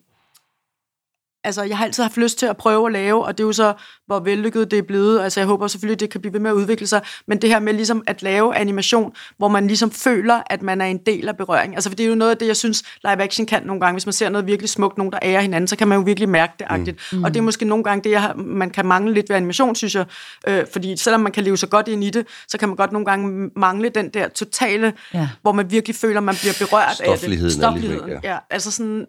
altså, 1.48 1.64
jeg 1.64 1.78
har 1.78 1.86
altid 1.86 2.04
haft 2.04 2.18
lyst 2.18 2.39
til 2.39 2.45
at 2.45 2.58
prøve 2.58 2.88
at 2.88 2.93
lave, 2.93 3.26
og 3.26 3.38
det 3.38 3.43
er 3.43 3.48
jo 3.48 3.54
så, 3.54 3.74
hvor 4.06 4.20
vellykket 4.20 4.72
det 4.72 4.80
er 4.80 4.84
blevet. 4.84 5.22
Altså, 5.22 5.39
jeg 5.39 5.48
håber 5.48 5.68
selvfølgelig, 5.68 6.00
det 6.00 6.10
kan 6.10 6.22
blive 6.22 6.34
ved 6.34 6.39
med 6.39 6.52
at 6.52 6.54
udvikle 6.54 6.88
sig, 6.88 7.02
men 7.28 7.41
det 7.41 7.50
her 7.50 7.60
med 7.60 7.74
ligesom 7.74 8.04
at 8.08 8.22
lave 8.22 8.56
animation, 8.56 9.14
hvor 9.38 9.48
man 9.48 9.68
ligesom 9.68 9.91
føler, 9.91 10.41
at 10.45 10.62
man 10.62 10.82
er 10.82 10.86
en 10.86 10.98
del 10.98 11.28
af 11.28 11.38
berøring. 11.38 11.76
Altså, 11.76 11.89
for 11.89 11.95
det 11.95 12.04
er 12.04 12.10
jo 12.10 12.16
noget 12.16 12.32
af 12.32 12.38
det, 12.38 12.48
jeg 12.48 12.56
synes, 12.56 12.84
live 13.04 13.24
action 13.24 13.45
kan 13.45 13.64
nogle 13.66 13.82
gange. 13.82 13.93
Hvis 13.93 14.06
man 14.06 14.14
ser 14.14 14.30
noget 14.30 14.48
virkelig 14.48 14.70
smukt, 14.70 14.98
nogen 14.98 15.12
der 15.12 15.20
ærer 15.22 15.41
hinanden, 15.41 15.68
så 15.68 15.76
kan 15.76 15.88
man 15.88 15.98
jo 15.98 16.04
virkelig 16.04 16.30
mærke 16.30 16.54
det 16.60 16.68
agtigt. 16.70 16.98
Mm. 17.12 17.24
Og 17.24 17.34
det 17.34 17.39
er 17.39 17.43
måske 17.43 17.66
nogle 17.66 17.84
gange 17.84 18.04
det, 18.04 18.12
jeg 18.12 18.22
har, 18.22 18.34
man 18.34 18.70
kan 18.70 18.86
mangle 18.86 19.14
lidt 19.14 19.30
ved 19.30 19.36
animation, 19.36 19.76
synes 19.76 19.95
jeg. 19.95 20.06
Øh, 20.48 20.66
fordi 20.74 20.98
selvom 20.98 21.22
man 21.22 21.32
kan 21.32 21.43
leve 21.43 21.58
så 21.58 21.68
godt 21.68 21.88
ind 21.88 22.04
i 22.04 22.10
det, 22.10 22.28
så 22.48 22.58
kan 22.58 22.70
man 22.70 22.76
godt 22.76 22.91
nogle 22.91 23.06
gange 23.06 23.50
mangle 23.56 23.89
den 23.89 24.10
der 24.10 24.28
totale, 24.28 24.93
ja. 25.14 25.30
hvor 25.41 25.52
man 25.52 25.72
virkelig 25.72 25.95
føler, 25.95 26.20
man 26.20 26.36
bliver 26.41 26.54
berørt 26.60 27.02
af 27.02 27.18
det. 27.20 27.52
Stofligheden. 27.52 28.10
Ja. 28.10 28.20
ja. 28.24 28.38
Altså 28.50 28.72
sådan, 28.72 29.06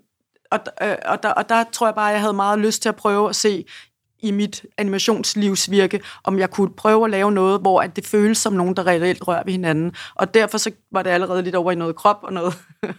og, 0.50 0.58
øh, 0.82 0.96
og, 1.06 1.22
der, 1.22 1.28
og 1.28 1.48
der 1.48 1.64
tror 1.72 1.86
jeg 1.86 1.94
bare, 1.94 2.08
at 2.08 2.12
jeg 2.12 2.20
havde 2.20 2.32
meget 2.32 2.58
lyst 2.58 2.82
til 2.82 2.88
at 2.88 2.96
prøve 2.96 3.28
at 3.28 3.36
se 3.36 3.64
i 4.22 4.30
mit 4.30 4.64
animationslivsvirke, 4.78 6.00
om 6.24 6.38
jeg 6.38 6.50
kunne 6.50 6.70
prøve 6.76 7.04
at 7.04 7.10
lave 7.10 7.32
noget, 7.32 7.60
hvor 7.60 7.80
at 7.80 7.96
det 7.96 8.06
føles 8.06 8.38
som 8.38 8.52
nogen, 8.52 8.76
der 8.76 8.86
reelt 8.86 9.28
rører 9.28 9.42
ved 9.44 9.52
hinanden. 9.52 9.92
Og 10.14 10.34
derfor 10.34 10.58
så 10.58 10.70
var 10.92 11.02
det 11.02 11.10
allerede 11.10 11.42
lidt 11.42 11.54
over 11.54 11.72
i 11.72 11.74
noget 11.74 11.96
krop 11.96 12.18
og 12.22 12.32
noget 12.32 12.54
og 12.82 12.94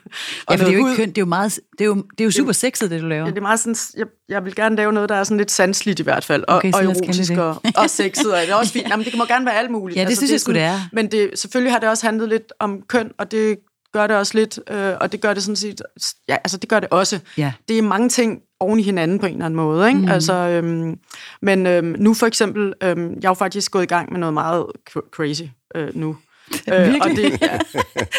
Ja, 0.50 0.56
for 0.56 0.58
det 0.58 0.68
er 0.68 0.78
jo 0.78 0.88
ikke 0.88 0.95
kønt, 0.95 1.16
det 1.16 1.22
er 1.22 1.26
jo, 1.26 1.30
meget, 1.30 1.60
det 1.72 1.82
er 1.82 1.86
jo, 1.86 1.95
det 1.95 2.20
er 2.20 2.24
jo 2.24 2.32
super 2.32 2.52
sexet, 2.52 2.91
det 2.91 3.02
du 3.02 3.08
laver. 3.08 3.24
Ja, 3.24 3.30
det 3.30 3.38
er 3.38 3.41
meget 3.41 3.60
sådan, 3.60 3.76
jeg, 3.97 4.06
jeg 4.30 4.45
vil 4.45 4.56
gerne 4.56 4.76
lave 4.76 4.93
noget, 4.93 5.10
der 5.10 5.16
er 5.16 5.24
sådan 5.24 5.38
lidt 5.38 5.52
sandsligt 5.52 6.00
i 6.00 6.04
hvert 6.04 6.26
fald, 6.26 6.43
og, 6.47 6.56
okay, 6.56 6.74
og 6.74 6.84
erotisk 6.84 7.32
og, 7.32 7.62
og 7.76 7.89
sexet, 7.89 8.34
og 8.34 8.41
det 8.41 8.50
er 8.50 8.56
også 8.56 8.74
fint. 8.74 8.89
Jamen, 8.91 9.06
det 9.06 9.18
må 9.18 9.26
gerne 9.26 9.45
være 9.45 9.56
alt 9.56 9.72
muligt. 9.72 9.97
Ja, 9.97 10.02
det 10.02 10.08
altså, 10.08 10.20
synes 10.20 10.30
det 10.30 10.34
jeg 10.34 10.41
sgu, 10.41 10.54
det 10.54 10.62
er. 10.62 10.80
Men 10.93 11.12
det, 11.12 11.32
selvfølgelig 11.36 11.74
har 11.74 11.80
det 11.80 11.89
også 11.89 12.06
handlet 12.06 12.30
lidt 12.30 12.54
om 12.60 12.82
køn, 12.88 13.12
og 13.18 13.32
det 13.32 13.58
gør 13.94 14.08
det 14.08 14.16
også 14.18 14.38
lidt, 14.38 14.60
øh, 14.70 14.94
og 15.02 15.12
det 15.12 15.22
gør 15.22 15.34
det 15.34 15.44
sådan 15.44 15.56
set, 15.56 15.82
ja, 16.28 16.34
altså 16.36 16.58
det 16.58 16.70
gør 16.70 16.80
det 16.80 16.90
også. 16.90 17.20
Ja. 17.38 17.54
Det 17.68 17.78
er 17.78 17.82
mange 17.82 18.10
ting 18.10 18.42
oven 18.60 18.80
i 18.80 18.84
hinanden 18.84 19.20
på 19.20 19.26
en 19.26 19.34
eller 19.34 19.46
anden 19.46 19.56
måde, 19.56 19.88
ikke? 19.88 20.00
Mm. 20.00 20.08
Altså, 20.08 20.34
øhm, 20.34 21.00
men 21.42 21.68
øhm, 21.68 21.96
nu 22.00 22.14
for 22.14 22.28
eksempel, 22.28 22.74
øhm, 22.84 23.14
jeg 23.14 23.24
er 23.24 23.30
jo 23.30 23.34
faktisk 23.34 23.72
gået 23.72 23.84
i 23.84 23.88
gang 23.88 24.12
med 24.12 24.20
noget 24.20 24.34
meget 24.34 24.66
crazy 25.12 25.44
øh, 25.76 25.96
nu. 25.96 26.18
Øh, 26.74 26.96
og 27.02 27.10
det, 27.10 27.42
ja. 27.42 27.60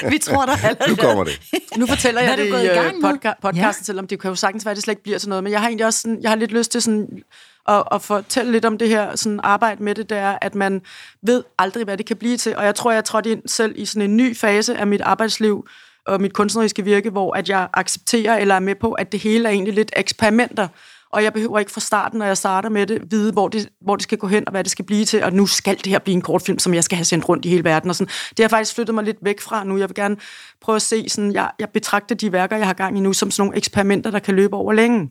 Vi 0.08 0.18
tror 0.18 0.46
der 0.46 0.52
allerede. 0.66 0.90
Nu 0.90 0.96
kommer 0.96 1.24
det. 1.24 1.40
Nu 1.76 1.86
fortæller 1.86 2.20
jeg 2.20 2.38
det 2.38 2.44
i, 2.44 2.48
i 2.48 2.68
øh, 2.68 2.76
podca- 2.76 3.40
podcasten, 3.42 3.56
ja. 3.56 3.72
selvom 3.72 4.06
det 4.06 4.20
kan 4.20 4.28
jo 4.28 4.34
sagtens 4.34 4.64
være, 4.64 4.70
at 4.70 4.76
det 4.76 4.84
slet 4.84 4.92
ikke 4.92 5.02
bliver 5.02 5.18
sådan 5.18 5.28
noget. 5.28 5.44
Men 5.44 5.52
jeg 5.52 5.60
har 5.60 5.68
egentlig 5.68 5.86
også 5.86 6.00
sådan, 6.00 6.22
jeg 6.22 6.30
har 6.30 6.36
lidt 6.36 6.52
lyst 6.52 6.72
til 6.72 6.82
sådan 6.82 7.22
at, 7.70 7.82
at 7.92 8.02
fortælle 8.02 8.52
lidt 8.52 8.64
om 8.64 8.78
det 8.78 8.88
her 8.88 9.16
sådan 9.16 9.40
arbejde 9.42 9.82
med 9.82 9.94
det, 9.94 10.10
det 10.10 10.18
er, 10.18 10.38
at 10.40 10.54
man 10.54 10.82
ved 11.22 11.44
aldrig, 11.58 11.84
hvad 11.84 11.96
det 11.96 12.06
kan 12.06 12.16
blive 12.16 12.36
til. 12.36 12.56
Og 12.56 12.64
jeg 12.64 12.74
tror, 12.74 12.92
jeg 12.92 13.04
trådte 13.04 13.30
ind 13.30 13.42
selv 13.46 13.72
i 13.76 13.84
sådan 13.84 14.10
en 14.10 14.16
ny 14.16 14.36
fase 14.36 14.76
af 14.78 14.86
mit 14.86 15.00
arbejdsliv 15.00 15.66
og 16.06 16.20
mit 16.20 16.32
kunstneriske 16.32 16.84
virke, 16.84 17.10
hvor 17.10 17.36
at 17.36 17.48
jeg 17.48 17.68
accepterer 17.72 18.38
eller 18.38 18.54
er 18.54 18.60
med 18.60 18.74
på, 18.74 18.92
at 18.92 19.12
det 19.12 19.20
hele 19.20 19.48
er 19.48 19.52
egentlig 19.52 19.74
lidt 19.74 19.92
eksperimenter. 19.96 20.68
Og 21.12 21.24
jeg 21.24 21.32
behøver 21.32 21.58
ikke 21.58 21.72
fra 21.72 21.80
starten, 21.80 22.18
når 22.18 22.26
jeg 22.26 22.36
starter 22.36 22.68
med 22.68 22.86
det, 22.86 23.02
vide, 23.10 23.32
hvor 23.32 23.48
det, 23.48 23.68
hvor 23.80 23.96
det 23.96 24.02
skal 24.02 24.18
gå 24.18 24.26
hen 24.26 24.44
og 24.46 24.50
hvad 24.50 24.64
det 24.64 24.70
skal 24.70 24.84
blive 24.84 25.04
til. 25.04 25.24
Og 25.24 25.32
nu 25.32 25.46
skal 25.46 25.76
det 25.76 25.86
her 25.86 25.98
blive 25.98 26.14
en 26.14 26.22
kortfilm, 26.22 26.58
som 26.58 26.74
jeg 26.74 26.84
skal 26.84 26.96
have 26.96 27.04
sendt 27.04 27.28
rundt 27.28 27.44
i 27.44 27.48
hele 27.48 27.64
verden. 27.64 27.90
Og 27.90 27.96
sådan. 27.96 28.12
Det 28.36 28.42
har 28.42 28.48
faktisk 28.48 28.74
flyttet 28.74 28.94
mig 28.94 29.04
lidt 29.04 29.16
væk 29.22 29.40
fra 29.40 29.64
nu. 29.64 29.78
Jeg 29.78 29.88
vil 29.88 29.94
gerne 29.94 30.16
prøve 30.60 30.76
at 30.76 30.82
se, 30.82 31.08
sådan, 31.08 31.32
jeg, 31.32 31.50
jeg 31.58 31.68
betragter 31.68 32.14
de 32.14 32.32
værker, 32.32 32.56
jeg 32.56 32.66
har 32.66 32.74
gang 32.74 32.98
i 32.98 33.00
nu, 33.00 33.12
som 33.12 33.30
sådan 33.30 33.42
nogle 33.42 33.56
eksperimenter, 33.56 34.10
der 34.10 34.18
kan 34.18 34.34
løbe 34.34 34.56
over 34.56 34.72
længe. 34.72 35.10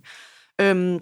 Øhm, 0.61 0.99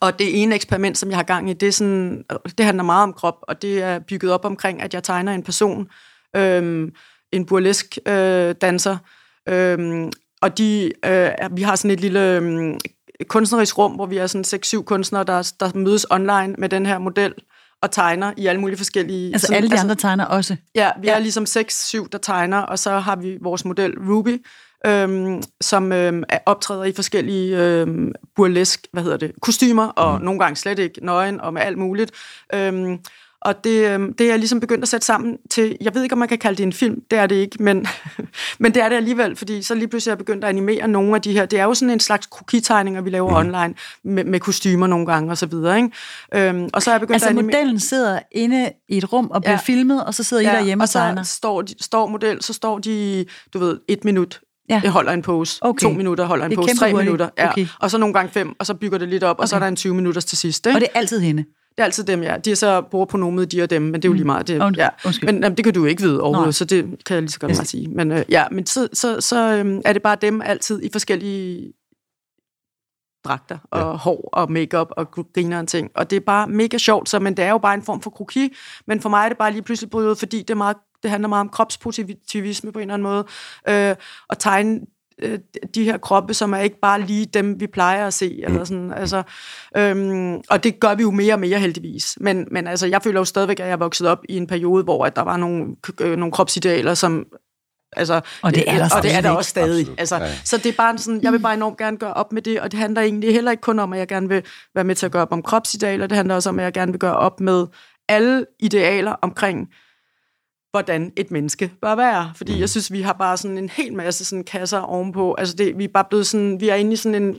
og 0.00 0.18
det 0.18 0.42
ene 0.42 0.54
eksperiment, 0.54 0.98
som 0.98 1.10
jeg 1.10 1.18
har 1.18 1.22
gang 1.22 1.50
i, 1.50 1.52
det, 1.52 1.68
er 1.68 1.72
sådan, 1.72 2.24
det 2.58 2.66
handler 2.66 2.84
meget 2.84 3.02
om 3.02 3.12
krop, 3.12 3.38
og 3.42 3.62
det 3.62 3.82
er 3.82 3.98
bygget 3.98 4.32
op 4.32 4.44
omkring, 4.44 4.82
at 4.82 4.94
jeg 4.94 5.02
tegner 5.02 5.32
en 5.32 5.42
person, 5.42 5.88
øhm, 6.36 6.92
en 7.32 7.46
burlesk 7.46 7.98
øh, 8.08 8.54
danser, 8.60 8.96
øhm, 9.48 10.12
og 10.42 10.58
de, 10.58 10.92
øh, 11.04 11.30
vi 11.50 11.62
har 11.62 11.76
sådan 11.76 11.90
et 11.90 12.00
lille 12.00 12.36
øh, 12.36 12.74
kunstnerisk 13.28 13.78
rum, 13.78 13.92
hvor 13.92 14.06
vi 14.06 14.16
er 14.16 14.26
sådan 14.26 14.60
6-7 14.64 14.82
kunstnere, 14.82 15.24
der, 15.24 15.52
der 15.60 15.70
mødes 15.74 16.06
online 16.10 16.54
med 16.58 16.68
den 16.68 16.86
her 16.86 16.98
model 16.98 17.34
og 17.82 17.90
tegner 17.90 18.32
i 18.36 18.46
alle 18.46 18.60
mulige 18.60 18.76
forskellige... 18.76 19.32
Altså 19.32 19.46
sådan, 19.46 19.56
alle 19.56 19.68
de 19.68 19.72
altså, 19.72 19.84
andre 19.84 19.94
tegner 19.94 20.24
også? 20.24 20.56
Ja, 20.74 20.90
vi 21.00 21.06
ja. 21.06 21.14
er 21.14 21.18
ligesom 21.18 21.44
6-7, 21.48 22.08
der 22.12 22.18
tegner, 22.18 22.58
og 22.58 22.78
så 22.78 22.98
har 22.98 23.16
vi 23.16 23.38
vores 23.40 23.64
model 23.64 23.94
Ruby, 23.98 24.44
øhm, 24.86 25.42
som 25.60 25.92
øhm, 25.92 26.24
optræder 26.46 26.84
i 26.84 26.92
forskellige 26.92 27.58
øhm, 27.58 28.12
burlesk, 28.36 28.86
hvad 28.92 29.02
hedder 29.02 29.16
det, 29.16 29.32
kostymer, 29.40 29.86
og 29.86 30.18
mm. 30.18 30.24
nogle 30.24 30.40
gange 30.40 30.56
slet 30.56 30.78
ikke 30.78 31.06
nøgen 31.06 31.40
og 31.40 31.52
med 31.52 31.62
alt 31.62 31.78
muligt. 31.78 32.12
Øhm, 32.54 32.98
og 33.40 33.64
det, 33.64 33.90
øhm, 33.90 34.12
det 34.12 34.24
er 34.24 34.30
jeg 34.30 34.38
ligesom 34.38 34.60
begyndt 34.60 34.82
at 34.82 34.88
sætte 34.88 35.06
sammen 35.06 35.36
til, 35.50 35.76
jeg 35.80 35.94
ved 35.94 36.02
ikke, 36.02 36.12
om 36.12 36.18
man 36.18 36.28
kan 36.28 36.38
kalde 36.38 36.56
det 36.56 36.62
en 36.62 36.72
film, 36.72 37.02
det 37.10 37.18
er 37.18 37.26
det 37.26 37.34
ikke, 37.34 37.62
men, 37.62 37.86
men 38.60 38.74
det 38.74 38.82
er 38.82 38.88
det 38.88 38.96
alligevel, 38.96 39.36
fordi 39.36 39.62
så 39.62 39.74
lige 39.74 39.88
pludselig 39.88 40.10
er 40.10 40.14
jeg 40.14 40.18
begyndt 40.18 40.44
at 40.44 40.48
animere 40.48 40.88
nogle 40.88 41.14
af 41.14 41.22
de 41.22 41.32
her, 41.32 41.46
det 41.46 41.58
er 41.58 41.64
jo 41.64 41.74
sådan 41.74 41.90
en 41.90 42.00
slags 42.00 42.26
krokitegninger, 42.26 43.00
vi 43.00 43.10
laver 43.10 43.30
mm. 43.30 43.36
online, 43.36 43.74
med, 44.04 44.24
med 44.24 44.40
kostymer 44.40 44.86
nogle 44.86 45.06
gange 45.06 45.30
og 45.30 45.38
så 45.38 45.46
videre, 45.46 45.76
ikke? 45.76 45.90
Øhm, 46.34 46.68
og 46.72 46.82
så 46.82 46.90
er 46.90 46.94
jeg 46.94 47.00
begyndt 47.00 47.14
altså 47.14 47.26
at 47.26 47.30
animere... 47.30 47.56
modellen 47.56 47.80
sidder 47.80 48.18
inde 48.32 48.72
i 48.88 48.96
et 48.98 49.12
rum 49.12 49.30
og 49.30 49.42
bliver 49.42 49.52
ja. 49.52 49.58
filmet, 49.58 50.04
og 50.04 50.14
så 50.14 50.22
sidder 50.22 50.42
ja, 50.42 50.52
I 50.52 50.56
derhjemme 50.56 50.82
og, 50.82 50.84
og 50.84 50.90
tegner? 50.90 51.22
så 51.22 51.34
står, 51.34 51.62
de, 51.62 51.74
står 51.80 52.06
model, 52.06 52.42
så 52.42 52.52
står 52.52 52.78
de, 52.78 53.26
du 53.54 53.58
ved, 53.58 53.80
et 53.88 54.04
minut 54.04 54.40
Ja. 54.68 54.80
Det 54.82 54.90
holder 54.90 55.12
en 55.12 55.22
pose. 55.22 55.58
Okay. 55.60 55.86
To 55.86 55.92
minutter 55.92 56.24
holder 56.24 56.46
en 56.46 56.56
pose. 56.56 56.76
Tre 56.76 56.90
hurtigt. 56.90 57.04
minutter. 57.04 57.28
Ja. 57.38 57.50
Okay. 57.50 57.66
Og 57.80 57.90
så 57.90 57.98
nogle 57.98 58.14
gange 58.14 58.30
fem, 58.30 58.54
og 58.58 58.66
så 58.66 58.74
bygger 58.74 58.98
det 58.98 59.08
lidt 59.08 59.24
op, 59.24 59.36
okay. 59.36 59.42
og 59.42 59.48
så 59.48 59.56
er 59.56 59.60
der 59.60 59.68
en 59.68 59.76
20 59.76 59.94
minutters 59.94 60.24
til 60.24 60.38
sidst. 60.38 60.66
Ikke? 60.66 60.76
Og 60.76 60.80
det 60.80 60.88
er 60.94 60.98
altid 60.98 61.20
hende? 61.20 61.44
Det 61.44 61.82
er 61.82 61.84
altid 61.84 62.04
dem, 62.04 62.22
ja. 62.22 62.36
De 62.36 62.50
er 62.50 62.54
så 62.54 62.80
bruger 62.80 63.06
på 63.06 63.16
nomet, 63.16 63.52
de 63.52 63.62
og 63.62 63.70
dem, 63.70 63.82
men 63.82 63.94
det 63.94 64.04
er 64.04 64.08
jo 64.08 64.12
lige 64.12 64.24
meget. 64.24 64.48
Det, 64.48 64.76
ja. 64.76 64.88
Men 65.22 65.42
jamen, 65.42 65.56
det 65.56 65.64
kan 65.64 65.74
du 65.74 65.84
ikke 65.84 66.02
vide 66.02 66.20
overhovedet, 66.20 66.46
Nej. 66.46 66.52
så 66.52 66.64
det 66.64 66.84
kan 67.06 67.14
jeg 67.14 67.22
lige 67.22 67.30
så 67.30 67.38
godt 67.38 67.56
yes. 67.60 67.68
sige. 67.68 67.88
Men, 67.88 68.12
øh, 68.12 68.24
ja, 68.28 68.44
men 68.50 68.66
så, 68.66 68.88
så, 68.92 69.20
så 69.20 69.62
øh, 69.64 69.80
er 69.84 69.92
det 69.92 70.02
bare 70.02 70.16
dem 70.20 70.42
altid 70.42 70.82
i 70.82 70.88
forskellige 70.92 71.72
dragter 73.24 73.58
og 73.70 73.80
ja. 73.80 73.96
hår 73.96 74.28
og 74.32 74.52
makeup 74.52 74.88
og 74.96 75.10
griner 75.34 75.58
og 75.58 75.68
ting. 75.68 75.90
Og 75.94 76.10
det 76.10 76.16
er 76.16 76.20
bare 76.20 76.46
mega 76.46 76.78
sjovt, 76.78 77.08
så, 77.08 77.18
men 77.18 77.36
det 77.36 77.44
er 77.44 77.50
jo 77.50 77.58
bare 77.58 77.74
en 77.74 77.82
form 77.82 78.00
for 78.00 78.10
kroki. 78.10 78.54
Men 78.86 79.00
for 79.00 79.08
mig 79.08 79.24
er 79.24 79.28
det 79.28 79.38
bare 79.38 79.52
lige 79.52 79.62
pludselig 79.62 79.90
brydet, 79.90 80.18
fordi 80.18 80.38
det, 80.38 80.50
er 80.50 80.54
meget, 80.54 80.76
det 81.02 81.10
handler 81.10 81.28
meget 81.28 81.40
om 81.40 81.48
kropspositivisme 81.48 82.72
på 82.72 82.78
en 82.78 82.82
eller 82.82 82.94
anden 82.94 83.02
måde. 83.02 83.24
Øh, 83.68 83.96
og 84.28 84.38
tegne 84.38 84.80
øh, 85.22 85.38
de 85.74 85.84
her 85.84 85.98
kroppe, 85.98 86.34
som 86.34 86.52
er 86.52 86.58
ikke 86.58 86.80
bare 86.80 87.00
lige 87.00 87.26
dem, 87.26 87.60
vi 87.60 87.66
plejer 87.66 88.06
at 88.06 88.14
se. 88.14 88.38
Mm. 88.38 88.52
Eller 88.52 88.64
sådan. 88.64 88.92
Altså, 88.92 89.22
øhm, 89.76 90.40
og 90.50 90.64
det 90.64 90.80
gør 90.80 90.94
vi 90.94 91.02
jo 91.02 91.10
mere 91.10 91.34
og 91.34 91.40
mere 91.40 91.58
heldigvis. 91.58 92.18
Men, 92.20 92.48
men 92.50 92.66
altså, 92.66 92.86
jeg 92.86 93.02
føler 93.02 93.20
jo 93.20 93.24
stadigvæk, 93.24 93.60
at 93.60 93.66
jeg 93.66 93.72
er 93.72 93.76
vokset 93.76 94.08
op 94.08 94.18
i 94.28 94.36
en 94.36 94.46
periode, 94.46 94.84
hvor 94.84 95.04
at 95.04 95.16
der 95.16 95.22
var 95.22 95.36
nogle, 95.36 95.66
øh, 96.00 96.16
nogle 96.16 96.32
kropsidealer, 96.32 96.94
som 96.94 97.26
Altså, 97.96 98.20
og 98.42 98.54
det 98.54 98.70
er 98.70 98.78
der, 98.78 98.96
og 98.96 99.02
det 99.02 99.14
er 99.14 99.20
der 99.20 99.30
også 99.30 99.50
stadig. 99.50 99.86
Altså, 99.98 100.16
ja. 100.16 100.34
Så 100.44 100.56
det 100.56 100.66
er 100.66 100.76
bare 100.76 100.98
sådan, 100.98 101.22
jeg 101.22 101.32
vil 101.32 101.38
bare 101.38 101.54
enormt 101.54 101.78
gerne 101.78 101.96
gøre 101.96 102.14
op 102.14 102.32
med 102.32 102.42
det, 102.42 102.60
og 102.60 102.72
det 102.72 102.80
handler 102.80 103.02
egentlig 103.02 103.32
heller 103.32 103.50
ikke 103.50 103.60
kun 103.60 103.78
om, 103.78 103.92
at 103.92 103.98
jeg 103.98 104.08
gerne 104.08 104.28
vil 104.28 104.42
være 104.74 104.84
med 104.84 104.94
til 104.94 105.06
at 105.06 105.12
gøre 105.12 105.22
op 105.22 105.32
om 105.32 105.42
kropsidealer, 105.42 106.06
det 106.06 106.16
handler 106.16 106.34
også 106.34 106.48
om, 106.48 106.58
at 106.58 106.64
jeg 106.64 106.72
gerne 106.72 106.92
vil 106.92 106.98
gøre 106.98 107.16
op 107.16 107.40
med 107.40 107.66
alle 108.08 108.46
idealer 108.60 109.12
omkring 109.12 109.68
hvordan 110.70 111.12
et 111.16 111.30
menneske 111.30 111.72
bør 111.82 111.94
være. 111.94 112.32
Fordi 112.36 112.54
mm. 112.54 112.60
jeg 112.60 112.68
synes, 112.68 112.92
vi 112.92 113.02
har 113.02 113.12
bare 113.12 113.36
sådan 113.36 113.58
en 113.58 113.68
hel 113.68 113.94
masse 113.94 114.24
sådan 114.24 114.44
kasser 114.44 114.78
ovenpå. 114.78 115.34
Altså 115.34 115.54
det, 115.56 115.78
vi 115.78 115.84
er 115.84 115.88
bare 115.88 116.04
blevet 116.10 116.26
sådan, 116.26 116.60
vi 116.60 116.68
er 116.68 116.74
inde 116.74 116.92
i 116.92 116.96
sådan 116.96 117.22
en 117.22 117.38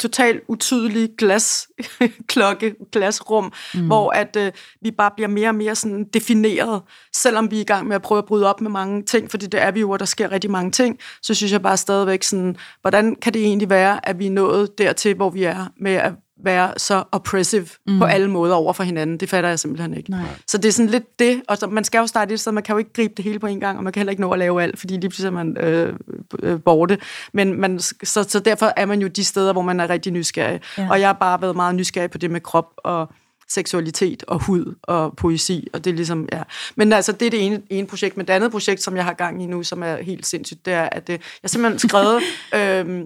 totalt 0.00 0.42
utydelig 0.48 1.10
glasklokke, 1.18 2.74
glasrum, 2.92 3.52
mm. 3.74 3.86
hvor 3.86 4.10
at 4.10 4.36
øh, 4.36 4.52
vi 4.82 4.90
bare 4.90 5.10
bliver 5.16 5.28
mere 5.28 5.48
og 5.48 5.54
mere 5.54 5.74
sådan 5.74 6.04
defineret, 6.04 6.82
selvom 7.16 7.50
vi 7.50 7.56
er 7.56 7.60
i 7.60 7.64
gang 7.64 7.88
med 7.88 7.96
at 7.96 8.02
prøve 8.02 8.18
at 8.18 8.24
bryde 8.24 8.46
op 8.46 8.60
med 8.60 8.70
mange 8.70 9.02
ting, 9.02 9.30
fordi 9.30 9.46
det 9.46 9.62
er 9.62 9.70
vi 9.70 9.80
jo, 9.80 9.90
og 9.90 9.98
der 9.98 10.04
sker 10.04 10.32
rigtig 10.32 10.50
mange 10.50 10.70
ting, 10.70 10.98
så 11.22 11.34
synes 11.34 11.52
jeg 11.52 11.62
bare 11.62 11.76
stadigvæk 11.76 12.22
sådan, 12.22 12.56
hvordan 12.80 13.14
kan 13.14 13.34
det 13.34 13.42
egentlig 13.42 13.70
være, 13.70 14.08
at 14.08 14.18
vi 14.18 14.26
er 14.26 14.30
nået 14.30 14.78
dertil, 14.78 15.14
hvor 15.14 15.30
vi 15.30 15.44
er 15.44 15.66
med 15.80 15.92
at 15.92 16.12
være 16.44 16.72
så 16.76 17.04
oppressive 17.12 17.66
mm. 17.86 17.98
på 17.98 18.04
alle 18.04 18.30
måder 18.30 18.54
over 18.54 18.72
for 18.72 18.82
hinanden. 18.82 19.16
Det 19.16 19.28
fatter 19.28 19.48
jeg 19.48 19.58
simpelthen 19.58 19.94
ikke. 19.94 20.10
Nej. 20.10 20.20
Så 20.46 20.58
det 20.58 20.68
er 20.68 20.72
sådan 20.72 20.90
lidt 20.90 21.18
det, 21.18 21.42
og 21.48 21.56
så, 21.56 21.66
man 21.66 21.84
skal 21.84 21.98
jo 21.98 22.06
starte 22.06 22.30
det, 22.30 22.40
så 22.40 22.50
man 22.50 22.62
kan 22.62 22.72
jo 22.72 22.78
ikke 22.78 22.92
gribe 22.92 23.14
det 23.16 23.24
hele 23.24 23.38
på 23.38 23.46
en 23.46 23.60
gang, 23.60 23.78
og 23.78 23.84
man 23.84 23.92
kan 23.92 24.00
heller 24.00 24.10
ikke 24.10 24.22
nå 24.22 24.30
at 24.30 24.38
lave 24.38 24.62
alt, 24.62 24.78
fordi 24.78 24.94
lige 24.94 25.00
pludselig 25.08 25.26
er 25.26 25.30
man 25.30 25.56
øh, 25.56 25.94
øh, 26.42 26.60
borte. 26.60 26.98
Men 27.32 27.60
man, 27.60 27.78
så, 27.78 28.26
så 28.28 28.40
derfor 28.44 28.72
er 28.76 28.86
man 28.86 29.00
jo 29.00 29.08
de 29.08 29.24
steder, 29.24 29.52
hvor 29.52 29.62
man 29.62 29.80
er 29.80 29.90
rigtig 29.90 30.12
nysgerrig. 30.12 30.60
Ja. 30.78 30.90
Og 30.90 31.00
jeg 31.00 31.08
har 31.08 31.12
bare 31.12 31.42
været 31.42 31.56
meget 31.56 31.74
nysgerrig 31.74 32.10
på 32.10 32.18
det 32.18 32.30
med 32.30 32.40
krop, 32.40 32.72
og 32.76 33.12
seksualitet 33.50 34.24
og 34.26 34.44
hud 34.44 34.74
og 34.82 35.16
poesi, 35.16 35.68
og 35.72 35.84
det 35.84 35.90
er 35.90 35.94
ligesom, 35.94 36.28
ja. 36.32 36.42
Men 36.76 36.92
altså, 36.92 37.12
det 37.12 37.26
er 37.26 37.30
det 37.30 37.46
ene, 37.46 37.62
ene 37.70 37.86
projekt, 37.86 38.16
men 38.16 38.26
det 38.26 38.32
andet 38.32 38.50
projekt, 38.50 38.82
som 38.82 38.96
jeg 38.96 39.04
har 39.04 39.12
gang 39.12 39.42
i 39.42 39.46
nu, 39.46 39.62
som 39.62 39.82
er 39.82 39.96
helt 40.02 40.26
sindssygt, 40.26 40.66
det 40.66 40.72
er, 40.72 40.88
at 40.92 41.08
øh, 41.08 41.12
jeg 41.12 41.20
har 41.42 41.48
simpelthen 41.48 41.88
skrevet 41.88 42.22
øh, 42.58 43.04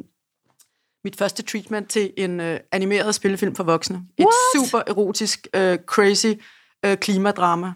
mit 1.05 1.16
første 1.18 1.42
treatment 1.42 1.88
til 1.90 2.11
en 2.16 2.40
øh, 2.40 2.61
animeret 2.72 3.14
spillefilm 3.14 3.55
for 3.55 3.64
voksne. 3.64 3.96
Et 4.18 4.24
What? 4.24 4.66
super 4.68 4.82
erotisk, 4.86 5.46
øh, 5.57 5.78
crazy 5.86 6.26
øh, 6.86 6.96
klimadrama. 6.96 7.72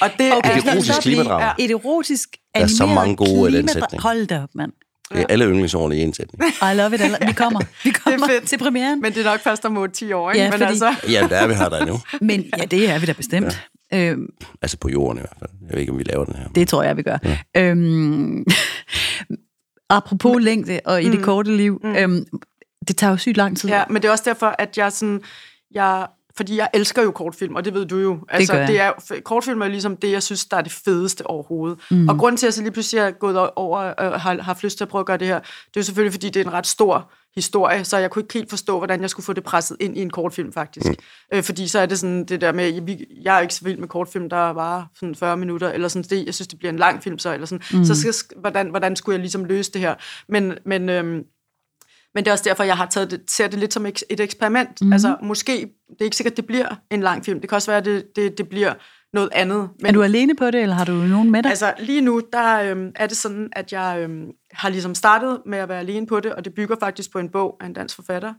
Og 0.00 0.08
det 0.18 0.32
Okay, 0.36 0.58
Et 0.58 0.64
erotisk 0.66 1.00
klimadrama. 1.02 1.44
Ja. 1.44 1.52
Et 1.64 1.70
erotisk 1.70 2.28
er 2.54 2.66
så 2.66 2.82
animeret 2.82 2.94
mange 2.94 3.16
gode 3.16 3.50
i 3.52 3.54
den 3.56 3.68
sætning. 3.68 4.02
Hold 4.02 4.26
da 4.26 4.42
op, 4.42 4.48
mand. 4.54 4.72
Det 5.12 5.20
er 5.20 5.24
alle 5.28 5.44
yndlingsårene 5.44 5.96
i 5.96 6.00
en 6.00 6.14
sætning. 6.14 6.42
I 6.72 6.74
love 6.74 6.94
it. 6.94 7.00
Vi 7.26 7.32
kommer. 7.32 7.60
Vi 7.84 7.90
kommer 7.90 8.26
fedt. 8.28 8.48
til 8.48 8.58
premieren. 8.58 9.00
Men 9.00 9.12
det 9.14 9.26
er 9.26 9.30
nok 9.30 9.40
først 9.40 9.64
om 9.64 9.76
8-10 9.76 9.78
år, 10.14 10.30
ikke? 10.30 10.42
Ja, 10.44 10.50
men 10.50 10.52
fordi- 10.52 10.64
altså, 10.64 10.94
Ja, 11.08 11.26
der 11.30 11.36
er 11.36 11.46
vi 11.46 11.54
her 11.54 11.68
der 11.68 11.86
nu. 11.86 11.98
Men 12.20 12.50
ja, 12.58 12.64
det 12.64 12.90
er 12.90 12.98
vi 12.98 13.06
da 13.06 13.12
bestemt. 13.12 13.60
Ja. 13.92 14.10
Øhm, 14.10 14.26
Altså 14.62 14.76
på 14.76 14.88
jorden 14.88 15.18
i 15.18 15.20
hvert 15.20 15.36
fald. 15.38 15.50
Jeg 15.66 15.72
ved 15.74 15.80
ikke, 15.80 15.92
om 15.92 15.98
vi 15.98 16.02
laver 16.04 16.24
den 16.24 16.34
her. 16.36 16.48
det 16.54 16.68
tror 16.68 16.82
jeg, 16.82 16.96
vi 16.96 17.02
gør. 17.02 17.18
Ja. 17.24 17.38
Øhm, 17.62 18.44
apropos 19.88 20.42
længde 20.42 20.80
og 20.84 21.02
i 21.02 21.10
det 21.10 21.22
korte 21.22 21.56
liv, 21.56 21.80
øhm, 21.84 22.24
det 22.88 22.96
tager 22.96 23.10
jo 23.10 23.16
sygt 23.16 23.36
lang 23.36 23.56
tid. 23.56 23.68
Ja, 23.68 23.84
men 23.90 24.02
det 24.02 24.08
er 24.08 24.12
også 24.12 24.24
derfor, 24.26 24.54
at 24.58 24.78
jeg 24.78 24.92
sådan... 24.92 25.20
Jeg, 25.70 26.06
fordi 26.38 26.56
jeg 26.56 26.68
elsker 26.74 27.02
jo 27.02 27.10
kortfilm, 27.10 27.54
og 27.54 27.64
det 27.64 27.74
ved 27.74 27.86
du 27.86 27.96
jo. 27.98 28.18
Altså, 28.28 28.52
gør 28.52 28.60
jeg. 28.60 28.68
det 28.68 28.80
er, 28.80 29.20
kortfilm 29.24 29.60
er 29.60 29.66
jo 29.66 29.70
ligesom 29.70 29.96
det, 29.96 30.12
jeg 30.12 30.22
synes, 30.22 30.46
der 30.46 30.56
er 30.56 30.60
det 30.60 30.72
fedeste 30.72 31.26
overhovedet. 31.26 31.78
Mm. 31.90 32.08
Og 32.08 32.18
grunden 32.18 32.36
til, 32.36 32.46
at 32.46 32.48
jeg 32.48 32.54
så 32.54 32.62
lige 32.62 32.72
pludselig 32.72 33.00
er 33.00 33.10
gået 33.10 33.50
over 33.56 33.78
og 33.78 34.20
har 34.20 34.42
haft 34.42 34.64
lyst 34.64 34.76
til 34.76 34.84
at 34.84 34.88
prøve 34.88 35.00
at 35.00 35.06
gøre 35.06 35.16
det 35.16 35.26
her, 35.26 35.38
det 35.38 35.76
er 35.76 35.80
jo 35.80 35.82
selvfølgelig, 35.82 36.12
fordi 36.12 36.30
det 36.30 36.40
er 36.40 36.44
en 36.44 36.52
ret 36.52 36.66
stor 36.66 37.12
historie, 37.34 37.84
så 37.84 37.98
jeg 37.98 38.10
kunne 38.10 38.22
ikke 38.22 38.34
helt 38.34 38.50
forstå, 38.50 38.78
hvordan 38.78 39.00
jeg 39.00 39.10
skulle 39.10 39.24
få 39.24 39.32
det 39.32 39.44
presset 39.44 39.76
ind 39.80 39.98
i 39.98 40.02
en 40.02 40.10
kortfilm, 40.10 40.52
faktisk. 40.52 40.86
Mm. 40.86 40.94
Øh, 41.32 41.42
fordi 41.42 41.68
så 41.68 41.78
er 41.78 41.86
det 41.86 41.98
sådan 41.98 42.24
det 42.24 42.40
der 42.40 42.52
med, 42.52 42.96
jeg 43.22 43.36
er 43.36 43.40
ikke 43.40 43.54
så 43.54 43.64
vild 43.64 43.78
med 43.78 43.88
kortfilm, 43.88 44.30
der 44.30 44.50
var 44.50 44.88
sådan 44.94 45.14
40 45.14 45.36
minutter, 45.36 45.72
eller 45.72 45.88
sådan 45.88 46.06
det, 46.10 46.26
jeg 46.26 46.34
synes, 46.34 46.48
det 46.48 46.58
bliver 46.58 46.72
en 46.72 46.78
lang 46.78 47.02
film 47.02 47.18
så, 47.18 47.34
eller 47.34 47.46
sådan. 47.46 47.78
Mm. 47.78 47.84
Så 47.84 48.12
skal, 48.12 48.40
hvordan, 48.40 48.70
hvordan 48.70 48.96
skulle 48.96 49.14
jeg 49.14 49.20
ligesom 49.20 49.44
løse 49.44 49.72
det 49.72 49.80
her? 49.80 49.94
Men, 50.28 50.54
men 50.66 50.88
øhm, 50.88 51.24
men 52.18 52.24
det 52.24 52.30
er 52.30 52.32
også 52.32 52.44
derfor, 52.48 52.64
jeg 52.64 52.76
har 52.76 52.86
taget 52.86 53.10
det, 53.10 53.20
ser 53.28 53.48
det 53.48 53.58
lidt 53.58 53.74
som 53.74 53.86
et 53.86 54.02
eksperiment. 54.10 54.82
Mm. 54.82 54.92
Altså, 54.92 55.16
måske, 55.22 55.52
det 55.88 56.00
er 56.00 56.04
ikke 56.04 56.16
sikkert, 56.16 56.36
det 56.36 56.46
bliver 56.46 56.66
en 56.90 57.00
lang 57.00 57.24
film. 57.24 57.40
Det 57.40 57.48
kan 57.48 57.56
også 57.56 57.70
være, 57.70 57.78
at 57.78 57.84
det, 57.84 58.16
det, 58.16 58.38
det 58.38 58.48
bliver 58.48 58.74
noget 59.12 59.28
andet. 59.32 59.68
Men 59.80 59.86
Er 59.86 59.92
du 59.92 60.02
alene 60.02 60.34
på 60.34 60.50
det, 60.50 60.62
eller 60.62 60.74
har 60.74 60.84
du 60.84 60.92
nogen 60.92 61.30
med 61.30 61.42
dig? 61.42 61.50
altså, 61.50 61.74
lige 61.78 62.00
nu, 62.00 62.22
der 62.32 62.60
øhm, 62.60 62.92
er 62.96 63.06
det 63.06 63.16
sådan, 63.16 63.48
at 63.52 63.72
jeg 63.72 63.98
øhm, 64.00 64.26
har 64.52 64.68
ligesom 64.68 64.94
startet 64.94 65.38
med 65.46 65.58
at 65.58 65.68
være 65.68 65.78
alene 65.78 66.06
på 66.06 66.20
det, 66.20 66.32
og 66.32 66.44
det 66.44 66.54
bygger 66.54 66.76
faktisk 66.80 67.12
på 67.12 67.18
en 67.18 67.28
bog 67.28 67.56
af 67.60 67.66
en 67.66 67.72
dansk 67.72 67.94
forfatter, 67.94 68.34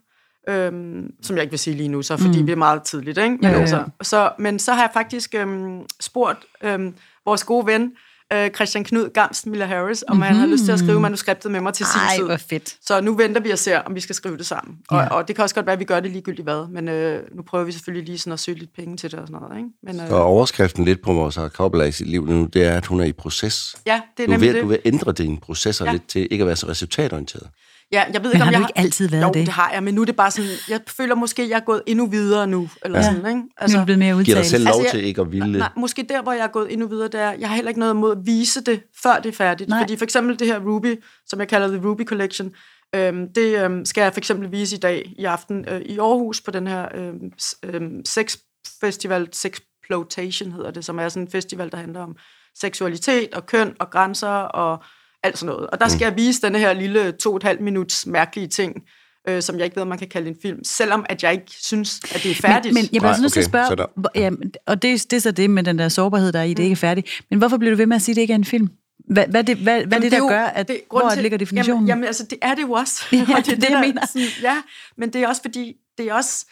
øhm, 0.49 1.11
som 1.21 1.35
jeg 1.35 1.43
ikke 1.43 1.51
vil 1.51 1.59
sige 1.59 1.75
lige 1.75 1.89
nu, 1.89 2.01
så 2.01 2.17
fordi 2.17 2.39
mm. 2.39 2.45
det 2.45 2.53
er 2.53 2.57
meget 2.57 2.83
tidligt. 2.83 3.17
Ikke? 3.17 3.29
Men, 3.29 3.43
Ja, 3.43 3.51
ja. 3.51 3.59
Altså, 3.59 3.83
så, 4.01 4.31
men 4.39 4.59
så 4.59 4.73
har 4.73 4.81
jeg 4.81 4.89
faktisk 4.93 5.35
øhm, 5.35 5.81
spurgt 5.99 6.45
øhm, 6.63 6.93
vores 7.25 7.43
gode 7.43 7.65
ven, 7.65 7.91
øh, 8.33 8.49
Christian 8.51 8.83
Knud 8.83 9.09
Gamst 9.13 9.45
Miller 9.47 9.65
Harris, 9.65 10.03
om 10.07 10.15
mm-hmm. 10.15 10.27
han 10.27 10.35
har 10.35 10.47
lyst 10.47 10.65
til 10.65 10.71
at 10.71 10.79
skrive 10.79 10.99
manuskriptet 10.99 11.51
med 11.51 11.61
mig 11.61 11.73
til 11.73 11.85
sin 11.85 11.99
Ej, 12.01 12.15
tid. 12.17 12.25
hvor 12.25 12.37
fedt. 12.37 12.75
Så 12.81 13.01
nu 13.01 13.15
venter 13.15 13.41
vi 13.41 13.49
og 13.51 13.59
ser, 13.59 13.79
om 13.79 13.95
vi 13.95 13.99
skal 13.99 14.15
skrive 14.15 14.37
det 14.37 14.45
sammen. 14.45 14.77
Og, 14.89 14.97
Ja. 15.01 15.07
og 15.07 15.27
det 15.27 15.35
kan 15.35 15.43
også 15.43 15.55
godt 15.55 15.65
være, 15.65 15.73
at 15.73 15.79
vi 15.79 15.85
gør 15.85 15.99
det 15.99 16.11
ligegyldigt 16.11 16.45
hvad, 16.45 16.67
men 16.71 16.87
øh, 16.87 17.23
nu 17.35 17.41
prøver 17.41 17.63
vi 17.65 17.71
selvfølgelig 17.71 18.05
lige 18.05 18.17
sådan 18.19 18.33
at 18.33 18.39
søge 18.39 18.57
lidt 18.59 18.73
penge 18.75 18.97
til 18.97 19.11
det 19.11 19.19
og 19.19 19.27
sådan 19.27 19.41
noget. 19.41 19.57
Ikke? 19.57 19.69
Men, 19.83 19.99
øh, 19.99 20.11
Og 20.11 20.23
overskriften 20.23 20.85
lidt 20.85 21.01
på 21.01 21.13
vores 21.13 21.39
kobbel 21.53 21.87
i 21.87 21.91
sit 21.91 22.07
liv 22.07 22.25
nu, 22.25 22.45
det 22.45 22.63
er, 22.63 22.71
at 22.77 22.85
hun 22.85 22.99
er 22.99 23.05
i 23.05 23.11
proces. 23.11 23.75
ja, 23.85 24.01
det 24.17 24.23
er 24.23 24.27
Du 24.27 24.31
nemlig 24.31 24.47
ved, 24.47 24.53
det. 24.55 24.63
du 24.63 24.67
vil 24.67 24.79
ændre 24.85 25.11
dine 25.11 25.37
processer 25.37 25.85
Ja. 25.85 25.91
lidt 25.91 26.07
til 26.07 26.27
ikke 26.31 26.41
at 26.41 26.47
være 26.47 26.55
så 26.55 26.67
resultatorienteret. 26.67 27.47
Ja, 27.91 28.03
jeg 28.13 28.23
ved 28.23 28.29
Men 28.29 28.31
ikke, 28.33 28.41
om 28.41 28.47
har 28.47 28.51
jeg 28.51 28.59
du 28.61 28.63
ikke 28.67 28.79
altid 28.79 29.09
været 29.09 29.23
jo, 29.23 29.27
det? 29.27 29.35
det 29.35 29.47
har 29.49 29.71
jeg, 29.71 29.83
men 29.83 29.93
nu 29.93 30.01
er 30.01 30.05
det 30.05 30.15
bare 30.15 30.31
sådan, 30.31 30.49
jeg 30.69 30.79
føler 30.87 31.15
måske, 31.15 31.49
jeg 31.49 31.55
er 31.55 31.59
gået 31.59 31.81
endnu 31.87 32.05
videre 32.05 32.47
nu, 32.47 32.69
eller 32.85 32.97
Ja. 32.99 33.03
sådan, 33.03 33.17
ikke? 33.27 33.41
Altså, 33.57 33.77
nu 33.77 33.79
er 33.79 33.81
du 33.81 33.85
blevet 33.85 33.99
mere 33.99 34.15
Giv 34.15 34.17
dig 34.25 34.29
udtalt. 34.31 34.45
selv 34.45 34.63
lov 34.63 34.67
Altså, 34.69 34.81
jeg- 34.83 34.91
til 34.91 35.03
ikke 35.03 35.21
at 35.21 35.31
ville. 35.31 35.57
Nej, 35.59 35.69
måske 35.77 36.05
der, 36.09 36.21
hvor 36.21 36.31
jeg 36.31 36.43
er 36.43 36.47
gået 36.47 36.73
endnu 36.73 36.87
videre, 36.87 37.07
der 37.07 37.31
jeg 37.31 37.47
har 37.49 37.55
heller 37.55 37.69
ikke 37.69 37.79
noget 37.79 37.93
imod 37.93 38.11
at 38.11 38.17
vise 38.25 38.61
det, 38.63 38.81
før 39.03 39.15
det 39.19 39.29
er 39.31 39.35
færdigt. 39.35 39.69
Nej. 39.69 39.79
Fordi 39.81 39.97
for 39.97 40.03
eksempel 40.03 40.39
det 40.39 40.47
her 40.47 40.59
Ruby, 40.59 41.03
som 41.27 41.39
jeg 41.39 41.47
kalder 41.47 41.67
The 41.67 41.87
Ruby 41.87 42.05
Collection, 42.05 42.51
øhm, 42.95 43.33
det 43.35 43.63
øhm, 43.65 43.85
skal 43.85 44.01
jeg 44.01 44.13
for 44.13 44.19
eksempel 44.19 44.51
vise 44.51 44.75
i 44.75 44.79
dag, 44.79 45.13
i 45.17 45.25
aften, 45.25 45.65
øh, 45.69 45.81
i 45.81 45.97
Aarhus, 45.99 46.41
på 46.41 46.51
den 46.51 46.67
her 46.67 46.87
øhm, 46.95 47.31
øhm, 47.63 48.05
sexfestival, 48.05 49.27
Sexploitation 49.33 50.51
hedder 50.51 50.71
det, 50.71 50.85
som 50.85 50.99
er 50.99 51.09
sådan 51.09 51.23
en 51.27 51.31
festival, 51.31 51.71
der 51.71 51.77
handler 51.77 51.99
om 51.99 52.15
seksualitet 52.59 53.33
og 53.33 53.45
køn 53.45 53.73
og 53.79 53.89
grænser 53.89 54.27
og 54.27 54.83
alt 55.23 55.37
sådan 55.37 55.53
noget. 55.55 55.69
Og 55.69 55.79
der 55.79 55.87
skal 55.87 56.05
jeg 56.05 56.15
vise 56.15 56.41
denne 56.41 56.59
her 56.59 56.73
lille 56.73 57.11
to 57.11 57.29
og 57.29 57.35
et 57.37 57.43
halvt 57.43 57.61
minuts 57.61 58.05
mærkelige 58.05 58.47
ting, 58.47 58.73
øh, 59.29 59.41
som 59.41 59.55
jeg 59.57 59.63
ikke 59.65 59.75
ved, 59.75 59.81
om 59.81 59.87
man 59.87 59.97
kan 59.97 60.07
kalde 60.07 60.29
en 60.29 60.35
film, 60.41 60.63
selvom 60.63 61.05
at 61.09 61.23
jeg 61.23 61.31
ikke 61.33 61.45
synes, 61.61 61.99
at 62.15 62.23
det 62.23 62.31
er 62.31 62.35
færdigt. 62.35 62.73
Men, 62.73 62.81
men 62.83 62.89
jeg 62.93 62.99
bliver 63.01 63.09
også 63.09 63.21
nødt 63.21 63.33
til 63.33 63.39
at 63.39 63.45
spørge, 63.45 63.87
ja, 64.15 64.29
og 64.65 64.81
det, 64.81 65.11
det 65.11 65.17
er 65.17 65.21
så 65.21 65.31
det 65.31 65.49
med 65.49 65.63
den 65.63 65.79
der 65.79 65.89
sårbarhed, 65.89 66.31
der 66.31 66.39
er 66.39 66.43
i, 66.43 66.53
det 66.53 66.63
ikke 66.63 66.73
er 66.73 66.77
færdigt. 66.77 67.21
Men 67.29 67.39
hvorfor 67.39 67.57
bliver 67.57 67.71
du 67.71 67.77
ved 67.77 67.85
med 67.85 67.95
at 67.95 68.01
sige, 68.01 68.13
at 68.13 68.15
det 68.15 68.21
ikke 68.21 68.31
er 68.31 68.35
en 68.35 68.45
film? 68.45 68.67
Hvad, 69.09 69.25
hvad, 69.27 69.39
er 69.41 69.45
det, 69.45 69.57
hvad, 69.57 69.83
hvad 69.85 69.97
er 69.97 70.01
det, 70.01 70.11
der 70.11 70.17
jo- 70.17 70.27
gør, 70.27 70.41
at 70.43 70.67
det, 70.67 70.81
hvor 70.89 71.09
til- 71.09 71.21
ligger 71.21 71.37
definitionen? 71.37 71.77
Jamen, 71.87 71.87
jamen, 71.87 72.03
altså, 72.05 72.23
det 72.29 72.37
er 72.41 72.55
det 72.55 72.61
jo 72.61 72.71
også. 72.71 73.03
Ja, 73.11 73.21
Og 73.21 73.45
det 73.45 73.51
er 73.51 73.55
det, 73.55 73.63
jeg 73.63 73.71
der, 73.71 73.79
mener. 73.81 74.05
Sådan, 74.05 74.27
ja, 74.41 74.55
men 74.97 75.13
det 75.13 75.23
er 75.23 75.27
også 75.27 75.41
fordi, 75.41 75.73
det 75.97 76.05
er 76.09 76.13
også... 76.13 76.45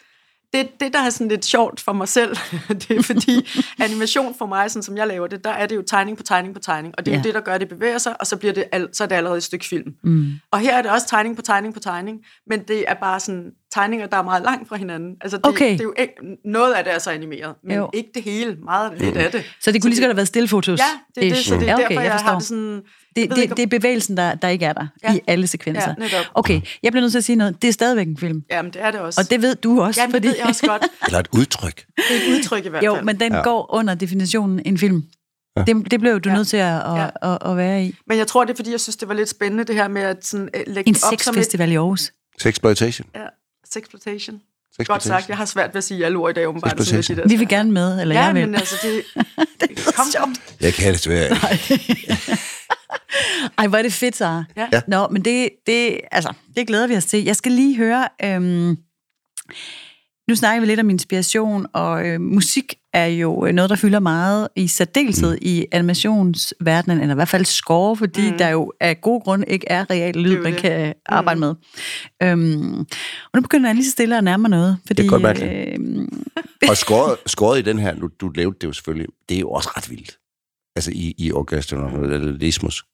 Det, 0.52 0.80
det, 0.80 0.92
der 0.92 0.98
er 0.98 1.10
sådan 1.10 1.28
lidt 1.28 1.44
sjovt 1.44 1.80
for 1.80 1.92
mig 1.92 2.08
selv, 2.08 2.36
det 2.88 2.90
er 2.90 3.02
fordi 3.02 3.48
animation 3.84 4.34
for 4.38 4.46
mig, 4.46 4.70
sådan 4.70 4.82
som 4.82 4.96
jeg 4.96 5.06
laver 5.06 5.26
det, 5.26 5.44
der 5.44 5.50
er 5.50 5.66
det 5.66 5.76
jo 5.76 5.82
tegning 5.86 6.16
på 6.16 6.22
tegning 6.22 6.54
på 6.54 6.60
tegning, 6.60 6.94
og 6.98 7.06
det 7.06 7.12
er 7.12 7.16
Ja. 7.16 7.20
jo 7.20 7.24
det, 7.24 7.34
der 7.34 7.40
gør, 7.40 7.52
at 7.54 7.60
det 7.60 7.68
bevæger 7.68 7.98
sig, 7.98 8.20
og 8.20 8.26
så, 8.26 8.36
bliver 8.36 8.52
det 8.54 8.64
al, 8.72 8.88
så 8.92 9.04
er 9.04 9.08
det 9.08 9.16
allerede 9.16 9.36
et 9.36 9.42
stykke 9.44 9.64
film. 9.64 9.94
Mm. 10.04 10.26
Og 10.50 10.58
her 10.58 10.76
er 10.78 10.82
det 10.82 10.90
også 10.90 11.06
tegning 11.08 11.36
på 11.36 11.42
tegning 11.42 11.74
på 11.74 11.80
tegning, 11.80 12.18
men 12.46 12.62
det 12.62 12.84
er 12.88 12.94
bare 12.94 13.20
sådan 13.20 13.50
tegninger, 13.72 14.06
der 14.06 14.16
er 14.16 14.22
meget 14.22 14.42
langt 14.42 14.68
fra 14.68 14.76
hinanden. 14.76 15.16
Altså, 15.20 15.36
det, 15.36 15.46
Okay. 15.46 15.72
det 15.72 15.80
er 15.80 15.84
jo 15.84 15.94
ikke, 15.98 16.12
noget 16.44 16.72
af 16.74 16.84
det 16.84 16.94
er 16.94 16.98
så 16.98 17.10
animeret, 17.10 17.54
men 17.64 17.72
Jo. 17.76 17.78
jo. 17.82 17.90
ikke 17.94 18.10
det 18.14 18.22
hele, 18.22 18.56
meget 18.64 18.92
lidt 19.00 19.16
af 19.16 19.30
det. 19.32 19.44
så 19.60 19.72
det 19.72 19.82
kunne 19.82 19.88
lige 19.90 19.96
så 19.96 20.02
godt 20.02 20.10
have 20.10 20.16
været 20.16 20.28
stillefotos. 20.28 20.78
Ja, 20.78 20.84
det 21.20 21.26
er 21.30 21.34
det, 21.34 21.44
så 21.44 21.54
det 21.54 21.62
er 21.62 21.66
ja, 21.66 21.70
derfor, 21.72 21.84
okay, 21.84 21.94
jeg 21.94 22.04
jeg 22.04 22.12
har 22.12 22.34
det 22.38 22.46
sådan... 22.46 22.82
Det, 23.16 23.30
det, 23.30 23.38
ikke, 23.38 23.52
om- 23.52 23.56
det 23.56 23.62
er 23.62 23.66
bevægelsen, 23.66 24.16
der, 24.16 24.34
der 24.34 24.48
ikke 24.48 24.64
er 24.64 24.72
der 24.72 24.86
ja. 25.04 25.14
I 25.14 25.20
alle 25.26 25.46
sekvenser. 25.46 25.88
Ja, 25.88 25.94
netop. 26.04 26.24
Okay, 26.34 26.60
jeg 26.82 26.92
bliver 26.92 27.00
nødt 27.00 27.12
til 27.12 27.18
at 27.18 27.24
sige 27.24 27.36
noget. 27.36 27.62
Det 27.62 27.68
er 27.68 27.72
stadigvæk 27.72 28.06
en 28.06 28.16
film. 28.18 28.42
Jamen, 28.50 28.72
det 28.72 28.82
er 28.82 28.90
det 28.90 29.00
også. 29.00 29.20
Og 29.20 29.30
det 29.30 29.42
ved 29.42 29.54
du 29.54 29.80
også. 29.82 30.00
Jamen, 30.00 30.14
det 30.14 30.22
ved 30.22 30.34
jeg 30.38 30.46
også 30.46 30.66
godt. 30.66 30.82
Eller 31.06 31.18
et 31.18 31.28
udtryk. 31.32 31.76
Det 31.96 32.04
er 32.10 32.14
et 32.32 32.36
udtryk 32.38 32.64
i 32.66 32.68
hvert 32.68 32.84
Jo, 32.84 32.94
fald. 32.94 33.04
men 33.04 33.20
den 33.20 33.32
ja. 33.32 33.42
Går 33.42 33.74
under 33.74 33.94
definitionen 33.94 34.62
en 34.64 34.78
film. 34.78 35.02
Ja. 35.56 35.62
Det, 35.62 35.90
det 35.90 36.00
blev 36.00 36.20
du 36.20 36.28
ja. 36.28 36.34
Nødt 36.36 36.48
til 36.48 36.56
at, 36.56 36.74
at, 36.76 36.96
Ja. 36.96 37.08
at, 37.32 37.38
at 37.50 37.56
være 37.56 37.84
i. 37.84 37.94
Men 38.06 38.18
jeg 38.18 38.26
tror, 38.26 38.44
det 38.44 38.52
er, 38.52 38.56
fordi 38.56 38.70
jeg 38.70 38.80
synes, 38.80 38.96
det 38.96 39.08
var 39.08 39.14
lidt 39.14 39.28
spændende, 39.28 39.64
det 39.64 39.74
her 39.74 39.88
med 39.88 40.02
at 40.02 40.26
sådan, 40.26 40.48
øh, 40.54 40.62
lægge 40.66 40.88
En 40.88 40.94
op 40.94 41.00
som 41.00 41.14
et... 41.14 41.20
sexfestival 41.20 41.72
i 41.72 41.74
Aarhus. 41.74 42.12
Sexploitation. 42.40 43.08
Ja, 43.14 43.20
sexploitation. 43.72 44.40
Godt 44.86 45.02
sagt. 45.02 45.28
Jeg 45.28 45.36
har 45.36 45.44
svært 45.44 45.70
ved 45.74 45.78
at 45.78 45.84
sige 45.84 46.04
alle 46.06 46.18
ord 46.18 46.30
i 46.30 46.34
dag, 46.34 46.48
åbenbart. 46.48 46.70
sådan 46.70 46.78
med 46.78 46.84
Sexploitation. 46.86 47.16
de 47.16 47.22
der- 47.22 47.28
Vi 47.28 47.36
vil 47.36 47.48
gerne 47.48 47.72
med, 47.72 48.00
eller 48.00 48.14
Ja, 48.14 48.24
jeg 48.24 48.34
vil. 48.34 48.46
men 48.46 48.54
altså, 48.54 48.74
det... 48.82 49.02
det 49.60 49.70
er 49.86 49.92
kom, 49.92 50.34
Jeg 50.60 50.74
kan 50.74 50.92
det 50.92 51.00
svært. 51.00 51.32
Ej, 53.58 53.66
hvor 53.66 53.78
er 53.78 53.82
det 53.82 53.92
fedt, 53.92 54.16
Sara. 54.16 54.44
Ja. 54.56 54.68
Ja. 54.72 54.80
Nå, 54.88 55.08
men 55.08 55.24
det, 55.24 55.48
det, 55.66 56.00
altså, 56.12 56.32
det 56.56 56.66
glæder 56.66 56.86
vi 56.86 56.96
os 56.96 57.04
til. 57.04 57.24
Jeg 57.24 57.36
skal 57.36 57.52
lige 57.52 57.76
høre... 57.76 58.08
Øhm, 58.24 58.76
nu 60.28 60.34
snakker 60.34 60.60
vi 60.60 60.66
lidt 60.66 60.80
om 60.80 60.90
inspiration, 60.90 61.66
og 61.72 62.06
øh, 62.06 62.20
musik 62.20 62.74
er 62.92 63.06
jo 63.06 63.46
øh, 63.46 63.52
noget, 63.52 63.70
der 63.70 63.76
fylder 63.76 64.00
meget 64.00 64.48
i 64.56 64.68
særdeleshed 64.68 65.32
mm. 65.32 65.38
i 65.42 65.66
animationsverdenen, 65.72 67.00
eller 67.00 67.14
i 67.14 67.16
hvert 67.16 67.28
fald 67.28 67.44
score, 67.44 67.96
fordi 67.96 68.30
mm. 68.30 68.38
der 68.38 68.48
jo 68.48 68.72
af 68.80 69.00
god 69.00 69.22
grund 69.22 69.44
ikke 69.48 69.66
er 69.70 69.90
real 69.90 70.14
lyd, 70.14 70.42
man 70.42 70.54
kan 70.54 70.94
arbejde 71.06 71.40
mm. 71.40 71.40
med. 71.40 71.54
Øhm, 72.22 72.78
og 73.24 73.34
nu 73.34 73.40
begynder 73.40 73.68
jeg 73.68 73.74
lige 73.74 73.84
så 73.84 73.90
stille 73.90 74.18
at 74.18 74.24
nærme 74.24 74.40
mig 74.40 74.50
noget, 74.50 74.78
fordi... 74.86 75.02
Det 75.02 75.12
er 75.12 75.18
godt 75.18 75.42
øhm, 75.42 76.24
Og 76.68 76.76
skåret, 76.86 77.16
skåret 77.26 77.58
i 77.58 77.62
den 77.62 77.78
her, 77.78 77.94
nu, 77.94 78.08
du 78.20 78.28
lavede 78.28 78.56
det 78.60 78.66
jo 78.66 78.72
selvfølgelig, 78.72 79.06
det 79.28 79.34
er 79.34 79.40
jo 79.40 79.50
også 79.50 79.68
ret 79.76 79.90
vildt. 79.90 80.18
Altså 80.76 80.90
i, 80.90 81.14
i 81.18 81.32
orgasmen, 81.32 82.04
eller 82.04 82.32
Lismus, 82.32 82.84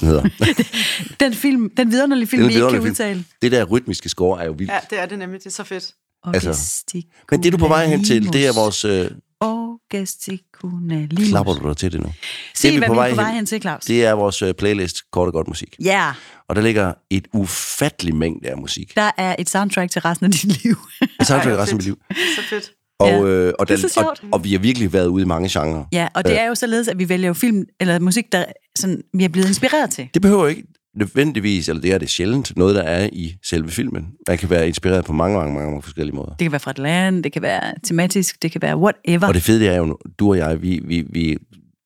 den 0.00 0.08
hedder. 0.08 0.28
den 1.24 1.34
film, 1.34 1.70
den 1.70 1.90
vidunderlige 1.90 2.28
film, 2.28 2.42
Den 2.42 2.48
vi 2.48 2.54
ikke 2.54 2.60
kan 2.60 2.72
vidunderlige 2.72 2.82
film. 2.82 2.90
udtale. 2.90 3.24
Det 3.42 3.52
der 3.52 3.64
rytmiske 3.64 4.08
score 4.08 4.42
er 4.42 4.46
jo 4.46 4.52
vildt. 4.52 4.72
Ja, 4.72 4.78
det 4.90 5.00
er 5.00 5.06
det 5.06 5.18
nemlig. 5.18 5.40
Det 5.40 5.46
er 5.46 5.50
så 5.50 5.64
fedt. 5.64 5.94
Altså, 6.26 6.84
Men 7.30 7.42
det, 7.42 7.52
du 7.52 7.58
på 7.58 7.68
vej 7.68 7.86
hen 7.86 8.04
til, 8.04 8.32
det 8.32 8.46
er 8.46 8.52
vores... 8.52 8.84
Øh, 8.84 9.10
Orgasticunalimus. 9.40 11.28
klapper 11.28 11.52
du 11.54 11.68
dig 11.68 11.76
til 11.76 11.92
det 11.92 12.00
nu? 12.00 12.12
Se, 12.54 12.68
det, 12.68 12.78
hvad 12.78 12.88
vi 12.88 12.94
er 12.94 13.08
på 13.08 13.14
vej 13.14 13.32
hen 13.32 13.46
til, 13.46 13.60
Claus. 13.60 13.84
Det 13.84 14.04
er 14.04 14.12
vores 14.12 14.42
øh, 14.42 14.54
playlist, 14.54 14.96
kort 15.12 15.26
og 15.26 15.32
godt 15.32 15.48
musik. 15.48 15.76
Ja, 15.84 15.86
yeah. 15.90 16.14
Og 16.48 16.56
der 16.56 16.62
ligger 16.62 16.92
et 17.10 17.28
ufattelig 17.32 18.14
mængde 18.14 18.48
af 18.48 18.56
musik. 18.56 18.94
der 18.96 19.10
er 19.16 19.36
et 19.38 19.50
soundtrack 19.50 19.90
til 19.90 20.00
resten 20.00 20.24
af 20.26 20.32
dit 20.32 20.44
liv. 20.64 20.76
Det 21.18 21.26
soundtrack 21.26 21.46
hvor 21.54 21.62
resten 21.62 21.74
af 21.74 21.78
mit 21.78 21.84
liv. 21.84 21.98
Så 22.36 22.42
fedt. 22.50 22.70
Og, 22.98 23.08
Ja. 23.08 23.22
øh, 23.22 23.52
og, 23.58 23.68
Det 23.68 23.84
er 23.84 23.88
den, 23.88 24.06
og, 24.06 24.16
og 24.32 24.44
vi 24.44 24.52
har 24.52 24.58
virkelig 24.58 24.92
været 24.92 25.06
ude 25.06 25.22
i 25.22 25.26
mange 25.26 25.48
genrer. 25.60 25.84
ja, 25.92 26.08
og 26.14 26.24
det 26.24 26.40
er 26.40 26.46
jo 26.46 26.54
således, 26.54 26.88
at 26.88 26.98
vi 26.98 27.08
vælger 27.08 27.26
jo 27.26 27.34
film 27.34 27.64
eller 27.80 27.98
musik, 27.98 28.32
der 28.32 28.44
sådan, 28.78 29.02
vi 29.14 29.24
er 29.24 29.28
blevet 29.28 29.48
inspireret 29.48 29.90
til. 29.90 30.08
Det 30.14 30.22
behøver 30.22 30.46
ikke 30.46 30.62
nødvendigvis, 30.96 31.68
eller 31.68 31.82
det 31.82 31.92
er 31.92 31.98
det 31.98 32.10
sjældent, 32.10 32.56
noget, 32.56 32.74
der 32.74 32.82
er 32.82 33.08
i 33.12 33.36
selve 33.44 33.70
filmen. 33.70 34.08
Man 34.28 34.38
kan 34.38 34.50
være 34.50 34.68
inspireret 34.68 35.04
på 35.04 35.12
mange, 35.12 35.38
mange, 35.38 35.54
mange, 35.54 35.82
forskellige 35.82 36.16
måder. 36.16 36.28
Det 36.28 36.38
kan 36.38 36.52
være 36.52 36.60
fra 36.60 36.70
et 36.70 36.78
land, 36.78 37.24
det 37.24 37.32
kan 37.32 37.42
være 37.42 37.74
tematisk, 37.84 38.42
det 38.42 38.52
kan 38.52 38.62
være 38.62 38.76
whatever. 38.76 39.28
Og 39.28 39.34
det 39.34 39.42
fede 39.42 39.66
er 39.66 39.76
jo, 39.76 39.98
du 40.18 40.30
og 40.30 40.36
jeg, 40.36 40.62
vi, 40.62 40.80
vi, 40.84 41.04
vi 41.10 41.36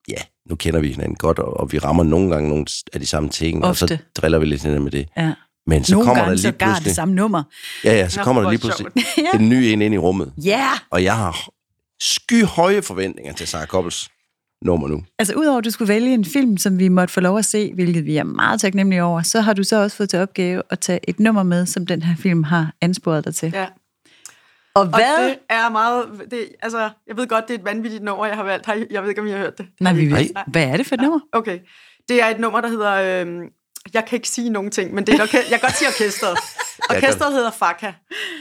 ja, 0.09 0.22
nu 0.50 0.57
kender 0.57 0.80
vi 0.80 0.88
hinanden 0.88 1.16
godt, 1.16 1.38
og, 1.38 1.61
og 1.61 1.72
vi 1.72 1.78
rammer 1.78 2.04
nogle 2.04 2.30
gange 2.30 2.48
nogle 2.48 2.66
af 2.92 3.00
de 3.00 3.07
samme 3.07 3.28
ting, 3.28 3.64
og 3.64 3.76
så 3.76 3.84
Ofte. 3.84 3.98
driller 4.16 4.38
vi 4.38 4.46
lidt 4.46 4.62
hinanden 4.62 4.84
med 4.84 4.92
det. 4.92 5.09
Ja. 5.16 5.32
Men 5.66 5.84
så 5.84 5.92
Nogle 5.92 6.07
kommer 6.07 6.22
gange 6.22 6.30
der 6.30 6.36
lige 6.36 6.42
sågar 6.42 6.66
det 6.66 6.76
pludselig... 6.76 6.94
samme 6.94 7.14
nummer. 7.14 7.42
Ja, 7.84 7.92
ja, 7.92 8.09
så 8.09 8.20
Nå, 8.20 8.24
kommer 8.24 8.42
der 8.42 8.50
lige 8.50 8.61
pludselig 8.61 8.92
en 9.34 9.48
ny 9.48 9.54
en 9.54 9.82
ind 9.82 9.94
i 9.94 9.98
rummet. 9.98 10.32
Ja! 10.44 10.68
Og 10.90 11.04
jeg 11.04 11.16
har 11.16 11.48
skyhøje 12.00 12.82
forventninger 12.82 13.32
til 13.32 13.46
Sarah 13.46 13.66
Koppels 13.66 14.09
nummer 14.64 14.88
nu. 14.88 15.02
Altså, 15.18 15.34
udover 15.34 15.59
at 15.59 15.64
du 15.64 15.70
skulle 15.70 15.88
vælge 15.88 16.14
en 16.14 16.24
film, 16.24 16.57
som 16.57 16.78
vi 16.78 16.88
måtte 16.88 17.14
få 17.14 17.20
lov 17.20 17.38
at 17.38 17.44
se, 17.44 17.74
hvilket 17.74 18.04
vi 18.04 18.16
er 18.16 18.24
meget 18.24 18.61
taknemmelige 18.61 19.02
over, 19.02 19.22
så 19.22 19.40
har 19.40 19.52
du 19.52 19.62
så 19.64 19.82
også 19.82 19.96
fået 19.96 20.11
til 20.11 20.18
opgave 20.18 20.62
at 20.70 20.78
tage 20.80 21.00
et 21.09 21.20
nummer 21.20 21.42
med, 21.42 21.66
som 21.66 21.86
den 21.86 22.02
her 22.02 22.16
film 22.16 22.42
har 22.42 22.72
ansporet 22.80 23.24
dig 23.24 23.34
til. 23.34 23.50
Ja. 23.54 23.66
Og 24.74 24.82
Og 24.82 24.88
hvad? 24.88 25.28
det 25.28 25.38
er 25.50 25.68
meget... 25.70 26.04
Det, 26.30 26.48
altså, 26.62 26.90
jeg 27.09 27.16
ved 27.16 27.26
godt, 27.26 27.48
det 27.48 27.54
er 27.54 27.59
et 27.59 27.64
vanvittigt 27.64 28.02
nummer, 28.04 28.26
jeg 28.26 28.36
har 28.36 28.44
valgt. 28.44 28.68
Jeg 28.90 29.02
ved 29.02 29.09
ikke, 29.09 29.20
om 29.20 29.26
I 29.26 29.30
har 29.30 29.38
hørt 29.38 29.59
det. 29.59 29.66
Nej, 29.80 29.92
vi 29.92 30.11
ved. 30.11 30.26
Hvad 30.46 30.62
er 30.64 30.76
det 30.76 30.86
for 30.86 30.94
et 30.94 31.00
nummer? 31.00 31.20
Okay. 31.32 31.59
Det 32.09 32.22
er 32.22 32.26
et 32.26 32.40
nummer, 32.40 32.61
der 32.61 32.68
hedder... 32.68 32.92
Øh, 33.26 33.42
jeg 33.94 34.04
kan 34.04 34.16
ikke 34.16 34.28
sige 34.28 34.50
nogen 34.50 34.70
ting, 34.70 34.94
men 34.94 35.07
det 35.07 35.14
er 35.14 35.22
orke- 35.22 35.36
jeg 35.36 35.44
kan 35.50 35.59
godt 35.61 35.76
sige 35.76 35.88
orkestret. 35.88 36.38
Orkestret 36.91 37.33
hedder 37.33 37.51
Faka, 37.51 37.93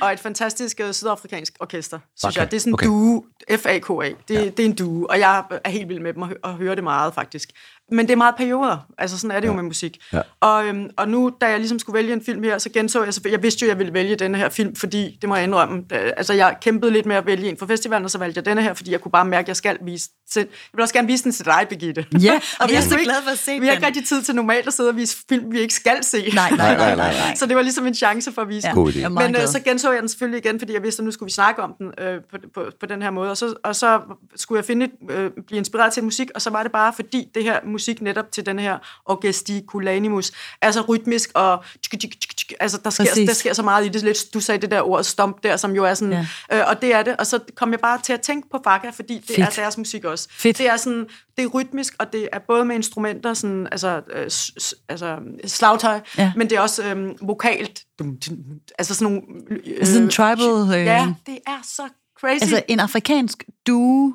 og 0.02 0.14
et 0.14 0.20
fantastisk 0.20 0.80
øh, 0.80 0.94
sydafrikansk 0.94 1.54
orkester, 1.60 2.00
synes 2.18 2.36
Faka, 2.36 2.42
jeg. 2.44 2.52
Det 2.52 2.58
er 2.58 2.62
sådan 2.62 2.72
en 2.72 2.74
okay. 2.74 2.86
duo, 2.86 3.24
F-A-K-A. 3.58 4.10
Det, 4.28 4.34
ja. 4.36 4.46
det 4.46 4.60
er 4.60 4.66
en 4.66 4.76
duo, 4.76 5.06
og 5.10 5.20
jeg 5.20 5.44
er 5.66 5.70
helt 5.70 5.90
vild 5.90 6.00
med 6.00 6.14
dem 6.14 6.22
og, 6.22 6.28
hø- 6.28 6.36
og 6.44 6.54
hører 6.54 6.76
det 6.76 6.84
meget, 6.84 7.14
faktisk. 7.14 7.50
Men 7.92 8.06
det 8.08 8.12
er 8.14 8.18
meget 8.18 8.36
perioder. 8.38 8.78
Altså, 8.98 9.18
sådan 9.18 9.32
er 9.32 9.40
det 9.40 9.48
ja. 9.48 9.52
jo 9.52 9.56
med 9.56 9.64
musik. 9.64 9.98
Ja. 10.14 10.22
Og, 10.42 10.66
øhm, 10.68 10.90
og 10.98 11.08
nu, 11.10 11.32
da 11.42 11.46
jeg 11.50 11.60
ligesom 11.60 11.80
skulle 11.80 11.94
vælge 11.98 12.14
en 12.14 12.26
film 12.26 12.44
her, 12.44 12.58
så 12.58 12.70
genså 12.70 13.04
jeg. 13.04 13.14
Jeg 13.32 13.44
vidste 13.44 13.66
jo, 13.66 13.70
jeg 13.70 13.78
ville 13.80 13.94
vælge 13.94 14.16
denne 14.16 14.38
her 14.38 14.50
film, 14.50 14.76
fordi, 14.76 15.18
det 15.22 15.30
må 15.30 15.36
jeg 15.36 15.44
indrømme, 15.44 15.84
da, 15.90 15.96
altså 15.96 16.34
jeg 16.34 16.56
kæmpede 16.62 16.92
lidt 16.92 17.06
med 17.06 17.16
at 17.16 17.26
vælge 17.26 17.50
en 17.50 17.58
for 17.58 17.66
festivalen, 17.66 18.06
og 18.06 18.12
så 18.12 18.18
valgte 18.18 18.38
jeg 18.38 18.46
denne 18.46 18.62
her, 18.64 18.74
fordi 18.74 18.92
jeg 18.92 19.02
kunne 19.02 19.12
bare 19.12 19.26
mærke, 19.26 19.46
at 19.46 19.48
jeg 19.48 19.56
skal 19.56 19.78
vise... 19.86 20.10
Til, 20.32 20.40
jeg 20.40 20.48
vil 20.74 20.82
også 20.82 20.94
gerne 20.94 21.08
vise 21.08 21.24
den 21.24 21.32
til 21.32 21.46
dig, 21.46 21.66
Birgitte. 21.70 22.06
Ja, 22.22 22.34
og 22.36 22.42
og 22.60 22.68
vi 22.70 22.74
jeg 22.74 22.80
er 22.80 22.84
så 22.84 22.96
ikke- 22.96 23.04
glad 23.04 23.22
for 23.24 23.32
at 23.32 23.40
se 23.40 23.60
Vi 23.60 23.66
har 23.66 23.72
ikke 23.74 23.82
den. 23.82 23.88
rigtig 23.88 24.08
tid 24.08 24.22
til 24.24 24.36
normalt 24.36 24.68
at 24.68 24.74
sidde 24.74 24.90
og 24.90 24.96
vise 24.96 25.18
film, 25.30 25.52
vi 25.52 25.60
ikke 25.60 25.74
skal 25.74 26.04
se. 26.04 26.30
Nej, 26.36 26.50
nej, 26.50 26.58
Nej, 26.58 26.76
nej, 26.76 26.78
nej, 26.86 26.96
nej. 26.96 27.14
nej. 27.14 27.20
nej. 27.28 27.36
Så 27.36 27.46
det 27.46 27.56
var 27.56 27.62
ligesom 27.62 27.88
en 27.88 27.94
chance 27.96 28.25
for 28.32 28.42
at 28.42 28.50
vise 28.50 28.68
Ja, 28.68 28.74
den. 28.74 28.84
God 28.84 28.92
idé. 28.92 29.08
Men 29.08 29.36
øh, 29.36 29.48
så 29.48 29.60
genså 29.60 29.92
jeg 29.92 30.02
den 30.02 30.10
selvfølgelig 30.10 30.46
igen, 30.46 30.60
fordi 30.60 30.74
jeg 30.74 30.84
vidste, 30.84 31.00
at 31.02 31.06
nu 31.06 31.12
skulle 31.12 31.28
vi 31.28 31.32
snakke 31.34 31.62
om 31.62 31.74
den 31.80 31.92
øh, 31.98 32.22
på, 32.32 32.38
på, 32.54 32.66
på 32.80 32.86
den 32.86 33.02
her 33.02 33.10
måde. 33.12 33.30
Og 33.32 33.38
så, 33.38 33.54
og 33.64 33.76
så 33.76 34.02
skulle 34.36 34.58
jeg 34.60 34.66
finde 34.66 34.90
øh, 35.10 35.32
blive 35.48 35.58
inspireret 35.58 35.94
til 35.94 36.04
musik, 36.04 36.30
og 36.36 36.42
så 36.42 36.50
var 36.50 36.64
det 36.64 36.72
bare 36.72 36.94
fordi 36.94 37.28
det 37.36 37.44
her 37.44 37.60
musik 37.66 38.02
netop 38.02 38.32
til 38.32 38.46
den 38.46 38.60
her 38.60 38.78
orgesticulanemus 39.06 40.32
er 40.62 40.72
så 40.72 40.82
rytmisk, 40.82 41.30
og 41.34 41.64
tsk, 41.84 41.92
tsk, 42.00 42.20
tsk, 42.22 42.38
tsk, 42.38 42.54
altså 42.60 42.80
der 42.84 42.90
sker, 42.90 43.04
Præcis. 43.06 43.28
der 43.30 43.34
sker 43.36 43.54
så 43.54 43.64
meget 43.64 43.86
i 43.86 43.90
det. 43.90 44.04
Lidt, 44.04 44.34
du 44.34 44.40
sagde 44.40 44.62
det 44.62 44.72
der 44.72 44.82
ord 44.82 45.04
stomp 45.04 45.44
der, 45.44 45.58
som 45.58 45.72
jo 45.76 45.84
er 45.86 45.94
sådan, 45.94 46.14
Ja. 46.52 46.58
øh, 46.60 46.64
og 46.68 46.82
det 46.82 46.94
er 46.96 47.04
det. 47.04 47.16
Og 47.18 47.28
så 47.28 47.40
kom 47.56 47.72
jeg 47.72 47.80
bare 47.80 48.00
til 48.04 48.14
at 48.14 48.22
tænke 48.22 48.50
på 48.52 48.60
Faka, 48.64 48.90
fordi 48.90 49.14
det 49.28 49.36
Fedt. 49.36 49.40
er 49.40 49.62
deres 49.62 49.78
musik 49.78 50.06
også. 50.06 50.28
Fedt. 50.32 50.58
Det 50.58 50.70
er 50.70 50.78
sådan, 50.78 51.06
det 51.38 51.44
er 51.44 51.48
rytmisk, 51.48 51.94
og 52.00 52.14
det 52.14 52.30
er 52.34 52.40
både 52.48 52.66
med 52.66 52.76
instrumenter, 52.76 53.34
sådan, 53.34 53.68
altså, 53.72 54.02
øh, 54.14 54.30
s- 54.30 54.52
s- 54.64 54.74
altså 54.90 55.18
slagtøj, 55.46 56.00
Ja. 56.18 56.32
men 56.36 56.50
det 56.50 56.56
er 56.58 56.62
også 56.62 56.84
øh, 56.84 57.28
vokalt. 57.28 57.82
Dum, 58.00 58.18
dum. 58.28 58.38
Altså 58.80 58.96
sådan 58.96 59.14
nogle... 59.14 59.22
Øh, 59.50 59.60
Altså 59.80 59.94
sådan 59.94 60.04
en 60.04 60.10
tribal, 60.10 60.80
øh, 60.80 60.86
Ja, 60.86 61.14
det 61.26 61.38
er 61.48 61.60
så 61.64 61.82
crazy. 62.20 62.42
Altså 62.42 62.64
en 62.68 62.80
afrikansk 62.80 63.44
duo, 63.68 64.14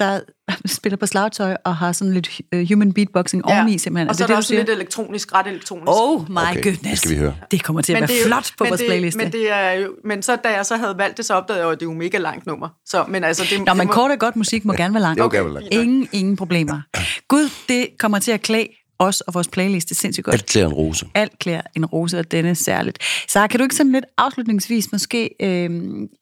der 0.00 0.20
spiller 0.76 0.96
på 0.96 1.06
slagtøj 1.06 1.56
og 1.64 1.76
har 1.76 1.92
sådan 1.92 2.14
lidt 2.14 2.40
uh, 2.56 2.68
human 2.68 2.92
beatboxing 2.92 3.42
ja. 3.48 3.56
oveni 3.56 3.78
simpelthen. 3.78 4.08
Og 4.08 4.14
så 4.14 4.22
er 4.24 4.26
det, 4.26 4.28
der 4.28 4.34
du 4.34 4.38
også 4.38 4.48
siger? 4.48 4.58
lidt 4.60 4.70
elektronisk, 4.70 5.34
ret 5.34 5.46
elektronisk. 5.46 5.86
Oh 5.88 6.30
my 6.30 6.36
Okay, 6.36 6.62
goodness. 6.62 6.80
det 6.82 6.98
skal 6.98 7.10
vi 7.10 7.16
høre. 7.16 7.34
Det 7.50 7.64
kommer 7.64 7.82
til 7.82 7.92
at 7.92 7.96
Men 7.96 8.00
være 8.00 8.08
det 8.08 8.16
er 8.16 8.20
jo- 8.22 8.26
flot 8.26 8.50
på 8.58 8.64
men 8.64 8.70
vores 8.70 8.80
det, 8.80 8.88
playliste. 8.88 9.18
Men, 9.18 9.32
det 9.32 9.50
er 9.52 9.70
jo, 9.72 9.94
men 10.04 10.22
så 10.22 10.36
da 10.36 10.48
jeg 10.48 10.66
så 10.66 10.76
havde 10.76 10.94
valgt 10.98 11.16
det, 11.16 11.24
så 11.26 11.34
opdagede 11.34 11.60
jeg 11.60 11.66
jo, 11.66 11.70
at 11.70 11.80
det 11.80 11.86
er 11.86 11.90
jo 11.90 11.96
mega 11.98 12.18
langt 12.18 12.46
nummer. 12.46 12.68
Så, 12.86 13.04
men 13.08 13.24
altså, 13.24 13.42
det, 13.50 13.58
Nå, 13.58 13.64
det 13.64 13.76
men 13.76 13.86
må- 13.86 13.92
kort 13.92 14.10
og 14.10 14.18
godt 14.18 14.36
musik 14.36 14.64
må 14.64 14.72
gerne 14.72 14.94
være 14.94 15.02
langt. 15.02 15.22
Det 15.22 15.32
være 15.32 15.52
langt. 15.52 15.68
Ingen, 15.72 16.08
ingen 16.12 16.36
problemer. 16.36 16.80
Gud, 17.28 17.50
det 17.68 17.88
kommer 17.98 18.18
til 18.18 18.32
at 18.32 18.42
klæde 18.42 18.66
os 19.02 19.20
og 19.20 19.34
vores 19.34 19.48
playliste 19.48 19.94
sindssygt 19.94 20.24
godt. 20.24 20.34
Alt 20.34 20.46
klæder 20.46 20.66
en 20.66 20.72
rose. 20.72 21.06
alt 21.14 21.38
klæder 21.38 21.60
en 21.76 21.86
rose, 21.86 22.18
og 22.18 22.30
denne 22.30 22.54
særligt. 22.54 22.98
Så 23.28 23.46
kan 23.48 23.58
du 23.58 23.64
ikke 23.64 23.74
sådan 23.74 23.92
lidt 23.92 24.04
afslutningsvis 24.18 24.92
måske 24.92 25.30
øh, 25.42 25.70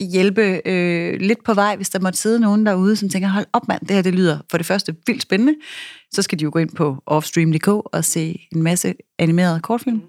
hjælpe 0.01 0.68
øh, 0.68 1.20
lidt 1.20 1.45
på 1.45 1.55
vej, 1.55 1.76
hvis 1.76 1.89
der 1.89 2.01
måtte 2.01 2.18
sidde 2.18 2.41
nogen 2.41 2.66
derude, 2.66 2.97
som 2.97 3.09
tænker, 3.09 3.28
hold 3.28 3.47
op 3.53 3.68
mand, 3.68 3.81
det 3.81 3.91
her 3.91 4.03
det 4.03 4.14
lyder 4.14 4.39
for 4.51 4.57
det 4.57 4.66
første 4.66 4.97
vildt 5.07 5.22
spændende. 5.22 5.55
Så 6.12 6.22
skal 6.22 6.39
de 6.39 6.45
jo 6.45 6.51
gå 6.53 6.59
ind 6.59 6.70
på 6.70 7.03
offstream.dk 7.07 7.68
og 7.68 8.05
se 8.05 8.49
en 8.55 8.62
masse 8.62 8.95
animerede 9.18 9.61
kortfilm. 9.61 10.03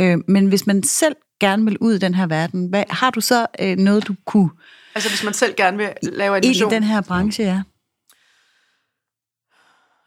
Øh, 0.00 0.18
men 0.28 0.46
hvis 0.46 0.66
man 0.66 0.82
selv 0.82 1.14
gerne 1.40 1.64
vil 1.64 1.78
ud 1.80 1.94
i 1.94 1.98
den 1.98 2.14
her 2.14 2.26
verden, 2.26 2.66
hvad, 2.68 2.84
har 2.90 3.10
du 3.10 3.20
så 3.20 3.46
øh, 3.60 3.76
noget, 3.76 4.08
du 4.08 4.14
kunne 4.26 4.50
Altså, 4.94 5.10
hvis 5.10 5.24
man 5.24 5.34
selv 5.34 5.54
gerne 5.56 5.76
vil 5.76 5.88
lave 6.02 6.36
ind 6.36 6.44
i 6.44 6.48
animation. 6.48 6.70
den 6.72 6.82
her 6.82 7.00
branche, 7.00 7.44
ja? 7.44 7.62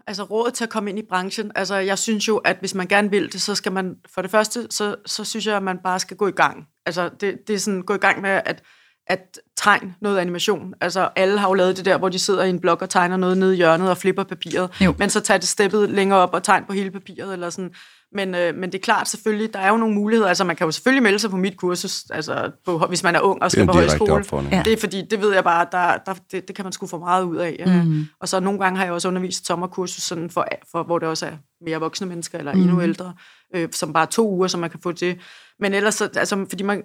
Altså 0.08 0.24
rådet 0.24 0.54
til 0.54 0.64
at 0.64 0.70
komme 0.70 0.90
ind 0.90 1.00
i 1.00 1.06
branchen. 1.10 1.52
Altså 1.56 1.76
jeg 1.76 1.98
synes 1.98 2.28
jo, 2.28 2.38
at 2.38 2.58
hvis 2.60 2.76
man 2.76 2.88
gerne 2.88 3.10
vil 3.10 3.34
det, 3.34 3.42
så 3.42 3.56
skal 3.56 3.72
man, 3.72 3.96
for 4.14 4.22
det 4.22 4.32
første, 4.32 4.68
så, 4.70 4.96
så 5.06 5.24
synes 5.24 5.48
jeg, 5.48 5.58
at 5.58 5.64
man 5.64 5.78
bare 5.84 6.00
skal 6.00 6.18
gå 6.18 6.28
i 6.28 6.32
gang. 6.32 6.68
Altså 6.86 7.10
det, 7.22 7.48
det 7.48 7.54
er 7.54 7.60
sådan, 7.60 7.82
gå 7.82 7.94
i 7.94 7.98
gang 7.98 8.22
med 8.22 8.30
at, 8.30 8.64
at 9.08 9.40
tegne 9.58 9.96
noget 10.02 10.18
animation. 10.18 10.74
Altså 10.82 11.10
alle 11.16 11.40
har 11.40 11.48
jo 11.48 11.54
lavet 11.54 11.78
det 11.78 11.86
der, 11.86 11.98
hvor 11.98 12.10
de 12.10 12.20
sidder 12.20 12.44
i 12.44 12.50
en 12.50 12.60
blok 12.60 12.82
og 12.82 12.90
tegner 12.90 13.18
noget 13.18 13.38
nede 13.38 13.54
i 13.54 13.58
hjørnet 13.58 13.90
og 13.90 13.98
flipper 13.98 14.24
papiret. 14.24 14.70
Jo. 14.82 14.94
Men 15.00 15.10
så 15.10 15.20
tager 15.20 15.38
det 15.38 15.48
steppet 15.48 15.90
længere 15.90 16.20
op 16.20 16.34
og 16.34 16.44
tegn 16.44 16.66
på 16.66 16.74
hele 16.74 16.92
papiret. 16.92 17.34
Eller 17.34 17.50
sådan. 17.50 17.74
Men, 18.14 18.36
øh, 18.36 18.56
men 18.56 18.72
det 18.72 18.78
er 18.78 18.82
klart 18.82 19.08
selvfølgelig, 19.08 19.54
der 19.54 19.60
er 19.60 19.70
jo 19.70 19.78
nogle 19.78 19.96
muligheder. 19.96 20.30
Altså 20.30 20.44
man 20.44 20.56
kan 20.56 20.66
jo 20.66 20.72
selvfølgelig 20.72 21.04
melde 21.04 21.20
sig 21.20 21.30
på 21.30 21.38
mit 21.38 21.58
kursus, 21.58 22.04
altså 22.10 22.52
på, 22.66 22.78
hvis 22.78 23.04
man 23.04 23.16
er 23.16 23.20
ung 23.20 23.44
og 23.44 23.52
skal 23.52 23.66
på 23.66 23.72
højskole. 23.72 24.26
Ja. 24.52 24.62
Det 24.66 24.74
er 24.74 24.78
fordi, 24.78 25.04
det 25.12 25.22
ved 25.22 25.34
jeg 25.34 25.44
bare, 25.44 25.66
der, 25.72 25.98
der, 26.06 26.14
det, 26.32 26.48
det 26.48 26.56
kan 26.56 26.66
man 26.66 26.72
sgu 26.72 26.88
få 26.88 27.00
meget 27.00 27.24
ud 27.24 27.38
af. 27.38 27.64
Mm. 27.86 28.06
Og 28.20 28.28
så 28.28 28.40
nogle 28.40 28.60
gange 28.60 28.78
har 28.78 28.86
jeg 28.86 28.94
også 28.94 29.08
undervist 29.08 29.46
sommerkursus, 29.46 30.04
sådan 30.04 30.30
for, 30.30 30.48
for, 30.72 30.84
hvor 30.84 31.00
det 31.00 31.08
også 31.08 31.26
er 31.26 31.32
mere 31.66 31.80
voksne 31.80 32.08
mennesker, 32.08 32.38
eller 32.38 32.54
mm. 32.54 32.62
endnu 32.62 32.82
ældre, 32.82 33.14
øh, 33.56 33.70
som 33.72 33.94
bare 33.94 34.06
to 34.06 34.30
uger, 34.30 34.48
som 34.48 34.60
man 34.60 34.70
kan 34.70 34.80
få 34.84 34.92
det. 34.92 35.20
Men 35.60 35.74
ellers, 35.74 35.96
så, 35.96 36.10
altså, 36.16 36.46
fordi 36.50 36.64
man, 36.64 36.84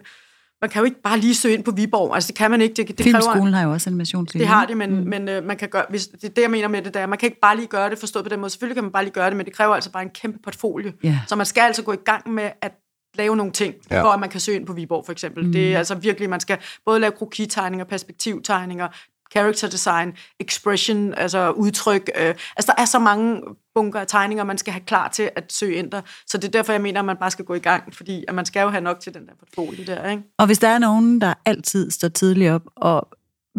man 0.61 0.71
kan 0.71 0.81
jo 0.81 0.85
ikke 0.85 1.03
bare 1.03 1.19
lige 1.19 1.35
søge 1.35 1.55
ind 1.55 1.65
på 1.65 1.71
Viborg. 1.71 2.15
Altså, 2.15 2.29
det 2.29 2.37
kan 2.37 2.51
man 2.51 2.61
ikke. 2.61 2.75
Det, 2.75 2.89
det 2.89 2.97
kræver, 2.99 3.13
Filmskolen 3.13 3.55
har 3.55 3.63
jo 3.63 3.71
også 3.73 3.91
animationslinje. 3.91 4.43
det 4.43 4.49
har 4.55 4.67
det, 4.67 4.77
men, 4.77 5.01
mm. 5.01 5.07
men 5.07 5.29
øh, 5.29 5.45
man 5.45 5.57
kan 5.57 5.69
gøre, 5.69 5.85
hvis, 5.89 6.07
det 6.07 6.25
er 6.25 6.29
det, 6.29 6.43
jeg 6.43 6.51
mener 6.51 6.69
med 6.69 6.83
det 6.83 6.95
der. 6.95 7.07
Man 7.07 7.19
kan 7.19 7.27
ikke 7.27 7.41
bare 7.41 7.57
lige 7.57 7.67
gøre 7.67 7.91
det, 7.91 7.99
forstået 7.99 8.25
på 8.25 8.29
den 8.29 8.41
måde. 8.41 8.51
Selvfølgelig 8.51 8.75
kan 8.77 8.85
man 8.85 8.93
bare 8.93 9.05
lige 9.05 9.13
gøre 9.13 9.29
det, 9.31 9.37
men 9.37 9.47
det 9.47 9.55
kræver 9.55 9.75
altså 9.75 9.93
bare 9.93 10.03
en 10.03 10.11
kæmpe 10.11 10.39
portfolio. 10.45 10.93
Ja. 11.03 11.21
Så 11.27 11.37
man 11.37 11.47
skal 11.47 11.61
altså 11.61 11.83
gå 11.83 11.93
i 11.93 11.97
gang 12.05 12.31
med 12.31 12.51
at 12.63 12.73
lave 13.15 13.37
nogle 13.37 13.53
ting, 13.53 13.75
Ja. 13.91 13.97
ja. 13.97 14.03
for 14.03 14.09
at 14.09 14.21
man 14.21 14.29
kan 14.29 14.41
søge 14.41 14.57
ind 14.59 14.67
på 14.67 14.73
Viborg, 14.73 15.05
for 15.05 15.13
eksempel. 15.13 15.45
Mm. 15.47 15.53
Det 15.53 15.75
er 15.75 15.79
altså 15.79 15.95
virkelig, 15.95 16.31
man 16.31 16.41
skal 16.41 16.59
både 16.87 17.01
lave 17.01 17.13
krokitegninger, 17.13 17.85
perspektivtegninger, 17.85 18.89
character 19.37 19.68
design, 19.68 20.12
expression, 20.41 21.14
altså 21.14 21.51
udtryk. 21.51 22.11
Øh, 22.18 22.34
altså, 22.57 22.72
der 22.76 22.82
er 22.82 22.84
så 22.84 22.99
mange 22.99 23.41
bunker 23.74 24.01
af 24.01 24.07
tegninger, 24.07 24.45
man 24.45 24.59
skal 24.59 24.72
have 24.72 24.82
klar 24.87 25.09
til 25.09 25.30
at 25.37 25.53
søge 25.53 25.74
ind 25.74 25.91
der. 25.91 26.01
Så 26.26 26.39
det 26.39 26.45
er 26.45 26.51
derfor, 26.53 26.72
jeg 26.72 26.82
mener, 26.82 27.01
at 27.01 27.07
man 27.07 27.16
bare 27.16 27.30
skal 27.30 27.45
gå 27.45 27.55
i 27.55 27.59
gang, 27.59 27.95
fordi 27.95 28.24
at 28.28 28.34
man 28.34 28.45
skal 28.45 28.61
jo 28.62 28.68
have 28.68 28.80
nok 28.80 29.01
til 29.01 29.14
den 29.14 29.22
der 29.26 29.32
portfolio 29.39 29.84
der, 29.87 30.11
ikke? 30.11 30.22
Og 30.39 30.47
hvis 30.47 30.59
der 30.59 30.68
er 30.68 30.78
nogen, 30.78 31.20
der 31.20 31.34
altid 31.45 31.91
står 31.91 32.09
tidligt 32.09 32.51
op 32.51 32.62
og 32.76 33.09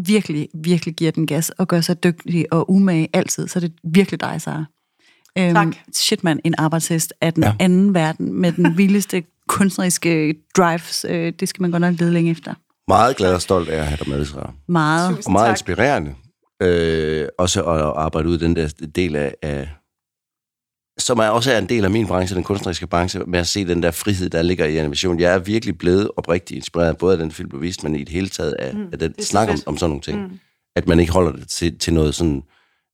virkelig, 0.06 0.50
virkelig 0.54 0.96
giver 0.96 1.12
den 1.12 1.28
gas 1.28 1.50
og 1.50 1.68
gør 1.68 1.82
sig 1.82 2.04
dygtig 2.04 2.54
og 2.54 2.72
umage 2.72 3.08
altid, 3.14 3.48
så 3.48 3.60
er 3.60 3.62
det 3.62 3.74
virkelig 3.84 4.20
dig, 4.22 4.42
Sara. 4.42 4.66
Øhm, 5.38 5.54
Tak. 5.54 5.68
Shit, 5.96 6.24
man, 6.24 6.40
en 6.44 6.56
arbejdshest 6.58 7.14
af 7.22 7.34
den 7.34 7.44
Ja. 7.44 7.50
ja. 7.50 7.56
anden 7.60 7.94
verden 7.94 8.34
med 8.34 8.52
den 8.52 8.78
vildeste 8.78 9.24
kunstneriske 9.48 10.36
drives. 10.58 11.06
Øh, 11.10 11.34
det 11.40 11.50
skal 11.50 11.62
man 11.62 11.72
godt 11.72 11.82
nok 11.82 11.94
lede 12.00 12.12
længe 12.14 12.32
efter. 12.32 12.54
Meget 12.88 13.18
glad 13.18 13.34
og 13.34 13.42
stolt 13.42 13.70
af 13.70 13.80
at 13.80 13.88
have 13.88 13.98
dig 13.98 14.10
med, 14.10 14.26
Sarah. 14.26 14.54
Meget. 14.68 15.16
Tusind 15.16 15.26
Og 15.26 15.32
meget 15.32 15.46
tak. 15.48 15.54
inspirerende. 15.54 16.16
Øh, 16.62 17.28
også 17.38 17.64
at 17.64 17.82
arbejde 17.82 18.30
ud 18.30 18.36
i 18.36 18.44
den 18.44 18.56
der 18.56 18.68
del 18.96 19.16
af, 19.16 19.36
af 19.42 19.70
som 20.98 21.20
er 21.20 21.28
også 21.28 21.52
er 21.52 21.58
en 21.58 21.70
del 21.70 21.86
af 21.86 21.92
min 21.92 22.08
branche, 22.08 22.36
den 22.36 22.44
kunstneriske 22.44 22.88
branche, 22.88 23.20
med 23.20 23.40
at 23.40 23.48
se 23.48 23.68
den 23.68 23.84
der 23.84 23.92
frihed, 23.92 24.30
der 24.30 24.42
ligger 24.42 24.66
i 24.66 24.78
animation. 24.78 25.20
Jeg 25.20 25.34
er 25.34 25.40
virkelig 25.40 25.78
blevet 25.78 26.12
oprigtigt 26.18 26.58
inspireret, 26.58 26.98
både 26.98 27.14
af 27.14 27.20
den 27.20 27.32
film, 27.32 27.50
du 27.50 27.58
viste, 27.58 27.84
men 27.84 27.96
i 27.96 28.00
det 28.00 28.10
hele 28.10 28.30
taget 28.30 28.54
af, 28.54 28.74
mm, 28.74 28.90
af 28.92 29.00
den 29.00 29.22
snak 29.22 29.50
om, 29.50 29.58
om 29.66 29.78
sådan 29.78 29.90
nogle 29.90 30.02
ting. 30.02 30.22
Mm. 30.22 30.40
At 30.76 30.88
man 30.88 31.00
ikke 31.00 31.12
holder 31.12 31.32
det 31.32 31.48
til, 31.48 31.80
til 31.80 31.94
noget 31.94 32.16
sådan 32.16 32.44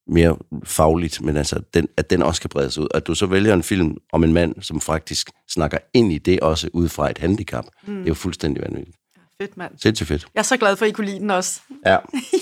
mere 0.07 0.37
fagligt, 0.63 1.21
men 1.21 1.37
altså, 1.37 1.61
den, 1.73 1.87
at 1.97 2.09
den 2.09 2.21
også 2.21 2.41
kan 2.41 2.49
bredes 2.49 2.77
ud. 2.77 2.87
At 2.93 3.07
du 3.07 3.15
så 3.15 3.25
vælger 3.25 3.53
en 3.53 3.63
film 3.63 3.97
om 4.13 4.23
en 4.23 4.33
mand, 4.33 4.55
som 4.61 4.81
faktisk 4.81 5.29
snakker 5.49 5.77
ind 5.93 6.13
i 6.13 6.17
det 6.17 6.39
også 6.39 6.69
ud 6.73 6.89
fra 6.89 7.09
et 7.09 7.17
handicap, 7.17 7.65
mm. 7.87 7.95
det 7.95 8.03
er 8.03 8.07
jo 8.07 8.13
fuldstændig 8.13 8.63
vanvittigt. 8.63 8.97
Fedt, 9.41 9.57
mand. 9.57 9.71
Sindssygt 9.81 10.07
fedt. 10.07 10.27
Jeg 10.35 10.39
er 10.39 10.43
så 10.43 10.57
glad 10.57 10.75
for, 10.75 10.85
at 10.85 10.89
I 10.89 10.91
kunne 10.93 11.07
lide 11.07 11.19
den 11.19 11.29
også. 11.29 11.61
Ja, 11.85 11.97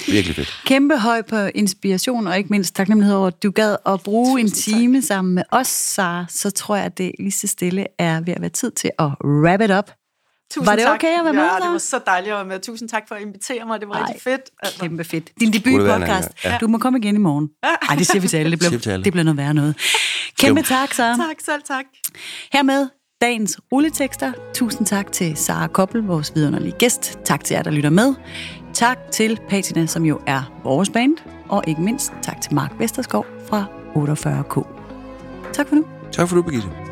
virkelig 0.08 0.36
fedt. 0.36 0.62
Kæmpe 0.66 0.98
høj 0.98 1.22
på 1.22 1.36
inspiration, 1.56 2.28
og 2.28 2.38
ikke 2.38 2.50
mindst 2.50 2.76
taknemmelighed 2.76 3.16
over, 3.16 3.28
at 3.28 3.44
du 3.44 3.52
gad 3.52 3.76
at 3.86 4.02
bruge 4.04 4.42
Tusind 4.42 4.50
en 4.50 4.52
time 4.84 5.02
sammen 5.02 5.36
med 5.36 5.44
os, 5.52 5.68
Sara. 5.68 6.26
Så 6.30 6.52
tror 6.52 6.76
jeg, 6.76 6.86
at 6.86 6.98
det 6.98 7.12
lige 7.20 7.32
så 7.32 7.48
stille 7.48 7.86
er 8.00 8.22
ved 8.22 8.34
at 8.34 8.42
være 8.42 8.50
tid 8.50 8.72
til 8.72 8.92
at 9.00 9.10
wrap 9.24 9.62
it 9.62 9.72
up. 9.72 9.92
Tusind 10.52 10.66
Var 10.66 10.76
det 10.76 10.84
tak. 10.86 10.96
okay 10.96 11.20
at 11.20 11.26
være 11.26 11.34
med, 11.34 11.42
Ja, 11.44 11.56
det 11.66 11.72
var 11.72 11.78
så 11.78 12.00
dejligt 12.06 12.32
at 12.32 12.38
være 12.38 12.46
med. 12.46 12.60
Tusind 12.60 12.90
tak 12.90 13.08
for 13.08 13.16
at 13.16 13.22
invitere 13.22 13.66
mig. 13.66 13.80
Det 13.80 13.90
var 13.90 13.96
Ej, 13.96 14.02
rigtig 14.02 14.22
fedt. 14.22 14.42
Altså. 14.64 14.80
Kæmpe 14.80 15.04
fedt. 15.04 15.30
Din 15.40 15.54
debut-podcast. 15.54 15.92
anden 15.92 16.28
gang? 16.44 16.62
Du 16.62 16.68
må 16.68 16.78
komme 16.78 17.00
igen 17.00 17.16
i 17.16 17.20
morgen. 17.20 17.50
Nej, 17.64 17.96
det 17.98 18.08
siger 18.08 18.22
vi 18.22 18.28
til 18.28 18.38
alle. 18.38 18.52
Det 18.52 18.60
bliver, 18.60 18.98
det 18.98 19.14
bliver 19.14 19.24
noget 19.24 19.38
værre 19.38 19.54
noget. 19.54 19.76
Kæmpe 20.40 20.62
tak, 20.62 20.94
Sara. 20.94 21.18
Tak, 21.18 21.36
selv 21.46 21.62
tak. 21.68 21.86
Hermed 22.54 22.88
dagens 23.22 23.60
rulletekster. 23.72 24.32
Tusind 24.54 24.88
tak 24.88 25.12
til 25.12 25.38
Sara 25.38 25.68
Koppel, 25.68 26.02
vores 26.02 26.36
vidunderlige 26.36 26.72
gæst. 26.80 27.20
Tak 27.26 27.44
til 27.44 27.54
jer, 27.54 27.64
der 27.64 27.72
lytter 27.72 27.90
med. 27.90 28.14
Tak 28.74 28.98
til 29.12 29.40
Patina, 29.50 29.86
som 29.86 30.06
jo 30.06 30.20
er 30.28 30.62
vores 30.64 30.90
band. 30.90 31.18
Og 31.50 31.64
ikke 31.68 31.82
mindst 31.82 32.14
tak 32.22 32.42
til 32.42 32.54
Mark 32.54 32.72
Vesterskov 32.80 33.26
fra 33.50 33.66
48K. 33.96 34.66
Tak 35.54 35.68
for 35.68 35.76
nu. 35.76 35.86
Tak 36.12 36.28
for 36.28 36.36
du, 36.36 36.42
Birgitte. 36.42 36.91